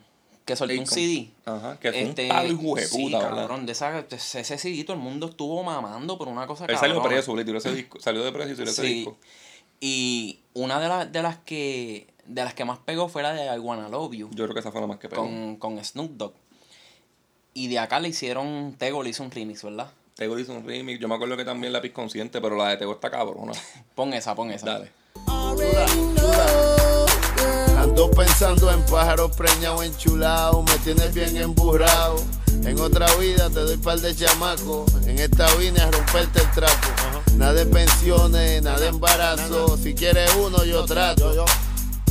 que 0.49 0.57
soltó 0.57 0.81
un. 0.81 0.87
CD. 0.87 1.29
Ajá, 1.45 1.79
que 1.79 1.93
fue 1.93 2.03
Este, 2.03 2.23
un 2.25 2.29
palo 2.29 2.75
de 2.75 2.87
sí, 2.87 2.97
puta, 3.05 3.19
¿verdad? 3.19 3.37
cabrón, 3.37 3.67
de, 3.67 3.73
esa, 3.73 4.03
de 4.03 4.17
ese 4.17 4.59
CD 4.59 4.83
todo 4.85 4.97
el 4.97 5.03
mundo 5.03 5.29
estuvo 5.29 5.63
mamando 5.63 6.17
por 6.19 6.27
una 6.29 6.47
cosa 6.47 6.65
Él 6.65 6.77
salió 6.79 6.97
cabrona. 6.97 7.17
preso, 7.17 7.37
le 7.37 7.45
tiró 7.45 7.59
ese 7.59 7.73
disco, 7.75 8.01
salió 8.01 8.25
de 8.25 8.33
preso 8.33 8.51
y 8.53 8.55
tiró 8.57 8.71
ese 8.71 8.83
Sí. 8.83 8.95
disco. 8.95 9.17
Y 9.81 10.41
una 10.55 10.81
de, 10.81 10.89
las 10.89 11.13
de 11.13 11.23
las 11.23 11.37
que 11.39 12.07
de 12.25 12.43
las 12.45 12.55
que 12.55 12.65
más 12.65 12.79
pegó 12.79 13.09
fue 13.09 13.23
la 13.23 13.33
de 13.33 13.55
I 13.55 13.59
Wanna 13.59 13.89
Love 13.89 14.13
You 14.15 14.29
Yo 14.33 14.45
creo 14.45 14.55
que 14.55 14.61
esa 14.61 14.73
fue 14.73 14.81
la 14.81 14.87
más 14.87 14.99
que 14.99 15.09
pegó. 15.09 15.23
con, 15.23 15.57
con 15.57 15.85
Snoop 15.85 16.11
Dogg. 16.17 16.33
Y 17.55 17.69
de 17.69 17.79
acá 17.79 18.01
le 18.01 18.09
hicieron, 18.09 18.75
Tego 18.79 19.03
le 19.03 19.11
hizo 19.11 19.23
un 19.23 19.31
remix, 19.31 19.63
¿verdad? 19.63 19.91
Tego 20.15 20.39
hizo 20.39 20.53
un 20.53 20.67
remix, 20.67 20.99
yo 20.99 21.09
me 21.09 21.15
acuerdo 21.15 21.37
que 21.37 21.45
también 21.45 21.73
la 21.73 21.81
Consciente, 21.93 22.41
pero 22.41 22.57
la 22.57 22.71
de 22.71 22.77
Tego 22.79 22.93
está 22.93 23.11
cabrona. 23.11 23.53
Pon 23.95 24.13
esa, 24.15 24.35
pon 24.35 24.51
esa. 24.51 24.67
Dale. 24.67 24.93
Ando 27.99 28.13
pensando 28.13 28.71
en 28.71 28.81
pájaros 28.83 29.33
preñados, 29.37 29.83
enchulados, 29.85 30.65
me 30.65 30.79
tienes 30.85 31.13
bien 31.13 31.37
emburrado. 31.37 32.23
En 32.63 32.79
otra 32.79 33.13
vida 33.17 33.51
te 33.51 33.59
doy 33.59 33.77
par 33.77 33.99
de 33.99 34.15
chamacos, 34.15 34.87
en 35.05 35.19
esta 35.19 35.53
vine 35.57 35.81
a 35.81 35.91
romperte 35.91 36.39
el 36.39 36.49
trapo. 36.53 36.87
Nada 37.35 37.55
de 37.55 37.67
pensiones, 37.67 38.63
nada 38.63 38.79
de 38.79 38.87
embarazo, 38.87 39.77
si 39.79 39.97
quieres 39.97 40.33
uno 40.37 40.63
yo 40.63 40.85
trato. 40.85 41.45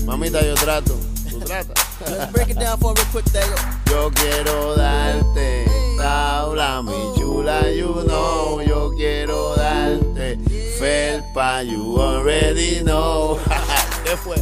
Mamita 0.03 0.41
yo 0.43 0.55
trato. 0.55 0.93
¿Tú 1.29 1.39
tratas? 1.39 1.85
Yo 3.89 4.11
quiero 4.11 4.75
darte 4.75 5.65
tabla, 5.97 6.81
mi 6.81 6.91
chula, 7.17 7.71
you 7.71 8.03
know. 8.03 8.61
Yo 8.61 8.91
quiero 8.93 9.55
darte 9.55 10.37
felpa, 10.77 11.63
you 11.63 11.97
already 12.01 12.81
know. 12.81 13.39
¿Qué 14.03 14.17
fue? 14.17 14.35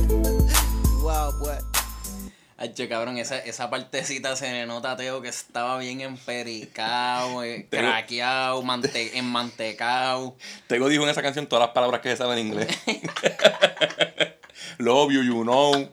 Che, 2.73 2.87
cabrón, 2.87 3.17
esa, 3.17 3.37
esa 3.39 3.69
partecita 3.69 4.35
se 4.37 4.49
le 4.51 4.65
nota 4.65 4.91
a 4.91 4.95
Teo 4.95 5.21
que 5.21 5.27
estaba 5.27 5.77
bien 5.77 5.99
empericado, 5.99 7.43
eh, 7.43 7.67
craqueado, 7.69 8.61
mante 8.63 9.17
enmantecado. 9.17 10.37
Tego 10.67 10.87
dijo 10.87 11.03
en 11.03 11.09
esa 11.09 11.21
canción 11.21 11.47
todas 11.47 11.65
las 11.67 11.73
palabras 11.73 11.99
que 12.01 12.09
se 12.11 12.17
saben 12.17 12.37
en 12.39 12.47
inglés. 12.47 12.67
Love 14.77 15.11
you, 15.11 15.21
you 15.23 15.41
know. 15.43 15.73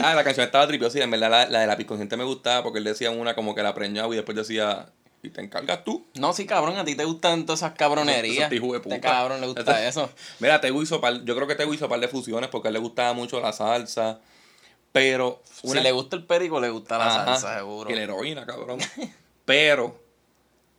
ah, 0.00 0.14
la 0.14 0.24
canción 0.24 0.46
estaba 0.46 0.66
tripiosa 0.66 0.98
y 0.98 1.02
en 1.02 1.10
verdad 1.12 1.30
la, 1.30 1.46
la 1.46 1.60
de 1.60 1.66
la 1.68 1.76
Consciente 1.86 2.16
me 2.16 2.24
gustaba 2.24 2.62
porque 2.64 2.78
él 2.78 2.84
decía 2.84 3.10
una 3.10 3.34
como 3.34 3.54
que 3.54 3.62
la 3.62 3.72
preñaba 3.74 4.12
y 4.12 4.16
después 4.16 4.36
decía, 4.36 4.86
y 5.22 5.30
te 5.30 5.42
encargas 5.42 5.84
tú. 5.84 6.08
No, 6.14 6.32
sí, 6.32 6.44
cabrón, 6.44 6.76
a 6.76 6.84
ti 6.84 6.96
te 6.96 7.04
gustan 7.04 7.46
todas 7.46 7.60
esas 7.60 7.74
cabronerías. 7.74 8.50
Eso- 8.52 8.64
eso 8.64 8.72
de 8.72 8.80
puta. 8.80 8.96
Este 8.96 9.08
cabrón 9.08 9.40
le 9.40 9.46
gusta 9.46 9.86
Eso- 9.86 10.06
eso. 10.06 10.10
Mira, 10.40 10.60
Tego 10.60 10.82
hizo 10.82 11.00
par, 11.00 11.24
yo 11.24 11.36
creo 11.36 11.46
que 11.46 11.54
Tego 11.54 11.72
hizo 11.72 11.88
par 11.88 12.00
de 12.00 12.08
fusiones 12.08 12.50
porque 12.50 12.66
a 12.66 12.70
él 12.70 12.74
le 12.74 12.80
gustaba 12.80 13.12
mucho 13.12 13.40
la 13.40 13.52
salsa, 13.52 14.18
pero... 14.96 15.42
Si 15.62 15.74
le 15.78 15.92
gusta 15.92 16.16
el 16.16 16.24
perico, 16.24 16.58
le 16.58 16.70
gusta 16.70 16.96
la 16.96 17.06
Ajá, 17.08 17.24
salsa, 17.26 17.58
seguro. 17.58 17.90
Y 17.90 17.94
la 17.94 18.02
heroína, 18.02 18.46
cabrón. 18.46 18.78
Pero 19.44 20.00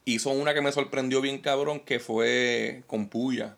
hizo 0.06 0.32
una 0.32 0.56
que 0.56 0.62
me 0.62 0.72
sorprendió 0.72 1.22
bien, 1.22 1.38
cabrón, 1.40 1.82
que 1.82 2.00
fue 2.00 2.84
con 2.88 3.10
Puya. 3.10 3.58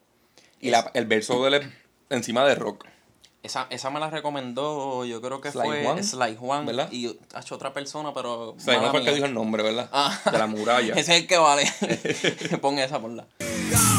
Y 0.60 0.70
la- 0.70 0.92
el 0.96 1.06
verso 1.06 1.42
de 1.44 1.48
él 1.48 1.54
es 1.56 1.68
encima 2.10 2.44
de 2.46 2.56
rock. 2.56 2.86
Esa, 3.42 3.68
esa 3.70 3.90
me 3.90 4.02
la 4.02 4.10
recomendó, 4.10 5.06
yo 5.06 5.22
creo 5.22 5.40
que 5.40 5.50
Sly 5.50 5.62
fue 5.62 5.84
Juan, 5.86 6.04
Sly 6.04 6.36
Juan. 6.36 6.66
¿verdad? 6.66 6.92
Y 6.92 7.18
ha 7.34 7.40
hecho 7.40 7.56
otra 7.56 7.72
persona, 7.72 8.14
pero. 8.14 8.56
No 8.58 8.74
mala 8.74 8.92
fue 8.92 9.00
el 9.00 9.06
que 9.06 9.14
dijo 9.14 9.26
el 9.28 9.34
nombre, 9.34 9.64
¿verdad? 9.64 9.90
Ah. 9.94 10.20
De 10.30 10.38
la 10.38 10.48
muralla. 10.48 10.94
Ese 10.98 11.16
es 11.16 11.22
el 11.22 11.28
que 11.28 11.38
vale. 11.38 11.64
Pon 12.62 12.78
esa, 12.80 13.00
ponla. 13.00 13.26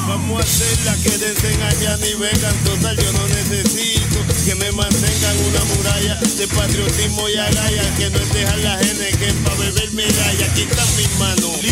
Vamos 0.07 0.41
a 0.41 0.43
hacerla 0.43 0.93
que 1.03 1.17
deseen 1.17 1.63
allá 1.63 1.97
ni 1.97 2.13
vengan 2.21 2.65
total 2.65 2.97
yo 2.97 3.13
no 3.13 3.29
necesito 3.29 4.10
que 4.51 4.57
me 4.57 4.73
mantengan 4.73 5.37
una 5.47 5.65
muralla 5.77 6.17
de 6.17 6.49
patriotismo 6.49 7.29
y 7.29 7.37
agallas 7.37 7.87
que 7.97 8.11
no 8.11 8.19
es 8.19 8.33
dejar 8.33 8.59
la 8.59 8.79
gente 8.79 9.11
que 9.19 9.33
pa' 9.45 9.55
beber 9.55 9.93
medalla 9.93 10.47
aquí 10.47 10.63
están 10.63 10.97
mis 10.97 11.19
manos 11.21 11.63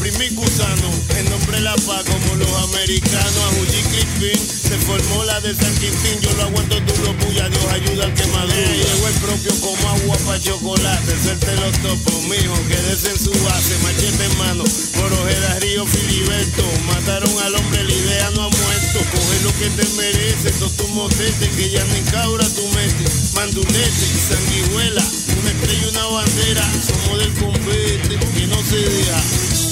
para 0.00 0.08
imprimir 0.08 0.34
gusano. 0.34 0.90
En 1.18 1.30
nombre 1.30 1.58
de 1.58 1.62
la 1.62 1.74
paz 1.76 2.04
como 2.04 2.34
los 2.36 2.52
americanos. 2.64 3.36
A 3.36 3.48
Juji 3.56 3.82
Clipping 3.92 4.40
se 4.40 4.76
formó 4.78 5.24
la 5.24 5.40
de 5.40 5.54
San 5.54 5.72
Quintín. 5.76 6.20
Yo 6.20 6.32
lo 6.36 6.42
aguanto 6.44 6.76
tú 6.82 6.94
lo 7.04 7.16
puya 7.18 7.48
Dios 7.48 7.64
ayuda 7.72 8.04
al 8.06 8.14
que 8.14 8.26
madure 8.26 8.76
llegó 8.76 9.08
el 9.08 9.14
propio 9.14 9.52
como 9.60 9.88
agua 9.88 10.16
pa' 10.26 10.40
chocolate. 10.40 11.12
Suelte 11.22 11.54
los 11.56 11.78
topos 11.82 12.22
mijo 12.24 12.56
quédese 12.68 13.10
en 13.10 13.18
su 13.18 13.32
base. 13.44 13.76
Machete 13.82 14.24
en 14.24 14.38
mano 14.38 14.64
por 14.96 15.12
Ojeda 15.12 15.58
Río 15.60 15.86
Filiberto. 15.86 16.64
Mataron 16.86 17.38
al 17.44 17.54
hombre 17.54 17.84
la 17.84 17.92
idea 17.92 18.30
no 18.30 18.44
ha 18.44 18.48
muerto. 18.48 18.98
Coge 19.12 19.40
lo 19.44 19.52
que 19.58 19.68
te 19.70 19.86
merece 19.96 20.50
todos 20.58 20.76
tus 20.76 20.88
motetes 20.90 21.48
que 21.56 21.70
ya 21.70 21.84
ni 21.84 22.00
cabra 22.10 22.46
tu 22.48 22.66
metes 22.68 23.34
mandulete 23.34 24.06
sanguijuela 24.28 25.02
una 25.40 25.50
estrella 25.50 25.82
y 25.84 25.88
una 25.88 26.04
bandera. 26.06 26.64
Somos 26.80 27.18
del 27.18 27.32
compete 27.34 28.18
que 28.34 28.46
no 28.46 28.62
se 28.62 28.76
deja. 28.76 29.20
No 29.60 29.69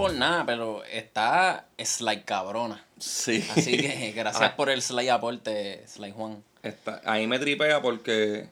por 0.00 0.12
nada, 0.14 0.44
pero 0.46 0.84
está 0.84 1.66
Sly 1.78 2.22
cabrona. 2.22 2.84
Sí. 2.98 3.44
Así 3.56 3.76
que 3.76 4.12
gracias 4.16 4.50
Ah, 4.52 4.56
por 4.56 4.70
el 4.70 4.82
Sly 4.82 5.08
aporte, 5.08 5.84
Sly 5.86 6.12
Juan. 6.12 6.42
está- 6.62 7.00
ahí 7.04 7.26
me 7.26 7.38
tripea 7.38 7.80
porque 7.82 8.48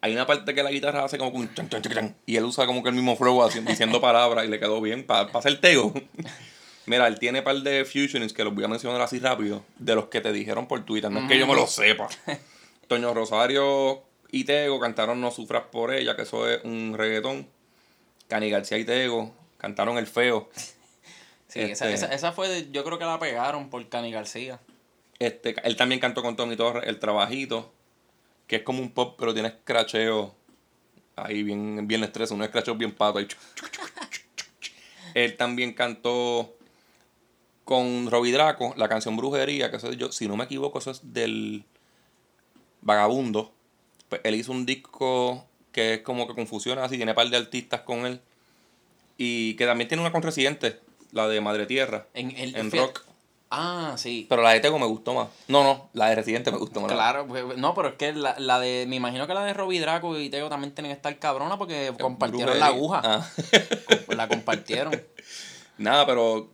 hay 0.00 0.12
una 0.12 0.26
parte 0.26 0.54
que 0.54 0.62
la 0.62 0.70
guitarra 0.70 1.04
hace 1.04 1.18
como 1.18 1.30
un 1.30 1.52
chan, 1.54 1.68
chan, 1.68 1.82
chan, 1.82 1.92
chan, 1.92 2.16
y 2.26 2.36
él 2.36 2.44
usa 2.44 2.66
como 2.66 2.82
que 2.82 2.88
el 2.90 2.94
mismo 2.94 3.16
flow 3.16 3.48
diciendo 3.66 4.00
palabras 4.00 4.44
y 4.44 4.48
le 4.48 4.58
quedó 4.60 4.80
bien 4.80 5.04
para 5.06 5.22
hacer 5.38 5.60
Tego. 5.60 5.92
Mira, 6.86 7.08
él 7.08 7.18
tiene 7.18 7.42
par 7.42 7.56
de 7.56 7.84
fusionings 7.84 8.32
que 8.32 8.44
los 8.44 8.54
voy 8.54 8.62
a 8.62 8.68
mencionar 8.68 9.00
así 9.00 9.18
rápido, 9.18 9.64
de 9.78 9.96
los 9.96 10.06
que 10.06 10.20
te 10.20 10.32
dijeron 10.32 10.68
por 10.68 10.84
Twitter, 10.84 11.10
no 11.10 11.20
es 11.20 11.28
que 11.28 11.36
yo 11.38 11.46
me 11.46 11.54
lo 11.56 11.66
sepa. 11.66 12.08
Toño 12.86 13.12
Rosario 13.12 14.04
y 14.30 14.44
Tego 14.44 14.78
cantaron 14.78 15.20
No 15.20 15.32
Sufras 15.32 15.64
por 15.72 15.92
ella, 15.92 16.14
que 16.14 16.22
eso 16.22 16.48
es 16.48 16.62
un 16.64 16.94
reggaetón. 16.96 17.48
Cani 18.28 18.50
García 18.50 18.78
y 18.78 18.84
Tego 18.84 19.32
cantaron 19.58 19.98
El 19.98 20.06
Feo. 20.06 20.48
Sí, 21.48 21.60
esa, 21.60 21.90
Este- 21.90 22.06
esa, 22.06 22.14
esa 22.14 22.32
fue, 22.32 22.48
de- 22.48 22.70
yo 22.72 22.84
creo 22.84 22.98
que 22.98 23.04
la 23.04 23.18
pegaron 23.18 23.70
por 23.70 23.88
Cani 23.88 24.10
García. 24.12 24.60
Este, 25.18 25.54
él 25.64 25.76
también 25.76 26.00
cantó 26.00 26.22
con 26.22 26.36
Tommy 26.36 26.56
Torres 26.56 26.84
El 26.86 26.98
Trabajito, 26.98 27.72
que 28.46 28.56
es 28.56 28.62
como 28.62 28.80
un 28.82 28.90
pop, 28.92 29.16
pero 29.18 29.32
tiene 29.32 29.48
escracheo 29.48 30.34
ahí 31.16 31.42
bien, 31.42 31.86
bien 31.88 32.04
estrés, 32.04 32.30
un 32.30 32.42
escracheo 32.42 32.74
bien 32.74 32.92
pato. 32.94 33.18
ahí. 33.18 33.28
Él 35.14 35.36
también 35.36 35.72
cantó 35.72 36.54
con 37.64 38.10
Robbie 38.10 38.32
Draco 38.32 38.74
la 38.76 38.88
canción 38.88 39.16
Brujería, 39.16 39.70
que 39.70 39.78
eso 39.78 39.88
es 39.90 39.96
yo, 39.96 40.12
si 40.12 40.28
no 40.28 40.36
me 40.36 40.44
equivoco, 40.44 40.78
eso 40.78 40.90
es 40.90 41.12
del 41.14 41.64
Vagabundo. 42.82 43.52
Pues 44.08 44.20
él 44.24 44.34
hizo 44.34 44.52
un 44.52 44.66
disco 44.66 45.44
que 45.72 45.94
es 45.94 46.00
como 46.02 46.26
que 46.28 46.34
confusiona 46.34 46.84
así, 46.84 46.96
tiene 46.96 47.12
un 47.12 47.16
par 47.16 47.28
de 47.28 47.36
artistas 47.36 47.80
con 47.80 48.06
él. 48.06 48.20
Y 49.18 49.54
que 49.54 49.64
también 49.66 49.88
tiene 49.88 50.02
una 50.02 50.12
con 50.12 50.22
Residente, 50.22 50.78
la 51.12 51.28
de 51.28 51.40
Madre 51.40 51.66
Tierra, 51.66 52.06
En, 52.14 52.36
el, 52.36 52.56
en 52.56 52.70
rock. 52.70 53.02
Ah, 53.50 53.94
sí. 53.96 54.26
Pero 54.28 54.42
la 54.42 54.50
de 54.50 54.60
Tego 54.60 54.78
me 54.78 54.86
gustó 54.86 55.14
más. 55.14 55.28
No, 55.46 55.62
no, 55.62 55.88
la 55.92 56.08
de 56.08 56.16
Residente 56.16 56.50
me 56.50 56.58
gustó 56.58 56.80
más. 56.80 56.90
Claro, 56.90 57.26
pues, 57.26 57.56
no, 57.56 57.74
pero 57.74 57.88
es 57.88 57.94
que 57.94 58.12
la, 58.12 58.34
la 58.38 58.58
de, 58.58 58.86
me 58.88 58.96
imagino 58.96 59.26
que 59.26 59.34
la 59.34 59.44
de 59.44 59.54
Robbie 59.54 59.80
Draco 59.80 60.18
y 60.18 60.30
Tego 60.30 60.48
también 60.48 60.74
tienen 60.74 60.90
que 60.90 60.96
estar 60.96 61.16
cabrona 61.18 61.56
porque 61.56 61.92
compartieron 62.00 62.58
la 62.58 62.66
aguja. 62.66 63.02
Ah. 63.04 63.30
La 64.08 64.28
compartieron. 64.28 65.00
Nada, 65.78 66.06
pero 66.06 66.48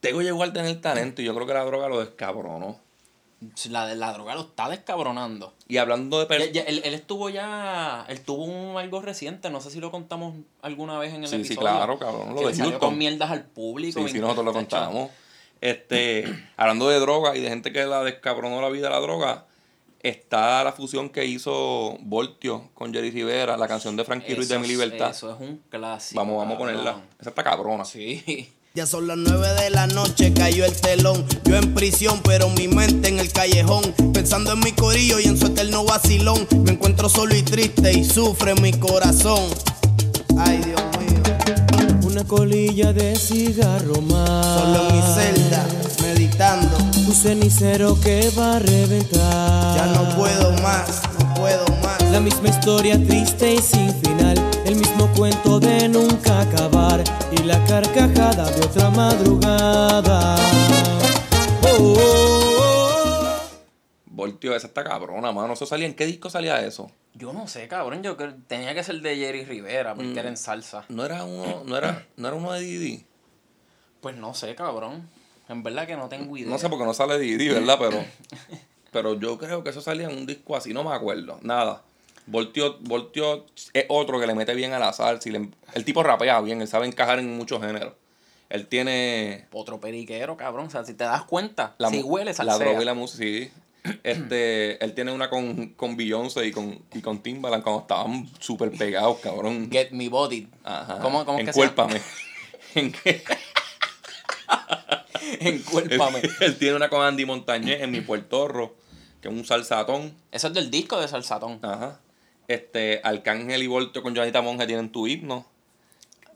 Tego 0.00 0.22
llegó 0.22 0.42
al 0.42 0.52
tener 0.52 0.80
talento 0.80 1.22
y 1.22 1.24
yo 1.24 1.34
creo 1.34 1.46
que 1.46 1.54
la 1.54 1.64
droga 1.64 1.88
lo 1.88 2.00
descabronó. 2.00 2.78
La 3.70 3.86
de 3.86 3.96
la 3.96 4.12
droga 4.12 4.34
lo 4.34 4.42
está 4.42 4.68
descabronando. 4.68 5.54
Y 5.66 5.78
hablando 5.78 6.22
de 6.24 6.36
él, 6.36 6.82
él 6.84 6.94
estuvo 6.94 7.30
ya, 7.30 8.04
él 8.08 8.20
tuvo 8.20 8.44
un 8.44 8.76
algo 8.76 9.00
reciente, 9.00 9.48
no 9.48 9.62
sé 9.62 9.70
si 9.70 9.80
lo 9.80 9.90
contamos 9.90 10.34
alguna 10.60 10.98
vez 10.98 11.14
en 11.14 11.22
el 11.22 11.28
Sí, 11.28 11.36
sí, 11.36 11.40
episodio. 11.54 11.60
claro, 11.60 11.98
cabrón, 11.98 12.34
lo 12.34 12.40
que 12.42 12.46
de 12.48 12.54
salió 12.54 12.78
con 12.78 12.98
mierdas 12.98 13.30
al 13.30 13.44
público. 13.44 14.02
Sí, 14.06 14.12
sí, 14.12 14.18
nosotros 14.18 14.44
lo 14.44 14.52
contamos. 14.52 15.10
Este, 15.62 16.24
hablando 16.58 16.88
de 16.90 16.98
droga 17.00 17.34
y 17.34 17.40
de 17.40 17.48
gente 17.48 17.72
que 17.72 17.84
la 17.86 18.02
descabronó 18.04 18.60
la 18.60 18.68
vida 18.68 18.88
de 18.88 18.94
la 18.94 19.00
droga, 19.00 19.46
está 20.02 20.62
la 20.62 20.72
fusión 20.72 21.08
que 21.08 21.24
hizo 21.24 21.96
Voltio 22.00 22.68
con 22.74 22.92
Jerry 22.92 23.10
Rivera, 23.10 23.56
la 23.56 23.68
canción 23.68 23.96
de 23.96 24.04
Frankie 24.04 24.34
Ruiz 24.34 24.48
de 24.48 24.58
Mi 24.58 24.68
Libertad. 24.68 25.10
Eso 25.10 25.34
es 25.34 25.40
un 25.40 25.62
clásico. 25.70 26.20
vamos, 26.20 26.36
vamos 26.36 26.56
a 26.56 26.58
ponerla. 26.58 27.00
Esa 27.18 27.30
está 27.30 27.42
cabrona. 27.42 27.84
Sí. 27.86 28.52
Ya 28.72 28.86
son 28.86 29.08
las 29.08 29.16
nueve 29.16 29.48
de 29.60 29.70
la 29.70 29.88
noche, 29.88 30.32
cayó 30.32 30.64
el 30.64 30.72
telón. 30.72 31.26
Yo 31.42 31.56
en 31.56 31.74
prisión, 31.74 32.20
pero 32.22 32.48
mi 32.50 32.68
mente 32.68 33.08
en 33.08 33.18
el 33.18 33.32
callejón. 33.32 33.82
Pensando 34.14 34.52
en 34.52 34.60
mi 34.60 34.70
corillo 34.70 35.18
y 35.18 35.24
en 35.24 35.36
su 35.36 35.46
eterno 35.46 35.84
vacilón. 35.84 36.46
Me 36.64 36.70
encuentro 36.70 37.08
solo 37.08 37.34
y 37.34 37.42
triste 37.42 37.92
y 37.92 38.04
sufre 38.04 38.54
mi 38.54 38.72
corazón. 38.72 39.42
Ay, 40.38 40.58
Dios 40.58 40.80
mío. 41.00 41.20
Una 42.04 42.22
colilla 42.22 42.92
de 42.92 43.16
cigarro 43.16 44.00
más. 44.02 44.60
Solo 44.60 44.88
en 44.88 44.96
mi 44.96 45.02
celda, 45.14 45.66
meditando. 46.02 46.78
Un 47.08 47.12
cenicero 47.12 48.00
que 48.00 48.30
va 48.38 48.54
a 48.54 48.58
reventar. 48.60 49.76
Ya 49.76 49.86
no 49.86 50.16
puedo 50.16 50.52
más, 50.62 51.02
no 51.18 51.34
puedo 51.34 51.66
más. 51.82 51.89
La 52.12 52.20
misma 52.20 52.48
historia 52.48 52.96
triste 53.06 53.54
y 53.54 53.58
sin 53.58 53.92
final. 54.02 54.36
El 54.66 54.76
mismo 54.76 55.10
cuento 55.16 55.60
de 55.60 55.88
nunca 55.88 56.40
acabar. 56.42 57.02
Y 57.32 57.42
la 57.44 57.64
carcajada 57.66 58.50
de 58.50 58.60
otra 58.64 58.90
madrugada. 58.90 60.36
Oh, 61.62 61.76
oh, 61.78 62.56
oh. 62.60 63.40
Voltio, 64.06 64.54
esa 64.54 64.66
está 64.66 64.84
cabrona, 64.84 65.32
mano. 65.32 65.52
¿Eso 65.54 65.66
salía 65.66 65.86
en 65.86 65.94
qué 65.94 66.06
disco 66.06 66.28
salía 66.30 66.60
eso? 66.64 66.90
Yo 67.14 67.32
no 67.32 67.46
sé, 67.48 67.68
cabrón. 67.68 68.02
Yo 68.02 68.16
creo 68.16 68.34
tenía 68.46 68.74
que 68.74 68.82
ser 68.82 69.00
de 69.00 69.16
Jerry 69.16 69.44
Rivera 69.44 69.94
porque 69.94 70.10
Mm. 70.10 70.18
era 70.18 70.28
en 70.28 70.36
salsa. 70.36 70.84
No 70.88 71.04
era 71.04 71.24
uno, 71.24 71.62
no 71.64 71.76
era, 71.76 72.06
no 72.16 72.28
era 72.28 72.36
uno 72.36 72.52
de 72.52 72.60
Didi. 72.60 73.04
Pues 74.00 74.16
no 74.16 74.34
sé, 74.34 74.54
cabrón. 74.54 75.08
En 75.48 75.62
verdad 75.62 75.86
que 75.86 75.96
no 75.96 76.08
tengo 76.08 76.36
idea. 76.36 76.50
No 76.50 76.58
sé 76.58 76.68
porque 76.68 76.84
no 76.84 76.94
sale 76.94 77.18
Didi, 77.18 77.48
¿verdad? 77.48 77.76
Pero, 77.78 78.04
pero 78.92 79.18
yo 79.18 79.36
creo 79.38 79.62
que 79.64 79.70
eso 79.70 79.80
salía 79.80 80.08
en 80.08 80.16
un 80.16 80.26
disco 80.26 80.56
así, 80.56 80.72
no 80.72 80.84
me 80.84 80.94
acuerdo. 80.94 81.38
Nada. 81.42 81.82
Voltio, 82.30 82.78
Voltio 82.80 83.46
es 83.72 83.84
otro 83.88 84.20
que 84.20 84.26
le 84.26 84.34
mete 84.34 84.54
bien 84.54 84.72
a 84.72 84.78
la 84.78 84.92
salsa. 84.92 85.28
y 85.28 85.32
le- 85.32 85.50
el 85.74 85.84
tipo 85.84 86.02
rapea 86.02 86.40
bien, 86.40 86.60
él 86.62 86.68
sabe 86.68 86.86
encajar 86.86 87.18
en 87.18 87.36
muchos 87.36 87.60
géneros. 87.60 87.94
Él 88.48 88.66
tiene 88.66 89.46
Otro 89.52 89.78
periquero, 89.80 90.36
cabrón. 90.36 90.66
O 90.66 90.70
sea, 90.70 90.84
si 90.84 90.94
te 90.94 91.04
das 91.04 91.22
cuenta, 91.24 91.74
la, 91.78 91.88
si 91.90 92.02
huele 92.02 92.30
la 92.30 92.34
salsea. 92.34 92.58
droga 92.58 92.82
y 92.82 92.84
la 92.84 92.94
música, 92.94 93.24
sí. 93.24 93.50
Este, 94.02 94.76
él 94.84 94.94
tiene 94.94 95.12
una 95.12 95.30
con, 95.30 95.68
con 95.74 95.96
Beyoncé 95.96 96.46
y 96.46 96.52
con, 96.52 96.82
y 96.92 97.00
con 97.00 97.22
Timbaland 97.22 97.62
cuando 97.62 97.82
estaban 97.82 98.28
súper 98.40 98.70
pegados, 98.72 99.18
cabrón. 99.20 99.68
Get 99.70 99.90
me 99.92 100.08
body. 100.08 100.48
Ajá. 100.64 100.98
¿Cómo, 101.00 101.24
cómo 101.24 101.38
es 101.38 101.46
que 101.46 101.52
se 101.52 101.60
llama? 101.60 101.72
Encuérpame. 101.94 102.00
¿En 102.74 102.92
qué? 102.92 103.22
Encuérpame. 105.40 106.18
Él, 106.22 106.30
él 106.40 106.58
tiene 106.58 106.76
una 106.76 106.88
con 106.88 107.02
Andy 107.02 107.24
Montañez 107.24 107.80
en 107.82 107.90
mi 107.90 108.00
puertorro, 108.00 108.74
que 109.20 109.28
es 109.28 109.34
un 109.34 109.44
salsatón. 109.44 110.14
Eso 110.32 110.48
es 110.48 110.54
del 110.54 110.70
disco 110.70 111.00
de 111.00 111.08
Salsatón. 111.08 111.58
Ajá. 111.62 112.00
Este, 112.50 113.00
Arcángel 113.04 113.62
y 113.62 113.68
Voltio 113.68 114.02
con 114.02 114.16
Joanita 114.16 114.42
Monge 114.42 114.66
tienen 114.66 114.90
tu 114.90 115.06
himno. 115.06 115.46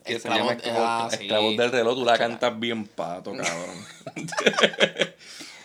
Que 0.05 0.21
se 0.21 0.29
llama 0.29 0.53
Esclavos- 0.53 0.57
Esclavos, 0.59 0.79
ah, 0.87 1.09
sí. 1.11 1.23
Esclavos 1.25 1.57
del 1.57 1.73
reloj, 1.73 1.95
tú 1.97 2.05
la 2.05 2.17
cantas 2.19 2.61
bien 2.61 2.87
pato, 2.87 3.33
cabrón. 3.33 3.87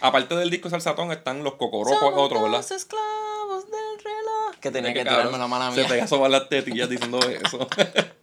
Aparte 0.02 0.36
del 0.36 0.50
disco 0.50 0.70
Salsatón 0.70 1.12
están 1.12 1.44
los 1.44 1.56
Cocorocos, 1.56 2.00
Somos 2.00 2.14
otro, 2.18 2.42
¿verdad? 2.42 2.58
los 2.58 2.72
esclavos 2.72 3.66
del 3.66 3.98
reloj. 4.04 4.56
Que 4.62 4.72
tenía 4.72 4.94
que 4.94 5.02
tirarme 5.04 5.38
la 5.38 5.48
mala 5.48 5.72
Se 5.72 5.82
mía. 5.82 5.90
pega 5.90 6.04
a 6.06 6.08
sobar 6.08 6.32
las 6.32 6.48
tetillas 6.50 6.90
diciendo 6.90 7.20
eso. 7.20 7.68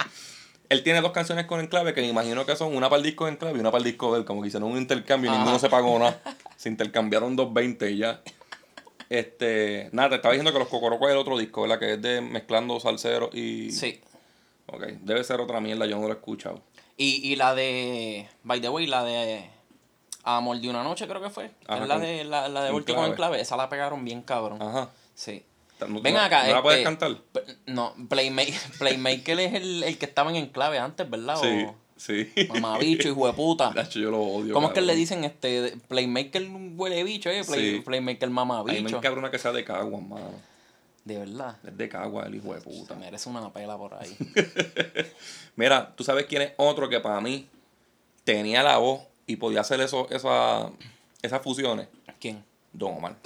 él 0.71 0.83
tiene 0.83 1.01
dos 1.03 1.13
canciones 1.13 1.45
con 1.47 1.61
Enclave 1.61 1.93
que 1.95 2.01
me 2.01 2.09
imagino 2.09 2.45
que 2.47 2.57
son 2.57 2.75
una 2.75 2.89
para 2.89 2.99
el 2.99 3.05
disco 3.05 3.27
de 3.27 3.33
Enclave 3.33 3.59
y 3.59 3.61
una 3.61 3.71
para 3.71 3.79
el 3.81 3.85
disco 3.85 4.13
de 4.15 4.21
él. 4.21 4.25
Como 4.25 4.41
que 4.43 4.49
hicieron 4.49 4.71
un 4.73 4.79
intercambio 4.79 5.31
y 5.31 5.35
Ajá. 5.35 5.39
ninguno 5.43 5.59
se 5.61 5.69
pagó 5.69 5.99
nada. 5.99 6.19
Se 6.57 6.71
intercambiaron 6.71 7.37
2.20 7.37 7.93
y 7.93 7.99
ya. 7.99 8.21
Este, 9.09 9.89
nada, 9.93 10.11
te 10.11 10.15
estaba 10.17 10.33
diciendo 10.33 10.53
que 10.53 10.59
los 10.59 10.69
Cocorocos 10.69 11.09
es 11.09 11.13
el 11.13 11.19
otro 11.19 11.39
disco, 11.39 11.63
¿verdad? 11.63 11.79
Que 11.79 11.93
es 11.95 12.03
de 12.03 12.21
mezclando 12.21 12.79
salseros 12.81 13.35
y. 13.35 13.71
Sí. 13.71 14.01
Ok, 14.67 14.83
debe 15.03 15.23
ser 15.23 15.41
otra 15.41 15.61
mierda, 15.61 15.87
yo 15.87 15.97
no 15.97 16.03
lo 16.03 16.09
he 16.09 16.17
escuchado. 16.17 16.61
Y, 16.97 17.33
y 17.33 17.37
la 17.37 17.55
de. 17.55 18.29
By 18.43 18.61
the 18.61 18.69
way, 18.69 18.87
la 18.87 19.05
de. 19.05 19.49
Amor 20.25 20.59
de 20.61 20.69
una 20.69 20.83
noche, 20.83 21.07
creo 21.07 21.23
que 21.23 21.31
fue. 21.31 21.53
Ajá, 21.69 21.83
es 21.83 21.89
la 21.89 21.99
de, 22.01 22.25
la, 22.25 22.49
la 22.49 22.65
de 22.65 22.73
Último 22.73 23.07
en 23.07 23.13
clave. 23.15 23.41
Esa 23.41 23.57
la 23.57 23.69
pegaron 23.69 24.05
bien 24.05 24.23
cabrón. 24.23 24.61
Ajá. 24.61 24.91
Sí. 25.15 25.45
No- 25.87 26.01
Ven 26.01 26.17
acá. 26.17 26.49
¿No 26.49 26.55
la 26.55 26.63
puedes 26.63 26.79
este, 26.81 26.85
cantar? 26.99 27.17
No, 27.67 27.95
Playmaker, 28.09 28.55
Playmaker 28.79 29.39
es 29.39 29.55
el, 29.55 29.83
el 29.85 29.99
que 29.99 30.07
estaba 30.07 30.31
en 30.31 30.37
Enclave 30.37 30.79
antes, 30.79 31.09
¿verdad? 31.09 31.37
Sí, 31.41 31.67
O 31.69 31.75
sí. 31.97 32.31
mamabicho, 32.49 33.09
hijo 33.09 33.27
de 33.27 33.33
puta. 33.33 33.71
Nacho, 33.75 33.99
yo 33.99 34.11
lo 34.11 34.21
odio. 34.21 34.55
¿Cómo 34.55 34.69
es 34.69 34.75
que 34.75 34.81
le 34.81 34.95
dicen 34.95 35.25
este 35.25 35.77
Playmaker 35.89 36.47
huele 36.77 37.03
bicho, 37.05 37.31
eh? 37.31 37.43
Play- 37.45 37.77
Sí. 37.77 37.81
Playmaker 37.81 38.25
A 38.25 38.27
mí 38.27 38.33
me 38.33 38.35
mamabicho. 38.47 39.01
que 39.31 39.39
sea 39.39 39.53
de 39.53 39.65
Cagua, 39.65 40.01
mano. 40.01 40.31
De 41.05 41.19
verdad. 41.19 41.57
Es 41.67 41.77
de 41.77 41.89
Cagua, 41.89 42.27
el 42.27 42.35
hijo 42.35 42.53
de 42.55 42.61
puta. 42.61 42.95
Se 42.95 43.01
merece 43.01 43.29
una 43.29 43.53
pela 43.53 43.77
por 43.79 43.95
ahí. 43.95 44.17
Mira, 45.57 45.95
tú 45.95 46.03
sabes 46.05 46.27
quién 46.27 46.43
es 46.43 46.53
otro 46.57 46.89
que 46.89 47.01
para 47.01 47.21
mí 47.21 47.47
tenía 48.25 48.63
la 48.63 48.79
voz 48.79 49.03
y 49.27 49.37
podía 49.37 49.61
hacer 49.61 49.81
eso, 49.81 50.09
esa- 50.11 50.71
esas 51.23 51.43
fusiones. 51.43 51.89
¿Quién? 52.21 52.45
Don 52.73 52.95
Omar. 52.97 53.17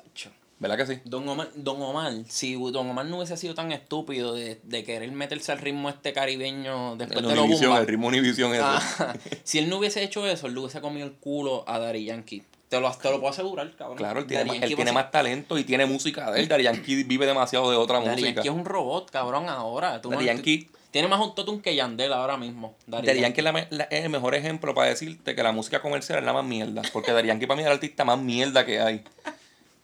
¿Verdad 0.61 0.77
que 0.77 0.87
sí? 0.87 1.01
Don 1.07 1.27
Omar, 1.29 1.49
Don 1.55 1.81
Omar, 1.83 2.13
si 2.29 2.55
Don 2.55 2.91
Omar 2.91 3.07
no 3.07 3.17
hubiese 3.17 3.37
sido 3.39 3.55
tan 3.55 3.73
estúpido 3.73 4.35
de, 4.35 4.61
de 4.63 4.85
querer 4.85 5.11
meterse 5.11 5.53
al 5.53 5.59
ritmo 5.59 5.89
este 5.89 6.13
caribeño 6.13 6.97
después 6.97 7.19
El 7.25 7.27
de 7.29 7.39
Univisión, 7.41 7.77
el 7.79 7.87
ritmo 7.87 8.09
Univisión 8.09 8.53
ese. 8.53 8.63
Ah, 8.63 9.15
si 9.43 9.59
él 9.59 9.71
no 9.71 9.79
hubiese 9.79 10.03
hecho 10.03 10.27
eso, 10.27 10.47
él 10.47 10.55
le 10.55 10.61
hubiese 10.61 10.81
comido 10.83 11.07
el 11.07 11.15
culo 11.15 11.65
a 11.67 11.79
Daddy 11.79 12.05
Yankee. 12.05 12.43
Te 12.69 12.79
lo, 12.79 12.93
te 12.93 13.11
lo 13.11 13.19
puedo 13.19 13.33
asegurar, 13.33 13.75
cabrón. 13.75 13.97
Claro, 13.97 14.21
él 14.21 14.27
tiene, 14.27 14.45
más, 14.45 14.57
él 14.63 14.77
tiene 14.77 14.93
talento 15.11 15.59
y 15.59 15.65
tiene 15.65 15.87
música 15.87 16.31
de 16.31 16.41
él. 16.41 16.49
Daddy 16.49 16.63
Yankee 16.65 17.03
vive 17.05 17.27
demasiado 17.27 17.69
de 17.71 17.77
otra 17.77 17.97
Daddy 17.99 18.11
música. 18.11 18.29
Yankee 18.43 18.49
es 18.49 18.55
un 18.55 18.65
robot, 18.65 19.11
cabrón, 19.11 19.49
ahora. 19.49 20.01
Tú 20.01 20.11
Daddy 20.11 20.27
no- 20.27 20.33
Yankee- 20.33 20.69
Tiene 20.93 21.09
más 21.09 21.21
autotune 21.21 21.63
que 21.63 21.75
Yandel 21.75 22.13
ahora 22.13 22.37
mismo. 22.37 22.75
Daddy 22.87 23.19
Yankee 23.21 23.41
es, 23.41 23.45
la 23.45 23.53
me- 23.53 23.67
la- 23.71 23.85
es 23.85 24.05
el 24.05 24.11
mejor 24.11 24.35
ejemplo 24.35 24.75
para 24.75 24.89
decirte 24.91 25.35
que 25.35 25.43
la 25.43 25.51
música 25.53 25.81
comercial 25.81 26.19
es 26.19 26.25
la 26.25 26.33
más 26.33 26.45
mierda. 26.45 26.83
Porque 26.93 27.13
Daddy 27.13 27.29
Yankee 27.29 27.47
para 27.47 27.57
mí 27.57 27.63
es 27.63 27.67
el 27.67 27.73
artista 27.73 28.05
más 28.05 28.19
mierda 28.21 28.65
que 28.67 28.79
hay. 28.81 29.03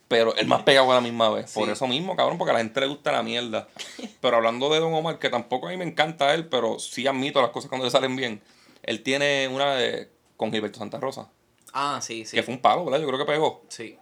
Pero 0.07 0.33
el 0.35 0.47
más 0.47 0.63
pegado 0.63 0.89
a 0.91 0.95
la 0.95 1.01
misma 1.01 1.29
vez. 1.29 1.51
Por 1.53 1.69
eso 1.69 1.85
mismo, 1.85 2.15
cabrón, 2.15 2.37
porque 2.37 2.51
a 2.51 2.53
la 2.53 2.59
gente 2.59 2.79
le 2.79 2.87
gusta 2.87 3.11
la 3.11 3.23
mierda. 3.23 3.67
Pero 4.21 4.37
hablando 4.37 4.69
de 4.69 4.79
Don 4.79 4.93
Omar, 4.93 5.19
que 5.19 5.29
tampoco 5.29 5.67
a 5.67 5.71
mí 5.71 5.77
me 5.77 5.83
encanta 5.83 6.33
él, 6.33 6.47
pero 6.47 6.79
sí 6.79 7.05
admito 7.07 7.41
las 7.41 7.49
cosas 7.51 7.67
cuando 7.67 7.83
le 7.85 7.91
salen 7.91 8.15
bien. 8.15 8.41
Él 8.83 9.03
tiene 9.03 9.49
una 9.49 9.75
de, 9.75 10.09
con 10.37 10.51
Gilberto 10.51 10.79
Santa 10.79 10.97
Rosa, 10.99 11.29
Ah, 11.73 11.99
sí, 12.01 12.23
sí. 12.25 12.37
que 12.37 12.43
fue 12.43 12.53
un 12.53 12.61
palo, 12.61 12.85
¿verdad? 12.85 13.01
Yo 13.01 13.07
creo 13.07 13.19
que 13.19 13.25
pegó. 13.25 13.63
Sí. 13.67 13.97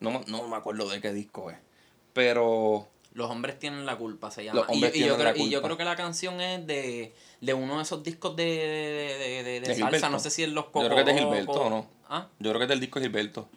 No, 0.00 0.10
me- 0.10 0.24
no 0.26 0.46
me 0.48 0.56
acuerdo 0.56 0.88
de 0.88 1.00
qué 1.00 1.12
disco 1.12 1.50
es. 1.50 1.56
Pero 2.12 2.88
Los 3.12 3.30
hombres 3.30 3.58
tienen 3.58 3.86
la 3.86 3.96
culpa, 3.96 4.30
se 4.32 4.44
llama. 4.44 4.60
Los 4.60 4.68
Y, 4.70 4.72
hombres 4.74 4.96
y 4.96 4.98
yo 5.00 5.06
tienen 5.06 5.24
la 5.24 5.32
creo, 5.34 5.46
y 5.46 5.50
yo 5.50 5.62
creo 5.62 5.76
que 5.76 5.84
la 5.84 5.94
canción 5.96 6.40
es 6.40 6.66
de, 6.66 7.14
de 7.40 7.54
uno 7.54 7.76
de 7.76 7.82
esos 7.84 8.02
discos 8.02 8.34
de, 8.34 8.44
de, 8.44 9.60
de, 9.60 9.66
salsa. 9.66 9.84
Gilberto. 9.84 10.10
No 10.10 10.18
sé 10.18 10.30
si 10.30 10.42
es 10.42 10.48
los 10.48 10.64
Yo 10.66 10.70
creo 10.72 10.90
que 10.96 11.00
es 11.00 11.06
de. 11.06 11.14
Gilberto, 11.14 11.52
¿o 11.52 11.70
no? 11.70 11.86
Ah, 12.08 12.26
yo 12.40 12.50
creo 12.50 12.58
que 12.58 12.64
es 12.64 12.68
del 12.68 12.80
disco 12.80 13.00
Gilberto. 13.00 13.48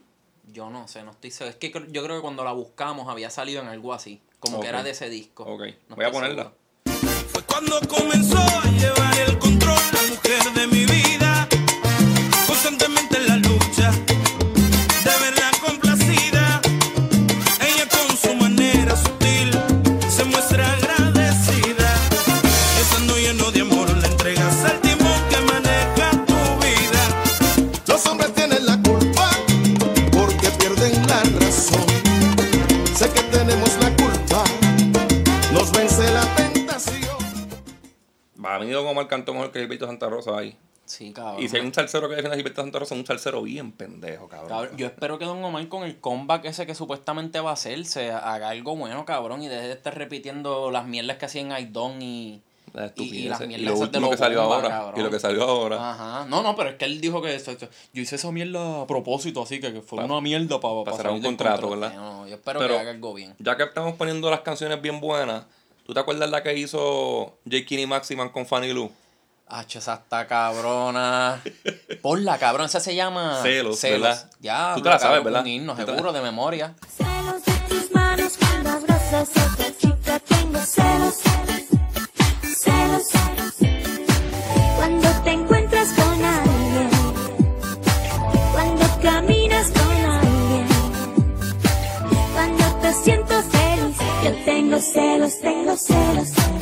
Yo 0.52 0.70
no 0.70 0.88
sé, 0.88 1.04
no 1.04 1.12
estoy 1.12 1.32
seguro. 1.32 1.52
Es 1.52 1.56
que 1.58 1.72
yo 1.92 2.04
creo 2.04 2.16
que 2.18 2.22
cuando 2.22 2.44
la 2.44 2.52
buscamos 2.52 3.10
había 3.10 3.30
salido 3.30 3.62
en 3.62 3.68
algo 3.68 3.94
así. 3.94 4.22
Como 4.40 4.58
Ok. 4.58 4.64
que 4.64 4.70
era 4.70 4.84
de 4.84 4.92
ese 4.92 5.10
disco. 5.10 5.44
Ok, 5.44 5.62
No 5.90 5.96
voy 5.96 6.06
a 6.06 6.12
ponerla. 6.12 6.54
seguro. 6.86 7.28
Fue 7.30 7.42
cuando 7.44 7.80
comenzó 7.88 8.38
a 8.38 8.64
llevar 8.72 9.18
el 9.28 9.38
control 9.40 9.80
la 9.94 10.02
mujer 10.10 10.54
de 10.54 10.68
mi 10.68 10.86
vida, 10.86 11.07
Para 38.58 38.66
mí 38.66 38.72
Don 38.72 38.86
Omar 38.88 39.08
cantó 39.08 39.34
mejor 39.34 39.52
que 39.52 39.60
Gilberto 39.60 39.86
Santa 39.88 40.08
Rosa 40.10 40.38
ahí. 40.38 40.58
Sí, 40.86 41.12
cabrón. 41.12 41.44
Y 41.44 41.50
si 41.50 41.58
hay 41.58 41.66
un 41.66 41.74
salsero 41.74 42.08
que 42.08 42.16
defiende 42.16 42.36
a 42.36 42.38
Gilberto 42.38 42.62
Santa 42.62 42.80
Rosa, 42.80 42.96
es 42.96 43.00
un 43.02 43.06
salsero 43.06 43.42
bien 43.42 43.72
pendejo, 43.74 44.28
cabrón. 44.30 44.50
Cabrón, 44.50 44.78
yo 44.78 44.86
espero 44.88 45.20
que 45.20 45.26
Don 45.26 45.44
Omar 45.44 45.68
con 45.68 45.84
el 45.84 46.00
comeback 46.00 46.46
ese 46.46 46.66
que 46.66 46.76
supuestamente 46.76 47.40
va 47.42 47.50
a 47.50 47.54
hacer 47.54 47.84
se 47.86 48.12
haga 48.12 48.50
algo 48.50 48.76
bueno, 48.76 49.04
cabrón, 49.06 49.42
y 49.44 49.48
deje 49.48 49.68
de 49.68 49.74
estar 49.74 49.98
repitiendo 49.98 50.72
las 50.72 50.86
mierdas 50.86 51.18
que 51.18 51.26
hacían 51.26 51.52
Aidon 51.52 52.02
y, 52.02 52.42
La 52.74 52.94
y, 52.96 53.04
y 53.04 53.28
las 53.28 53.42
Y, 53.42 53.48
mierdas 53.48 53.66
lo 53.66 53.74
esas 53.74 53.80
de 53.80 53.86
último 53.86 54.02
los 54.06 54.12
que 54.12 54.18
salió 54.18 54.40
bomba, 54.42 54.56
ahora. 54.56 54.70
cabrón. 54.70 55.00
Y 55.00 55.04
lo 55.04 55.10
que 55.10 55.20
salió 55.20 55.44
ahora. 55.44 55.92
Ajá. 55.92 56.26
No, 56.30 56.42
no, 56.42 56.56
pero 56.56 56.70
es 56.70 56.76
que 56.78 56.86
él 56.86 57.02
dijo 57.02 57.22
que 57.22 57.36
eso- 57.36 57.52
eso- 57.52 57.68
yo 57.92 58.02
hice 58.02 58.16
esa 58.16 58.32
mierda 58.32 58.82
a 58.84 58.88
propósito, 58.88 59.42
así 59.42 59.60
que, 59.60 59.74
que 59.74 59.82
fue 59.82 60.02
una 60.04 60.22
mierda 60.22 60.58
para 60.62 60.84
pa 60.86 60.94
cerrar 60.94 61.12
un 61.14 61.22
contrato, 61.22 61.70
¿verdad? 61.70 61.94
No, 61.96 62.26
yo 62.28 62.36
espero 62.36 62.60
Pero- 62.60 62.76
que 62.76 62.80
haga 62.80 62.92
algo 62.92 63.14
bien. 63.14 63.36
Ya 63.40 63.58
que 63.58 63.64
estamos 63.64 63.96
poniendo 63.96 64.30
las 64.32 64.40
canciones 64.40 64.82
bien 64.82 65.02
buenas, 65.02 65.44
¿Tú 65.88 65.94
te 65.94 66.02
acuerdas 66.02 66.30
la 66.30 66.44
que 66.44 66.54
hizo 66.54 67.38
J.K. 67.46 67.76
y 67.76 67.88
Maximan 67.88 68.28
con 68.28 68.46
Fanny 68.46 68.74
Lou? 68.74 68.92
Ah, 69.48 69.64
esa 69.74 69.94
está 69.94 70.28
cabrona. 70.28 71.42
Por 72.02 72.20
la 72.20 72.38
cabrona, 72.38 72.66
esa 72.66 72.82
se 72.82 72.94
llama. 72.94 73.40
Celos, 73.42 73.80
Celos. 73.80 74.02
¿verdad? 74.02 74.30
Ya, 74.42 74.74
Tú 74.76 74.82
te 74.82 74.90
la 74.90 75.00
sabes, 75.00 75.24
¿verdad? 75.24 75.46
Un 75.46 75.76
seguro, 75.78 76.12
de 76.12 76.20
memoria. 76.22 76.76
Celos 76.98 77.46
de 77.46 77.54
tus 77.70 77.90
manos 77.94 78.34
cuando 78.38 78.70
abrazas 78.72 79.30
a 79.38 79.54
otra 79.54 79.78
chica. 79.78 80.20
Tengo 80.20 80.60
celos. 80.60 81.16
Celos. 82.58 83.08
Cuando 84.76 85.10
te 85.24 85.32
encuentras 85.32 85.94
con 85.94 86.26
alguien. 86.26 86.90
Cuando 88.52 88.86
caminas 89.02 89.72
con 89.72 89.92
alguien. 90.06 90.68
Cuando 92.34 92.66
te 92.82 92.94
sientes. 92.94 93.27
Yo 94.28 94.34
tengo 94.44 94.78
celos, 94.82 95.40
tengo 95.40 95.78
celos. 95.78 96.57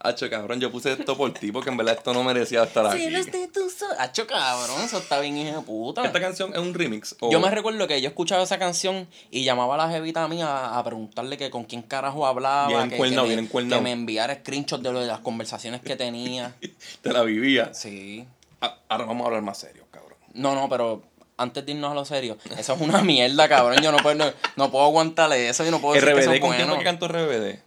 Hacho, 0.00 0.30
cabrón, 0.30 0.60
yo 0.60 0.70
puse 0.70 0.92
esto 0.92 1.16
por 1.16 1.34
ti 1.34 1.50
porque 1.50 1.70
en 1.70 1.76
verdad 1.76 1.94
esto 1.98 2.12
no 2.14 2.22
merecía 2.22 2.62
estar 2.62 2.86
aquí. 2.86 2.98
Celos 2.98 3.26
de 3.26 3.48
tu 3.48 3.68
so- 3.68 3.86
Hacho, 3.98 4.26
cabrón, 4.28 4.80
eso 4.82 4.98
está 4.98 5.18
bien 5.18 5.36
hijo 5.36 5.56
de 5.56 5.62
puta. 5.62 6.04
¿Esta 6.04 6.20
canción 6.20 6.52
es 6.52 6.58
un 6.60 6.72
remix? 6.72 7.16
o- 7.20 7.32
Yo 7.32 7.40
me 7.40 7.50
recuerdo 7.50 7.86
que 7.88 8.00
yo 8.00 8.08
escuchaba 8.08 8.42
esa 8.44 8.58
canción 8.60 9.08
y 9.32 9.42
llamaba 9.44 9.74
a 9.74 9.78
la 9.78 9.88
jevita 9.90 10.28
mía 10.28 10.46
a, 10.46 10.78
a 10.78 10.84
preguntarle 10.84 11.36
que 11.36 11.50
con 11.50 11.64
quién 11.64 11.82
carajo 11.82 12.26
hablaba. 12.26 12.68
Bien 12.68 12.88
que, 12.90 12.96
que, 12.96 13.02
bien 13.02 13.48
me, 13.52 13.68
que 13.68 13.80
me 13.80 13.90
enviara 13.92 14.34
screenshots 14.36 14.82
de, 14.84 14.92
lo 14.92 15.00
de 15.00 15.06
las 15.08 15.18
conversaciones 15.18 15.80
que 15.80 15.96
tenía. 15.96 16.54
Te 17.02 17.12
la 17.12 17.22
vivía. 17.22 17.74
Sí. 17.74 18.24
Ah, 18.60 18.78
Ahora 18.88 19.04
vamos 19.06 19.24
a 19.24 19.26
hablar 19.26 19.42
más 19.42 19.58
serio, 19.58 19.84
cabrón. 19.90 20.18
No, 20.34 20.54
no, 20.54 20.68
pero 20.68 21.02
antes 21.36 21.66
de 21.66 21.72
irnos 21.72 21.90
a 21.90 21.94
lo 21.94 22.04
serio, 22.04 22.36
eso 22.56 22.74
es 22.74 22.80
una 22.80 23.02
mierda, 23.02 23.48
cabrón. 23.48 23.82
Yo 23.82 23.90
no 23.90 23.98
puedo, 23.98 24.14
no, 24.14 24.26
no 24.54 24.70
puedo 24.70 24.84
aguantarle 24.84 25.48
eso. 25.48 25.64
Yo 25.64 25.72
no 25.72 25.80
puedo 25.80 25.94
decir 25.94 26.08
que 26.14 26.20
eso 26.20 26.30
RBD, 26.30 26.34
es 26.36 26.40
¿con 26.40 26.54
quién 26.54 26.68
fue 26.68 26.78
que 26.78 26.84
cantó 26.84 27.08
RBD? 27.08 27.58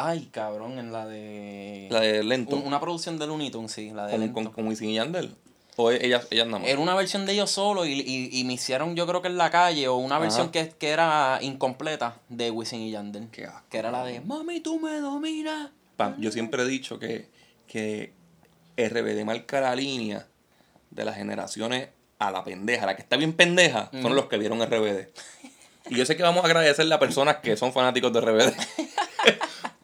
Ay, 0.00 0.28
cabrón, 0.30 0.78
en 0.78 0.92
la 0.92 1.06
de... 1.06 1.88
La 1.90 2.00
de 2.00 2.22
Lento. 2.22 2.54
Un- 2.56 2.66
Una 2.66 2.78
producción 2.80 3.18
de 3.18 3.26
Looney 3.26 3.50
Tunes, 3.50 3.72
sí, 3.72 3.90
la 3.90 4.06
de 4.06 4.12
Con, 4.12 4.20
Lento. 4.20 4.34
con, 4.34 4.52
con 4.52 4.68
Wisin 4.68 4.90
y 4.90 4.94
Yandel. 4.94 5.34
O 5.76 5.90
ellas, 5.90 6.26
ellas 6.30 6.46
nada 6.46 6.60
más. 6.60 6.68
Era 6.68 6.80
una 6.80 6.94
versión 6.94 7.26
de 7.26 7.32
ellos 7.32 7.50
solo 7.50 7.84
y, 7.84 7.92
y, 8.00 8.30
y 8.32 8.44
me 8.44 8.52
hicieron 8.52 8.94
yo 8.96 9.06
creo 9.06 9.22
que 9.22 9.28
en 9.28 9.36
la 9.38 9.50
calle 9.50 9.86
o 9.88 9.96
una 9.96 10.18
versión 10.18 10.50
que, 10.50 10.70
que 10.70 10.88
era 10.90 11.38
incompleta 11.40 12.16
de 12.28 12.50
Wisin 12.50 12.80
y 12.80 12.90
Yandel. 12.92 13.28
Qué 13.30 13.44
asco. 13.46 13.62
Que 13.70 13.78
era 13.78 13.90
la 13.90 14.04
de 14.04 14.20
Mami, 14.20 14.60
tú 14.60 14.78
me 14.80 14.98
dominas. 15.00 15.70
Yo 16.18 16.30
siempre 16.32 16.62
he 16.62 16.66
dicho 16.66 16.98
que, 16.98 17.28
que 17.66 18.12
RBD 18.76 19.24
marca 19.24 19.60
la 19.60 19.74
línea 19.76 20.26
de 20.90 21.04
las 21.04 21.16
generaciones 21.16 21.88
a 22.18 22.30
la 22.30 22.42
pendeja. 22.44 22.86
La 22.86 22.94
que 22.96 23.02
está 23.02 23.16
bien 23.16 23.32
pendeja 23.32 23.88
son 23.92 24.06
Ujú. 24.06 24.14
los 24.14 24.26
que 24.26 24.38
vieron 24.38 24.60
RBD. 24.64 25.08
Y 25.90 25.96
yo 25.96 26.04
sé 26.06 26.16
que 26.16 26.22
vamos 26.22 26.42
a 26.42 26.46
agradecerle 26.46 26.94
a 26.94 26.98
personas 26.98 27.36
que 27.36 27.56
son 27.56 27.72
fanáticos 27.72 28.12
de 28.12 28.20
RBD. 28.20 28.52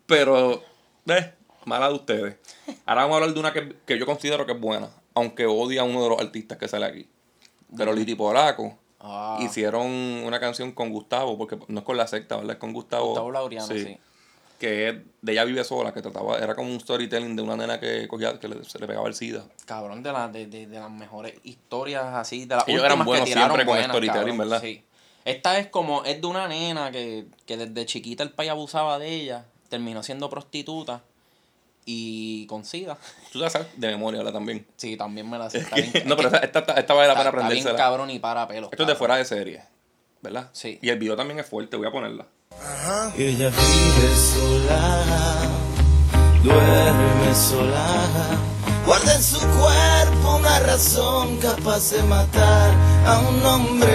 Pero, 0.07 0.63
eh, 1.07 1.33
mala 1.65 1.89
de 1.89 1.95
ustedes. 1.95 2.37
Ahora 2.87 3.03
vamos 3.03 3.15
a 3.15 3.17
hablar 3.21 3.35
de 3.35 3.41
una 3.41 3.53
que, 3.53 3.77
que 3.87 3.99
yo 3.99 4.07
considero 4.07 4.47
que 4.47 4.53
es 4.53 4.61
buena. 4.61 4.89
Aunque 5.15 5.47
odia 5.47 5.83
a 5.83 5.85
uno 5.85 6.03
de 6.03 6.09
los 6.11 6.21
artistas 6.21 6.59
que 6.59 6.69
sale 6.69 6.87
aquí. 6.87 7.09
Pero 7.77 7.93
Liti 7.93 8.15
Polaco 8.15 8.79
Ah, 9.07 9.39
hicieron 9.43 9.87
una 9.87 10.41
canción 10.41 10.73
con 10.73 10.89
Gustavo, 10.91 11.37
porque 11.37 11.59
no 11.69 11.81
es 11.81 11.85
con 11.85 11.97
la 11.99 12.07
secta, 12.07 12.37
¿verdad? 12.37 12.53
Es 12.53 12.59
con 12.59 12.73
Gustavo. 12.73 13.09
Gustavo 13.09 13.31
Laureano, 13.31 13.67
sí. 13.67 13.99
Que 14.59 14.89
es 14.89 14.95
de 15.21 15.33
ella 15.33 15.45
vive 15.45 15.63
sola, 15.63 15.93
que 15.93 16.01
trataba, 16.01 16.39
era 16.39 16.55
como 16.55 16.73
un 16.73 16.81
storytelling 16.81 17.37
de 17.37 17.43
una 17.43 17.55
nena 17.55 17.79
que 17.79 18.09
cogía, 18.09 18.39
que 18.41 18.49
le- 18.49 18.65
se 18.65 18.79
le 18.79 18.87
pegaba 18.87 19.07
el 19.07 19.15
SIDA. 19.15 19.45
Cabrón, 19.67 20.03
de, 20.03 20.11
la, 20.11 20.29
de, 20.29 20.47
de, 20.47 20.67
de 20.69 20.79
las 20.81 20.91
mejores 20.91 21.35
historias 21.43 22.03
así, 22.15 22.47
de 22.47 22.57
las 22.57 22.67
Ellos 22.67 22.83
eran 22.83 23.05
buenos 23.05 23.27
que 23.27 23.33
tiraron 23.35 23.49
siempre 23.57 23.65
con 23.67 23.73
buenas, 23.75 23.89
storytelling, 23.91 24.21
cabrón, 24.21 24.39
¿verdad? 24.39 24.61
Sí. 24.63 24.83
Esta 25.27 25.59
es 25.59 25.67
como, 25.67 26.03
es 26.05 26.19
de 26.23 26.27
una 26.27 26.49
nena 26.49 26.91
que, 26.91 27.27
que 27.45 27.59
desde 27.59 27.85
chiquita 27.85 28.23
el 28.23 28.31
país 28.31 28.51
abusaba 28.51 28.99
de 28.99 29.09
ella, 29.15 29.45
terminó 29.75 30.05
siendo 30.05 30.31
prostituta 30.31 31.03
y 31.85 32.47
con 32.47 32.65
SIDA. 32.65 32.97
Tú 33.33 33.41
la 33.41 33.51
sabes 33.51 33.69
de 33.77 33.89
memoria, 33.89 34.19
¿verdad? 34.19 34.35
También. 34.35 34.65
Sí, 34.77 34.97
también 34.97 35.29
me 35.29 35.37
la 35.37 35.51
sé. 35.51 35.67
no, 36.07 36.17
pero 36.17 36.29
esta, 36.29 36.61
esta, 36.61 36.75
esta 36.75 36.95
vale 36.95 37.09
la 37.09 37.15
pena 37.15 37.31
está, 37.31 37.41
está 37.41 37.49
bien 37.49 37.77
cabrón 37.77 38.11
y 38.11 38.21
para 38.21 38.47
pelos. 38.47 38.71
Esto 38.71 38.85
es 38.85 38.89
de 38.89 38.95
fuera 38.95 39.17
de 39.17 39.25
serie, 39.25 39.65
¿verdad? 40.23 40.49
Sí. 40.53 40.79
Y 40.81 40.91
el 40.91 40.99
video 40.99 41.17
también 41.17 41.41
es 41.41 41.47
fuerte, 41.47 41.77
voy 41.77 41.89
a 41.89 41.91
ponerla. 41.91 42.27
Ella 43.19 43.51
vive 43.51 44.15
sola, 44.15 45.03
duerme 46.43 47.35
sola. 47.35 48.05
Guarda 48.87 49.15
en 49.17 49.23
su 49.23 49.41
cuerpo 49.41 50.37
una 50.37 50.61
razón 50.61 51.39
capaz 51.39 51.91
de 51.91 52.03
matar 52.05 52.71
a 53.07 53.19
un 53.19 53.43
hombre 53.45 53.89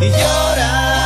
y 0.00 0.08
llora, 0.08 1.05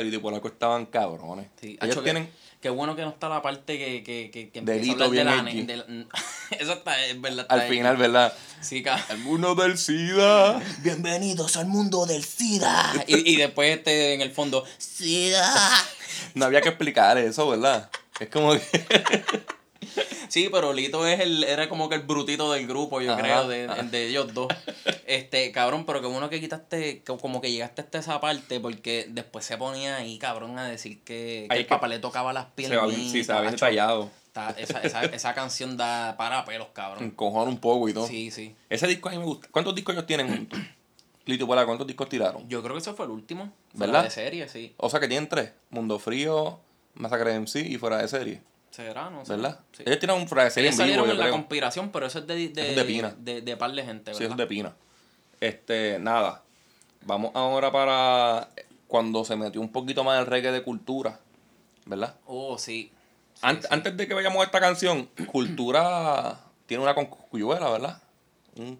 Hacho, 0.00 0.14
y 0.16 0.18
Polaco 0.18 0.48
estaban 0.48 0.86
cabrones. 0.86 1.46
Sí, 1.60 1.78
Ellos 1.80 2.02
tienen... 2.02 2.26
que- 2.26 2.48
Qué 2.60 2.70
bueno 2.70 2.96
que 2.96 3.02
no 3.02 3.10
está 3.10 3.28
la 3.28 3.40
parte 3.40 3.78
que, 3.78 4.02
que, 4.02 4.32
que, 4.32 4.50
que 4.50 4.60
Delito 4.62 5.04
a 5.04 5.06
hablar 5.06 5.44
de 5.44 5.52
bien 5.52 5.66
la, 5.68 5.74
de 5.74 5.76
la- 5.76 6.06
Eso 6.58 6.72
está, 6.72 7.06
es 7.06 7.20
verdad. 7.20 7.42
está 7.42 7.54
Al 7.54 7.60
ahí. 7.60 7.70
final, 7.70 7.96
¿verdad? 7.96 8.32
Sí, 8.60 8.82
cabrón. 8.82 9.04
Alguno 9.10 9.54
del 9.54 9.78
SIDA. 9.78 10.60
Bienvenidos 10.82 11.56
al 11.56 11.66
mundo 11.66 12.04
del 12.04 12.24
SIDA. 12.24 12.92
Y, 13.06 13.34
y 13.34 13.36
después 13.36 13.76
este 13.76 14.12
en 14.14 14.22
el 14.22 14.32
fondo, 14.32 14.64
SIDA. 14.76 15.54
No 16.34 16.46
había 16.46 16.60
que 16.60 16.70
explicar 16.70 17.16
eso, 17.18 17.48
¿verdad? 17.48 17.90
Es 18.18 18.28
como 18.28 18.52
que... 18.54 18.60
Sí, 20.28 20.50
pero 20.52 20.74
Lito 20.74 21.06
es 21.06 21.20
el, 21.20 21.42
era 21.44 21.70
como 21.70 21.88
que 21.88 21.94
el 21.94 22.02
brutito 22.02 22.52
del 22.52 22.66
grupo, 22.66 23.00
yo 23.00 23.14
Ajá, 23.14 23.22
creo, 23.22 23.48
de, 23.48 23.66
de 23.66 24.08
ellos 24.08 24.34
dos. 24.34 24.48
Este, 25.06 25.50
cabrón, 25.52 25.86
pero 25.86 26.02
que 26.02 26.06
bueno 26.06 26.28
que 26.28 26.38
quitaste, 26.38 27.02
que 27.02 27.16
como 27.16 27.40
que 27.40 27.50
llegaste 27.50 27.80
hasta 27.80 27.98
esa 27.98 28.20
parte, 28.20 28.60
porque 28.60 29.06
después 29.08 29.42
se 29.46 29.56
ponía 29.56 29.96
ahí, 29.96 30.18
cabrón, 30.18 30.58
a 30.58 30.68
decir 30.68 31.02
que, 31.02 31.46
el 31.46 31.56
que 31.56 31.64
papá 31.64 31.88
le 31.88 31.98
tocaba 31.98 32.34
las 32.34 32.44
se 32.44 32.50
piernas. 32.54 32.94
sí, 32.94 33.24
se 33.24 33.32
bien 33.32 33.52
detallado. 33.52 34.10
Esa, 34.58 34.80
esa, 34.82 35.04
esa 35.04 35.34
canción 35.34 35.76
da 35.76 36.16
para 36.16 36.44
pelos, 36.44 36.68
cabrón. 36.74 37.04
Encojona 37.04 37.50
un 37.50 37.58
poco 37.58 37.88
y 37.88 37.94
todo. 37.94 38.06
Sí, 38.06 38.30
sí. 38.30 38.54
Ese 38.68 38.86
disco 38.86 39.08
a 39.08 39.12
mí 39.12 39.18
me 39.18 39.24
gusta. 39.24 39.48
¿Cuántos 39.50 39.74
discos 39.74 39.94
ellos 39.94 40.06
tienen 40.06 40.28
juntos? 40.28 40.60
Lito 41.24 41.46
¿cuántos 41.46 41.86
discos 41.86 42.08
tiraron? 42.08 42.48
Yo 42.48 42.62
creo 42.62 42.74
que 42.74 42.80
ese 42.80 42.94
fue 42.94 43.04
el 43.04 43.10
último. 43.10 43.52
¿Verdad? 43.72 43.92
¿Verdad? 43.92 44.04
De 44.04 44.10
serie, 44.10 44.48
sí. 44.48 44.74
O 44.78 44.88
sea 44.88 44.98
que 44.98 45.08
tienen 45.08 45.28
tres. 45.28 45.52
Mundo 45.70 45.98
Frío, 45.98 46.58
Masacre 46.94 47.38
MC 47.38 47.66
y 47.68 47.76
Fuera 47.76 47.98
de 47.98 48.08
Serie. 48.08 48.40
¿Verdad? 49.28 49.60
Sí. 49.72 49.82
Ellos 49.86 49.98
tienen 49.98 50.16
un 50.20 50.28
Serie 50.28 50.46
Ellos 50.46 50.56
en 50.56 50.62
vivo, 50.64 50.76
salieron 50.76 51.10
en 51.10 51.18
la 51.18 51.24
creo. 51.24 51.32
conspiración, 51.34 51.90
pero 51.90 52.06
eso 52.06 52.18
es 52.20 52.26
de, 52.26 52.48
de, 52.48 52.70
es 52.70 52.76
de 52.76 52.84
Pina. 52.84 53.14
de, 53.18 53.40
de 53.42 53.56
par 53.56 53.72
de 53.72 53.82
gente, 53.84 54.12
Sí, 54.14 54.20
¿verdad? 54.20 54.24
eso 54.24 54.32
es 54.32 54.36
de 54.38 54.46
Pina. 54.46 54.74
Este, 55.40 55.98
nada. 55.98 56.42
Vamos 57.04 57.30
ahora 57.34 57.70
para 57.72 58.48
cuando 58.86 59.24
se 59.24 59.36
metió 59.36 59.60
un 59.60 59.70
poquito 59.70 60.02
más 60.04 60.18
el 60.20 60.26
reggae 60.26 60.50
de 60.52 60.62
cultura. 60.62 61.18
¿Verdad? 61.86 62.14
Oh, 62.26 62.58
sí. 62.58 62.92
Sí, 63.34 63.40
Ant- 63.42 63.62
sí. 63.62 63.68
Antes 63.70 63.96
de 63.96 64.06
que 64.08 64.14
vayamos 64.14 64.40
a 64.40 64.44
esta 64.44 64.60
canción, 64.60 65.08
Cultura 65.32 66.38
tiene 66.66 66.82
una 66.82 66.94
con 66.94 67.06
Cuyuela, 67.06 67.70
¿verdad? 67.70 68.02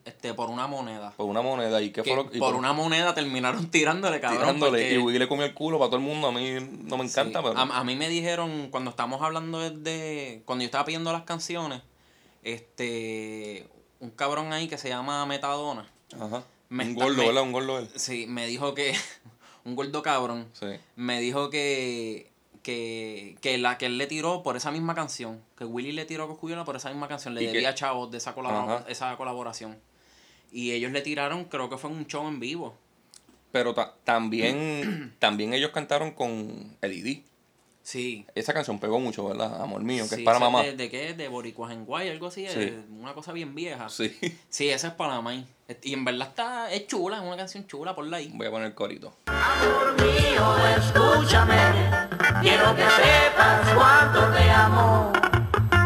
Este, 0.05 0.35
por 0.35 0.51
una 0.51 0.66
moneda. 0.66 1.12
por 1.16 1.26
una 1.26 1.41
moneda. 1.43 1.81
¿Y 1.81 1.91
qué 1.91 2.03
Que 2.03 2.11
fue 2.14 2.16
lo 2.24 2.31
que.? 2.31 2.39
por 2.39 2.55
una 2.55 2.72
moneda 2.72 3.14
terminaron 3.14 3.66
tirándole, 3.70 4.20
cabrón. 4.20 4.41
tirándole. 4.41 4.70
porque- 4.83 4.95
Y 4.95 4.99
Wiggy 4.99 5.18
le 5.18 5.29
comió 5.29 5.45
el 5.47 5.55
culo 5.55 5.79
para 5.79 5.91
todo 5.91 6.01
el 6.01 6.07
mundo. 6.07 6.29
A 6.29 6.33
mí 6.33 6.51
no 6.85 6.97
me 6.99 7.05
encanta, 7.05 7.41
Sí. 7.41 7.47
pero. 7.49 7.59
A, 7.59 7.79
a 7.79 7.85
mí 7.85 7.95
me 7.97 8.09
dijeron, 8.09 8.68
cuando 8.70 8.91
estábamos 8.91 9.22
hablando 9.22 9.61
de, 9.61 9.70
de- 9.70 10.43
Cuando 10.45 10.62
yo 10.62 10.66
estaba 10.66 10.85
pidiendo 10.85 11.12
las 11.12 11.22
canciones, 11.22 11.83
este. 12.43 13.68
Un 14.01 14.11
cabrón 14.11 14.53
ahí 14.53 14.68
que 14.68 14.79
se 14.79 14.89
llama 14.89 15.26
Metadona. 15.26 15.91
Ajá. 16.14 16.45
me 16.68 16.85
un 16.85 16.91
está- 16.91 17.05
gordo, 17.05 17.16
me- 17.18 17.26
¿verdad? 17.26 17.43
Un 17.43 17.53
gordo 17.53 17.79
él. 17.79 17.89
Sí, 17.97 18.26
me 18.29 18.47
dijo 18.47 18.74
que. 18.74 18.95
Un 19.64 19.74
gordo 19.76 20.03
cabrón. 20.03 20.49
Sí. 20.55 20.66
Me 20.97 21.20
dijo 21.20 21.51
que. 21.51 22.28
Que, 22.69 23.39
que 23.41 23.57
la 23.57 23.79
que 23.79 23.87
él 23.87 23.97
le 23.97 24.07
tiró 24.07 24.43
por 24.43 24.55
esa 24.55 24.71
misma 24.71 24.95
canción. 24.95 25.41
Que 25.57 25.64
Willy 25.64 25.93
le 25.93 26.05
tiró 26.05 26.25
a 26.25 26.29
Coscuyola 26.29 26.66
por 26.66 26.77
esa 26.77 26.91
misma 26.91 27.09
canción. 27.09 27.35
Le 27.35 27.47
debía 27.47 27.71
a 27.71 27.75
chavos 27.75 28.11
de 28.11 28.19
esa, 28.19 28.35
colabora- 28.35 28.81
Ajá. 28.81 28.85
esa 28.91 29.16
colaboración. 29.16 29.79
Y 30.53 30.73
ellos 30.73 30.93
le 30.93 31.01
tiraron, 31.01 31.45
creo 31.45 31.71
que 31.71 31.79
fue 31.79 31.89
en 31.91 31.97
un 31.97 32.07
show 32.07 32.29
en 32.29 32.41
vivo. 32.41 32.77
Pero 33.53 33.73
ta- 33.73 33.95
también, 34.05 35.14
también 35.19 35.55
ellos 35.55 35.71
cantaron 35.71 36.11
con 36.11 36.77
Eddie 36.83 37.03
D. 37.03 37.25
Sí. 37.83 38.27
Esa 38.35 38.53
canción 38.53 38.79
pegó 38.79 39.01
mucho, 39.01 39.27
¿verdad? 39.27 39.62
Amor 39.62 39.83
mío, 39.83 40.05
que 40.07 40.16
Sí, 40.16 40.21
es 40.21 40.25
para 40.27 40.39
mamá. 40.39 40.62
De, 40.62 40.77
¿De 40.77 40.91
qué? 40.91 41.14
De 41.14 41.27
Boricuas 41.29 41.73
en 41.73 41.87
Guay, 41.87 42.11
algo 42.11 42.27
así. 42.27 42.47
Sí. 42.49 42.71
Una 43.01 43.14
cosa 43.14 43.33
bien 43.33 43.55
vieja. 43.55 43.89
Sí. 43.89 44.14
Sí, 44.51 44.69
esa 44.69 44.89
es 44.89 44.93
para 44.93 45.23
maíz. 45.23 45.47
Y 45.83 45.95
en 45.95 46.05
verdad 46.05 46.29
está, 46.29 46.71
es 46.71 46.87
chula, 46.87 47.16
es 47.16 47.23
una 47.23 47.39
canción 47.39 47.66
chula, 47.66 47.95
por 47.95 48.12
ahí. 48.14 48.31
Voy 48.35 48.47
a 48.47 48.51
poner 48.51 48.66
el 48.69 48.75
corito. 48.75 49.14
Amor 49.25 49.97
mío, 50.03 50.55
escúchame. 50.77 52.07
Quiero 52.41 52.74
que 52.76 52.82
sepas 52.82 53.74
cuánto 53.74 54.20
te 54.32 54.51
amo. 54.51 55.12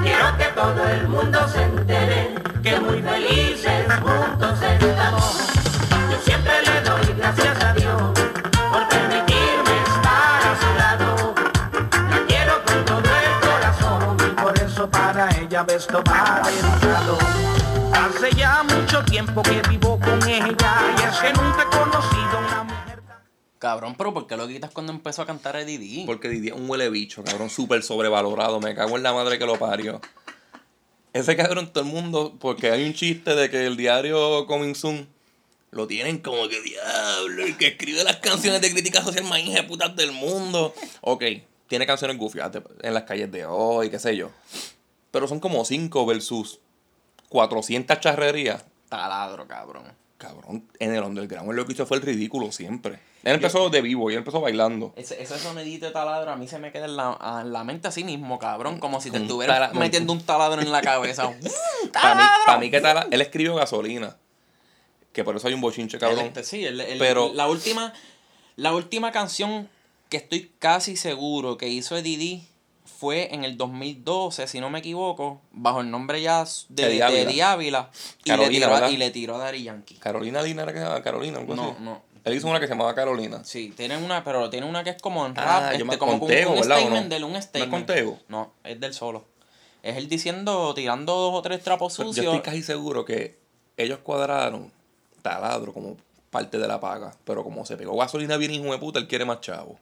Quiero 0.02 0.36
que 0.36 0.44
todo 0.54 0.86
el 0.86 1.08
mundo 1.08 1.48
se 1.48 1.62
entere 1.62 2.34
que 2.62 2.78
muy 2.78 3.00
felices 3.00 3.86
juntos 4.02 4.58
estamos. 4.60 5.48
Yo 6.10 6.18
siempre 6.22 6.52
le 6.62 6.80
doy 6.82 7.14
gracias 7.16 7.64
a 7.64 7.72
Dios 7.72 8.02
por 8.70 8.88
permitirme 8.88 9.74
estar 9.86 10.42
a 10.42 10.56
su 10.60 10.78
lado. 10.78 11.34
La 12.10 12.26
quiero 12.26 12.62
con 12.64 12.84
todo 12.84 12.98
el 13.00 13.48
corazón 13.48 14.16
y 14.20 14.40
por 14.42 14.58
eso 14.58 14.90
para 14.90 15.30
ella 15.30 15.64
esto 15.68 16.02
va 16.04 16.42
dedicado. 16.44 17.18
Hace 17.94 18.30
ya 18.36 18.62
mucho 18.62 19.02
tiempo 19.04 19.42
que 19.42 19.62
vivo 19.70 19.98
con 19.98 20.22
ella 20.28 20.74
y 20.98 21.02
es 21.02 21.18
que 21.18 21.32
nunca 21.32 21.64
mujer. 21.64 22.11
Cabrón, 23.62 23.94
pero 23.96 24.12
¿por 24.12 24.26
qué 24.26 24.36
lo 24.36 24.48
quitas 24.48 24.72
cuando 24.72 24.92
empezó 24.92 25.22
a 25.22 25.26
cantar 25.26 25.54
Eddie 25.54 25.78
D? 25.78 26.02
Porque 26.04 26.28
Didi 26.28 26.48
es 26.48 26.52
un 26.52 26.68
huele 26.68 26.90
bicho, 26.90 27.22
cabrón, 27.22 27.48
súper 27.48 27.84
sobrevalorado. 27.84 28.58
Me 28.58 28.74
cago 28.74 28.96
en 28.96 29.04
la 29.04 29.12
madre 29.12 29.38
que 29.38 29.46
lo 29.46 29.56
parió. 29.56 30.00
Ese 31.12 31.36
cabrón, 31.36 31.72
todo 31.72 31.84
el 31.84 31.88
mundo, 31.88 32.36
porque 32.40 32.72
hay 32.72 32.84
un 32.84 32.92
chiste 32.92 33.36
de 33.36 33.50
que 33.50 33.64
el 33.64 33.76
diario 33.76 34.48
Coming 34.48 34.74
Soon 34.74 35.06
lo 35.70 35.86
tienen 35.86 36.18
como 36.18 36.48
que 36.48 36.60
diablo, 36.60 37.44
el 37.44 37.56
que 37.56 37.68
escribe 37.68 38.02
las 38.02 38.16
canciones 38.16 38.60
de 38.62 38.72
crítica 38.72 39.00
social 39.00 39.22
más 39.26 39.40
putas 39.68 39.94
del 39.94 40.10
mundo. 40.10 40.74
Ok, 41.00 41.22
tiene 41.68 41.86
canciones 41.86 42.18
gufias 42.18 42.50
en 42.82 42.94
las 42.94 43.04
calles 43.04 43.30
de 43.30 43.46
hoy, 43.46 43.90
qué 43.90 44.00
sé 44.00 44.16
yo. 44.16 44.32
Pero 45.12 45.28
son 45.28 45.38
como 45.38 45.64
5 45.64 46.04
versus 46.04 46.58
400 47.28 48.00
charrerías. 48.00 48.64
Taladro, 48.88 49.46
cabrón. 49.46 49.84
Cabrón, 50.18 50.66
en 50.80 50.96
el 50.96 51.04
underground 51.04 51.50
él 51.50 51.56
lo 51.56 51.64
que 51.64 51.74
hizo 51.74 51.86
fue 51.86 51.98
el 51.98 52.02
ridículo 52.02 52.50
siempre. 52.50 53.11
Él 53.24 53.34
empezó 53.34 53.70
de 53.70 53.80
vivo 53.82 54.10
y 54.10 54.14
él 54.14 54.18
empezó 54.18 54.40
bailando. 54.40 54.92
Ese, 54.96 55.22
ese 55.22 55.38
sonidito 55.38 55.86
de 55.86 55.92
taladro 55.92 56.32
a 56.32 56.36
mí 56.36 56.48
se 56.48 56.58
me 56.58 56.72
queda 56.72 56.86
en 56.86 56.96
la, 56.96 57.16
a- 57.20 57.42
en 57.42 57.52
la 57.52 57.62
mente 57.62 57.86
así 57.88 58.02
mismo, 58.04 58.38
cabrón. 58.38 58.78
Como 58.78 59.00
si 59.00 59.10
te 59.10 59.18
estuvieras 59.18 59.72
metiendo 59.74 60.12
un 60.12 60.20
taladro 60.22 60.60
en 60.60 60.72
la 60.72 60.80
cabeza. 60.82 61.32
Para 61.92 62.14
mí, 62.16 62.22
pa' 62.46 62.58
mí 62.58 62.70
que 62.70 62.80
tal, 62.80 63.06
él 63.10 63.20
escribió 63.20 63.54
gasolina. 63.54 64.16
Que 65.12 65.22
por 65.24 65.36
eso 65.36 65.46
hay 65.46 65.54
un 65.54 65.60
bochinche, 65.60 65.98
cabrón. 65.98 66.20
El- 66.20 66.26
este, 66.26 66.42
sí, 66.44 66.64
el- 66.64 66.80
el- 66.80 66.98
Pero- 66.98 67.32
la 67.34 67.46
última 67.48 67.92
la 68.56 68.74
última 68.74 69.12
canción 69.12 69.68
que 70.08 70.16
estoy 70.18 70.50
casi 70.58 70.96
seguro 70.96 71.56
que 71.56 71.68
hizo 71.68 71.96
Eddie 71.96 72.18
D 72.18 72.42
fue 72.98 73.32
en 73.34 73.44
el 73.44 73.56
2012, 73.56 74.46
si 74.46 74.60
no 74.60 74.68
me 74.68 74.80
equivoco, 74.80 75.40
bajo 75.52 75.80
el 75.80 75.90
nombre 75.90 76.20
ya 76.20 76.44
de, 76.68 76.96
Eddie 76.98 77.42
Ávila. 77.42 77.90
Y, 78.24 78.30
le 78.30 78.48
tiró, 78.48 78.88
y 78.90 78.96
le 78.96 79.10
tiró 79.10 79.36
a 79.36 79.38
Daddy 79.38 79.62
Yankee. 79.62 79.94
Carolina 79.96 80.42
Dina 80.42 80.62
era 80.64 80.72
que 80.72 80.78
se 80.78 80.84
llamaba 80.84 81.02
Carolina, 81.02 81.38
algo 81.38 81.54
No, 81.54 81.70
así. 81.70 81.82
no. 81.82 82.02
Él 82.24 82.34
hizo 82.34 82.46
una 82.48 82.60
que 82.60 82.66
se 82.66 82.72
llamaba 82.72 82.94
Carolina. 82.94 83.42
Sí, 83.44 83.72
tiene 83.76 83.96
una, 83.96 84.22
pero 84.22 84.48
tiene 84.48 84.66
una 84.66 84.84
que 84.84 84.90
es 84.90 85.02
como 85.02 85.26
en 85.26 85.34
rap, 85.34 85.46
Ah, 85.46 85.60
yo 85.72 85.78
este, 85.78 85.84
me- 85.84 85.98
como 85.98 86.12
con 86.12 86.20
con 86.20 86.28
Tego, 86.28 86.50
un 86.52 86.60
¿verdad, 86.60 86.76
o 86.76 86.80
statement 86.80 87.02
no? 87.04 87.08
de 87.10 87.16
él, 87.16 87.24
un 87.24 87.32
¿No 87.32 87.38
es 87.38 87.44
statement. 87.44 87.70
con 87.72 87.86
Tego? 87.86 88.18
No, 88.28 88.52
es 88.64 88.78
del 88.80 88.94
solo. 88.94 89.24
Es 89.82 89.96
él 89.96 90.08
diciendo, 90.08 90.72
tirando 90.74 91.12
dos 91.14 91.34
o 91.34 91.42
tres 91.42 91.62
trapos 91.64 91.96
Yo 91.96 92.04
sucios. 92.04 92.26
estoy 92.26 92.40
casi 92.40 92.62
seguro 92.62 93.04
que 93.04 93.36
ellos 93.76 93.98
cuadraron 94.04 94.70
taladro 95.22 95.72
como 95.72 95.96
parte 96.30 96.58
de 96.58 96.68
la 96.68 96.78
paga. 96.80 97.16
Pero 97.24 97.42
como 97.42 97.66
se 97.66 97.76
pegó 97.76 97.96
gasolina 97.96 98.36
bien 98.36 98.52
hijo 98.52 98.70
de 98.70 98.78
puta, 98.78 98.98
él 99.00 99.08
quiere 99.08 99.24
más 99.24 99.40
chavo. 99.40 99.78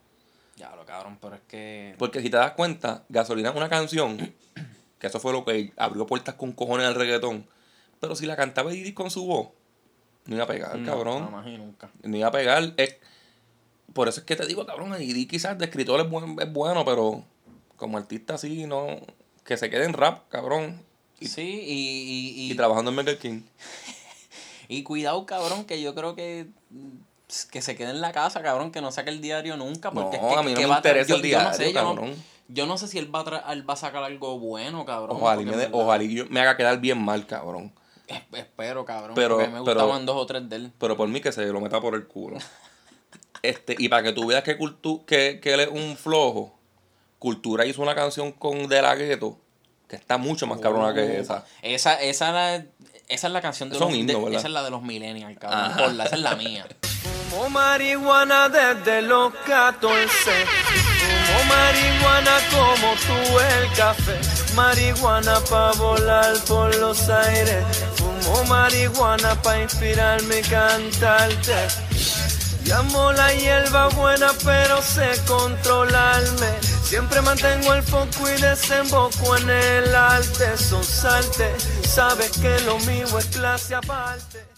Ya 0.57 0.75
lo 0.77 0.85
cabrón, 0.87 1.19
pero 1.21 1.35
es 1.35 1.41
que. 1.47 1.95
Porque 1.99 2.21
si 2.23 2.31
te 2.31 2.37
das 2.39 2.53
cuenta, 2.53 3.05
gasolina 3.11 3.51
es 3.51 3.57
una 3.57 3.69
canción, 3.69 4.35
que 4.99 5.07
eso 5.07 5.21
fue 5.21 5.33
lo 5.33 5.45
que 5.45 5.73
abrió 5.77 6.07
puertas 6.07 6.35
con 6.37 6.53
cojones 6.53 6.87
al 6.87 6.95
reggaetón. 6.95 7.47
Pero 8.01 8.17
si 8.17 8.25
la 8.27 8.37
cantaba 8.37 8.71
Didi 8.71 8.93
con 8.95 9.11
su 9.11 9.27
voz, 9.27 9.49
no 10.31 10.37
iba 10.37 10.45
a 10.45 10.49
pegar, 10.49 10.79
No, 10.79 10.87
cabrón. 10.91 11.25
jamás 11.25 11.47
y 11.47 11.59
nunca. 11.59 11.91
Ni 12.03 12.19
iba 12.19 12.29
a 12.29 12.33
pegar. 12.33 12.73
Es, 12.77 12.97
por 13.93 14.09
eso 14.09 14.21
es 14.21 14.27
que 14.27 14.37
te 14.37 14.47
digo, 14.47 14.65
cabrón, 14.67 14.97
Didi 14.99 15.27
quizás 15.27 15.59
de 15.59 15.65
escritor 15.67 16.01
es, 16.01 16.09
buen- 16.09 16.39
es 16.41 16.53
bueno, 16.53 16.85
pero 16.85 17.25
como 17.77 17.99
artista 17.99 18.35
así, 18.35 18.67
no. 18.67 18.87
Que 19.45 19.57
se 19.57 19.69
quede 19.71 19.85
en 19.85 19.93
rap, 19.95 20.29
cabrón. 20.29 20.83
Y, 21.19 21.27
Sí, 21.29 21.43
y, 21.67 22.47
y, 22.49 22.53
y 22.53 22.55
trabajando 22.55 22.91
en 22.91 22.97
Burger 22.97 23.19
King. 23.19 23.43
Y 24.69 24.85
cuidado, 24.85 25.27
cabrón, 25.27 25.65
que 25.65 25.83
yo 25.83 25.95
creo 25.97 26.15
que 26.15 26.47
que 27.51 27.61
se 27.63 27.77
quede 27.77 27.91
en 27.91 28.01
la 28.01 28.13
casa, 28.13 28.43
cabrón, 28.43 28.71
que 28.73 28.81
no 28.81 28.91
saque 28.93 29.11
el 29.11 29.21
diario 29.21 29.57
nunca. 29.57 29.91
Porque 29.91 30.17
No, 30.19 30.29
es 30.29 30.33
que, 30.35 30.39
a 30.41 30.43
mí 30.43 30.53
no 30.55 30.61
me 30.61 30.67
va 30.67 30.77
a 30.77 30.83
tra- 30.83 30.89
interesa 30.91 31.09
yo- 31.09 31.17
el 31.17 31.23
yo 31.23 31.29
no 31.39 31.43
diario, 31.43 31.57
sé, 31.57 31.73
yo 31.73 31.83
no- 31.83 31.95
cabrón. 31.97 32.15
Yo 32.49 32.67
no 32.67 32.79
sé 32.79 32.89
si 32.89 32.99
él 32.99 33.13
va 33.15 33.21
a, 33.47 33.53
él 33.53 33.69
va 33.69 33.75
a 33.75 33.77
sacar 33.77 34.03
algo 34.03 34.39
bueno, 34.41 34.85
cabrón. 34.85 35.17
Ojalá, 35.21 35.43
y 35.43 35.45
me, 35.45 35.57
de- 35.57 35.69
ojalá 35.73 36.03
y 36.05 36.15
yo 36.15 36.25
me 36.31 36.41
haga 36.41 36.57
quedar 36.57 36.81
bien 36.81 36.99
mal, 37.03 37.27
cabrón. 37.27 37.73
Es- 38.11 38.39
Espero, 38.41 38.85
cabrón. 38.85 39.15
Pero- 39.15 39.37
porque 39.37 39.49
me 39.49 39.63
pero- 39.65 39.81
gustaban 39.81 40.07
dos 40.07 40.17
o 40.17 40.27
tres 40.27 40.49
de 40.49 40.57
él. 40.57 40.73
Pero 40.79 40.97
por 40.97 41.09
mí 41.09 41.21
que 41.21 41.33
se 41.33 41.47
lo 41.47 41.61
meta 41.61 41.81
por 41.81 41.95
el 41.95 42.07
culo. 42.07 42.39
Este, 43.43 43.75
y 43.79 43.89
para 43.89 44.03
que 44.03 44.13
tú 44.13 44.27
veas 44.27 44.43
que, 44.43 44.57
cultu 44.59 45.05
que, 45.07 45.41
que 45.41 45.55
él 45.55 45.61
es 45.61 45.69
un 45.69 45.97
flojo, 45.97 46.55
Cultura 47.19 47.67
hizo 47.67 47.83
una 47.83 47.95
canción 47.95 48.33
con 48.33 48.67
De 48.69 48.81
La 48.81 48.95
Ghetto 48.95 49.39
que 49.89 49.97
está 49.97 50.17
mucho 50.19 50.47
más 50.47 50.61
cabrona 50.61 50.95
que 50.95 51.01
Uh, 51.03 51.21
esa. 51.21 51.45
Esa, 51.63 52.01
esa, 52.01 52.31
la- 52.33 52.65
esa 53.09 53.27
es 53.27 53.33
la 53.33 53.41
canción 53.43 53.69
de 53.71 53.79
los 53.79 53.93
himno, 53.93 54.27
de-. 54.31 54.37
Esa 54.37 54.47
es 54.47 54.53
la 54.53 54.63
de 54.63 54.71
los 54.71 54.83
millennials, 54.83 55.37
cabrón. 55.39 55.61
Ajá. 55.61 55.85
Ponla, 55.85 56.05
esa 56.05 56.15
es 56.17 56.23
la 56.23 56.37
mía. 56.37 56.65
Fumo 57.31 57.49
marihuana 57.51 58.49
desde 58.49 59.03
los 59.03 59.35
14. 59.47 60.09
Fumo 61.27 61.45
marihuana 61.49 62.39
como 62.51 62.95
tú 62.95 63.39
el 63.41 63.73
café. 63.77 64.19
Marihuana 64.55 65.41
pa' 65.51 65.73
volar 65.73 66.35
por 66.47 66.75
los 66.77 67.09
aires. 67.09 67.65
Fumo 68.23 68.45
marihuana 68.45 69.35
pa' 69.43 69.59
inspirarme 69.59 70.41
y 70.41 70.43
cantarte. 70.43 71.69
Llamo 72.65 73.13
la 73.13 73.33
hierba 73.33 73.89
buena, 73.89 74.33
pero 74.45 74.83
sé 74.83 75.11
controlarme. 75.27 76.53
Siempre 76.85 77.21
mantengo 77.23 77.73
el 77.75 77.83
foco 77.83 78.29
y 78.29 78.41
desemboco 78.41 79.37
en 79.37 79.51
el 79.51 79.95
arte. 79.95 80.57
Son 80.57 80.85
salte, 80.85 81.55
sabes 81.83 82.31
que 82.39 82.61
lo 82.61 82.79
mío 82.81 83.07
es 83.19 83.27
clase 83.27 83.75
aparte. 83.75 84.50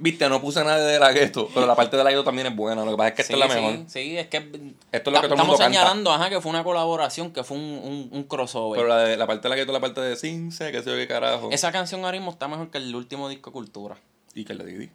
Viste, 0.00 0.28
no 0.28 0.40
puse 0.40 0.62
nada 0.62 0.78
de 0.78 0.92
De 0.92 0.98
La 1.00 1.10
Ghetto, 1.12 1.50
pero 1.52 1.66
la 1.66 1.74
parte 1.74 1.96
de 1.96 2.04
La 2.04 2.10
Ghetto 2.10 2.22
también 2.22 2.46
es 2.46 2.54
buena. 2.54 2.84
Lo 2.84 2.92
que 2.92 2.96
pasa 2.96 3.08
es 3.08 3.14
que 3.14 3.22
esta 3.22 3.34
Sí, 3.34 3.40
es 3.40 3.48
la 3.48 3.54
sí, 3.54 3.60
mejor. 3.60 3.90
Sí, 3.90 4.16
es 4.18 4.26
que. 4.28 4.36
Esto 4.38 4.50
es 4.52 4.62
lo 4.92 5.02
que 5.02 5.02
todo 5.02 5.10
el 5.10 5.22
Estamos 5.24 5.46
mundo 5.46 5.58
canta. 5.58 5.64
señalando, 5.78 6.12
ajá, 6.12 6.30
que 6.30 6.40
fue 6.40 6.50
una 6.50 6.62
colaboración, 6.62 7.32
que 7.32 7.42
fue 7.42 7.56
un, 7.56 7.64
un, 7.64 8.08
un 8.12 8.22
crossover. 8.24 8.78
Pero 8.80 8.88
la, 8.88 8.98
de, 9.02 9.16
la 9.16 9.26
parte 9.26 9.42
de 9.42 9.48
La 9.48 9.56
Ghetto, 9.56 9.72
la 9.72 9.80
parte 9.80 10.00
de 10.00 10.14
Cince, 10.16 10.70
que 10.70 10.82
sé 10.82 10.90
yo 10.90 10.96
qué 10.96 11.08
carajo. 11.08 11.48
Esa 11.50 11.72
canción 11.72 12.04
ahora 12.04 12.16
mismo 12.16 12.30
está 12.30 12.46
mejor 12.46 12.70
que 12.70 12.78
el 12.78 12.94
último 12.94 13.28
disco 13.28 13.50
Cultura. 13.50 13.96
Y 14.34 14.44
que 14.44 14.54
le 14.54 14.64
Didi. 14.64 14.90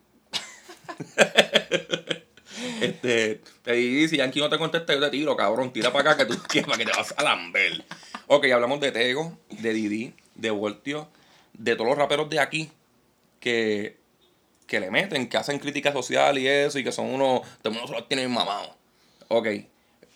este, 2.81 3.41
te 3.63 3.73
Didi, 3.73 4.07
si 4.07 4.17
Yankee 4.17 4.39
no 4.39 4.49
te 4.49 4.57
contesta, 4.57 4.93
yo 4.93 4.99
te 5.01 5.09
tiro, 5.09 5.35
cabrón. 5.35 5.73
Tira 5.73 5.91
para 5.91 6.11
acá 6.11 6.25
que 6.25 6.33
tú 6.33 6.41
que, 6.49 6.61
para 6.61 6.77
que 6.77 6.85
te 6.85 6.91
vas 6.91 7.13
a 7.17 7.23
lamber. 7.23 7.83
Ok, 8.27 8.45
hablamos 8.53 8.79
de 8.79 8.91
Tego, 8.91 9.37
de 9.49 9.73
Didi, 9.73 10.13
de 10.35 10.49
Voltio, 10.51 11.09
de 11.53 11.75
todos 11.75 11.89
los 11.89 11.97
raperos 11.97 12.29
de 12.29 12.39
aquí 12.39 12.71
que, 13.39 13.97
que 14.73 14.79
le 14.79 14.89
meten, 14.89 15.29
que 15.29 15.37
hacen 15.37 15.59
crítica 15.59 15.93
social 15.93 16.35
y 16.39 16.47
eso, 16.47 16.79
y 16.79 16.83
que 16.83 16.91
son 16.91 17.05
unos. 17.05 17.41
Todo 17.61 17.71
el 17.71 17.73
mundo 17.73 17.87
se 17.87 17.93
los 17.93 18.07
tiene 18.07 18.23
bien 18.23 18.33
mamados. 18.33 18.71
Ok. 19.27 19.47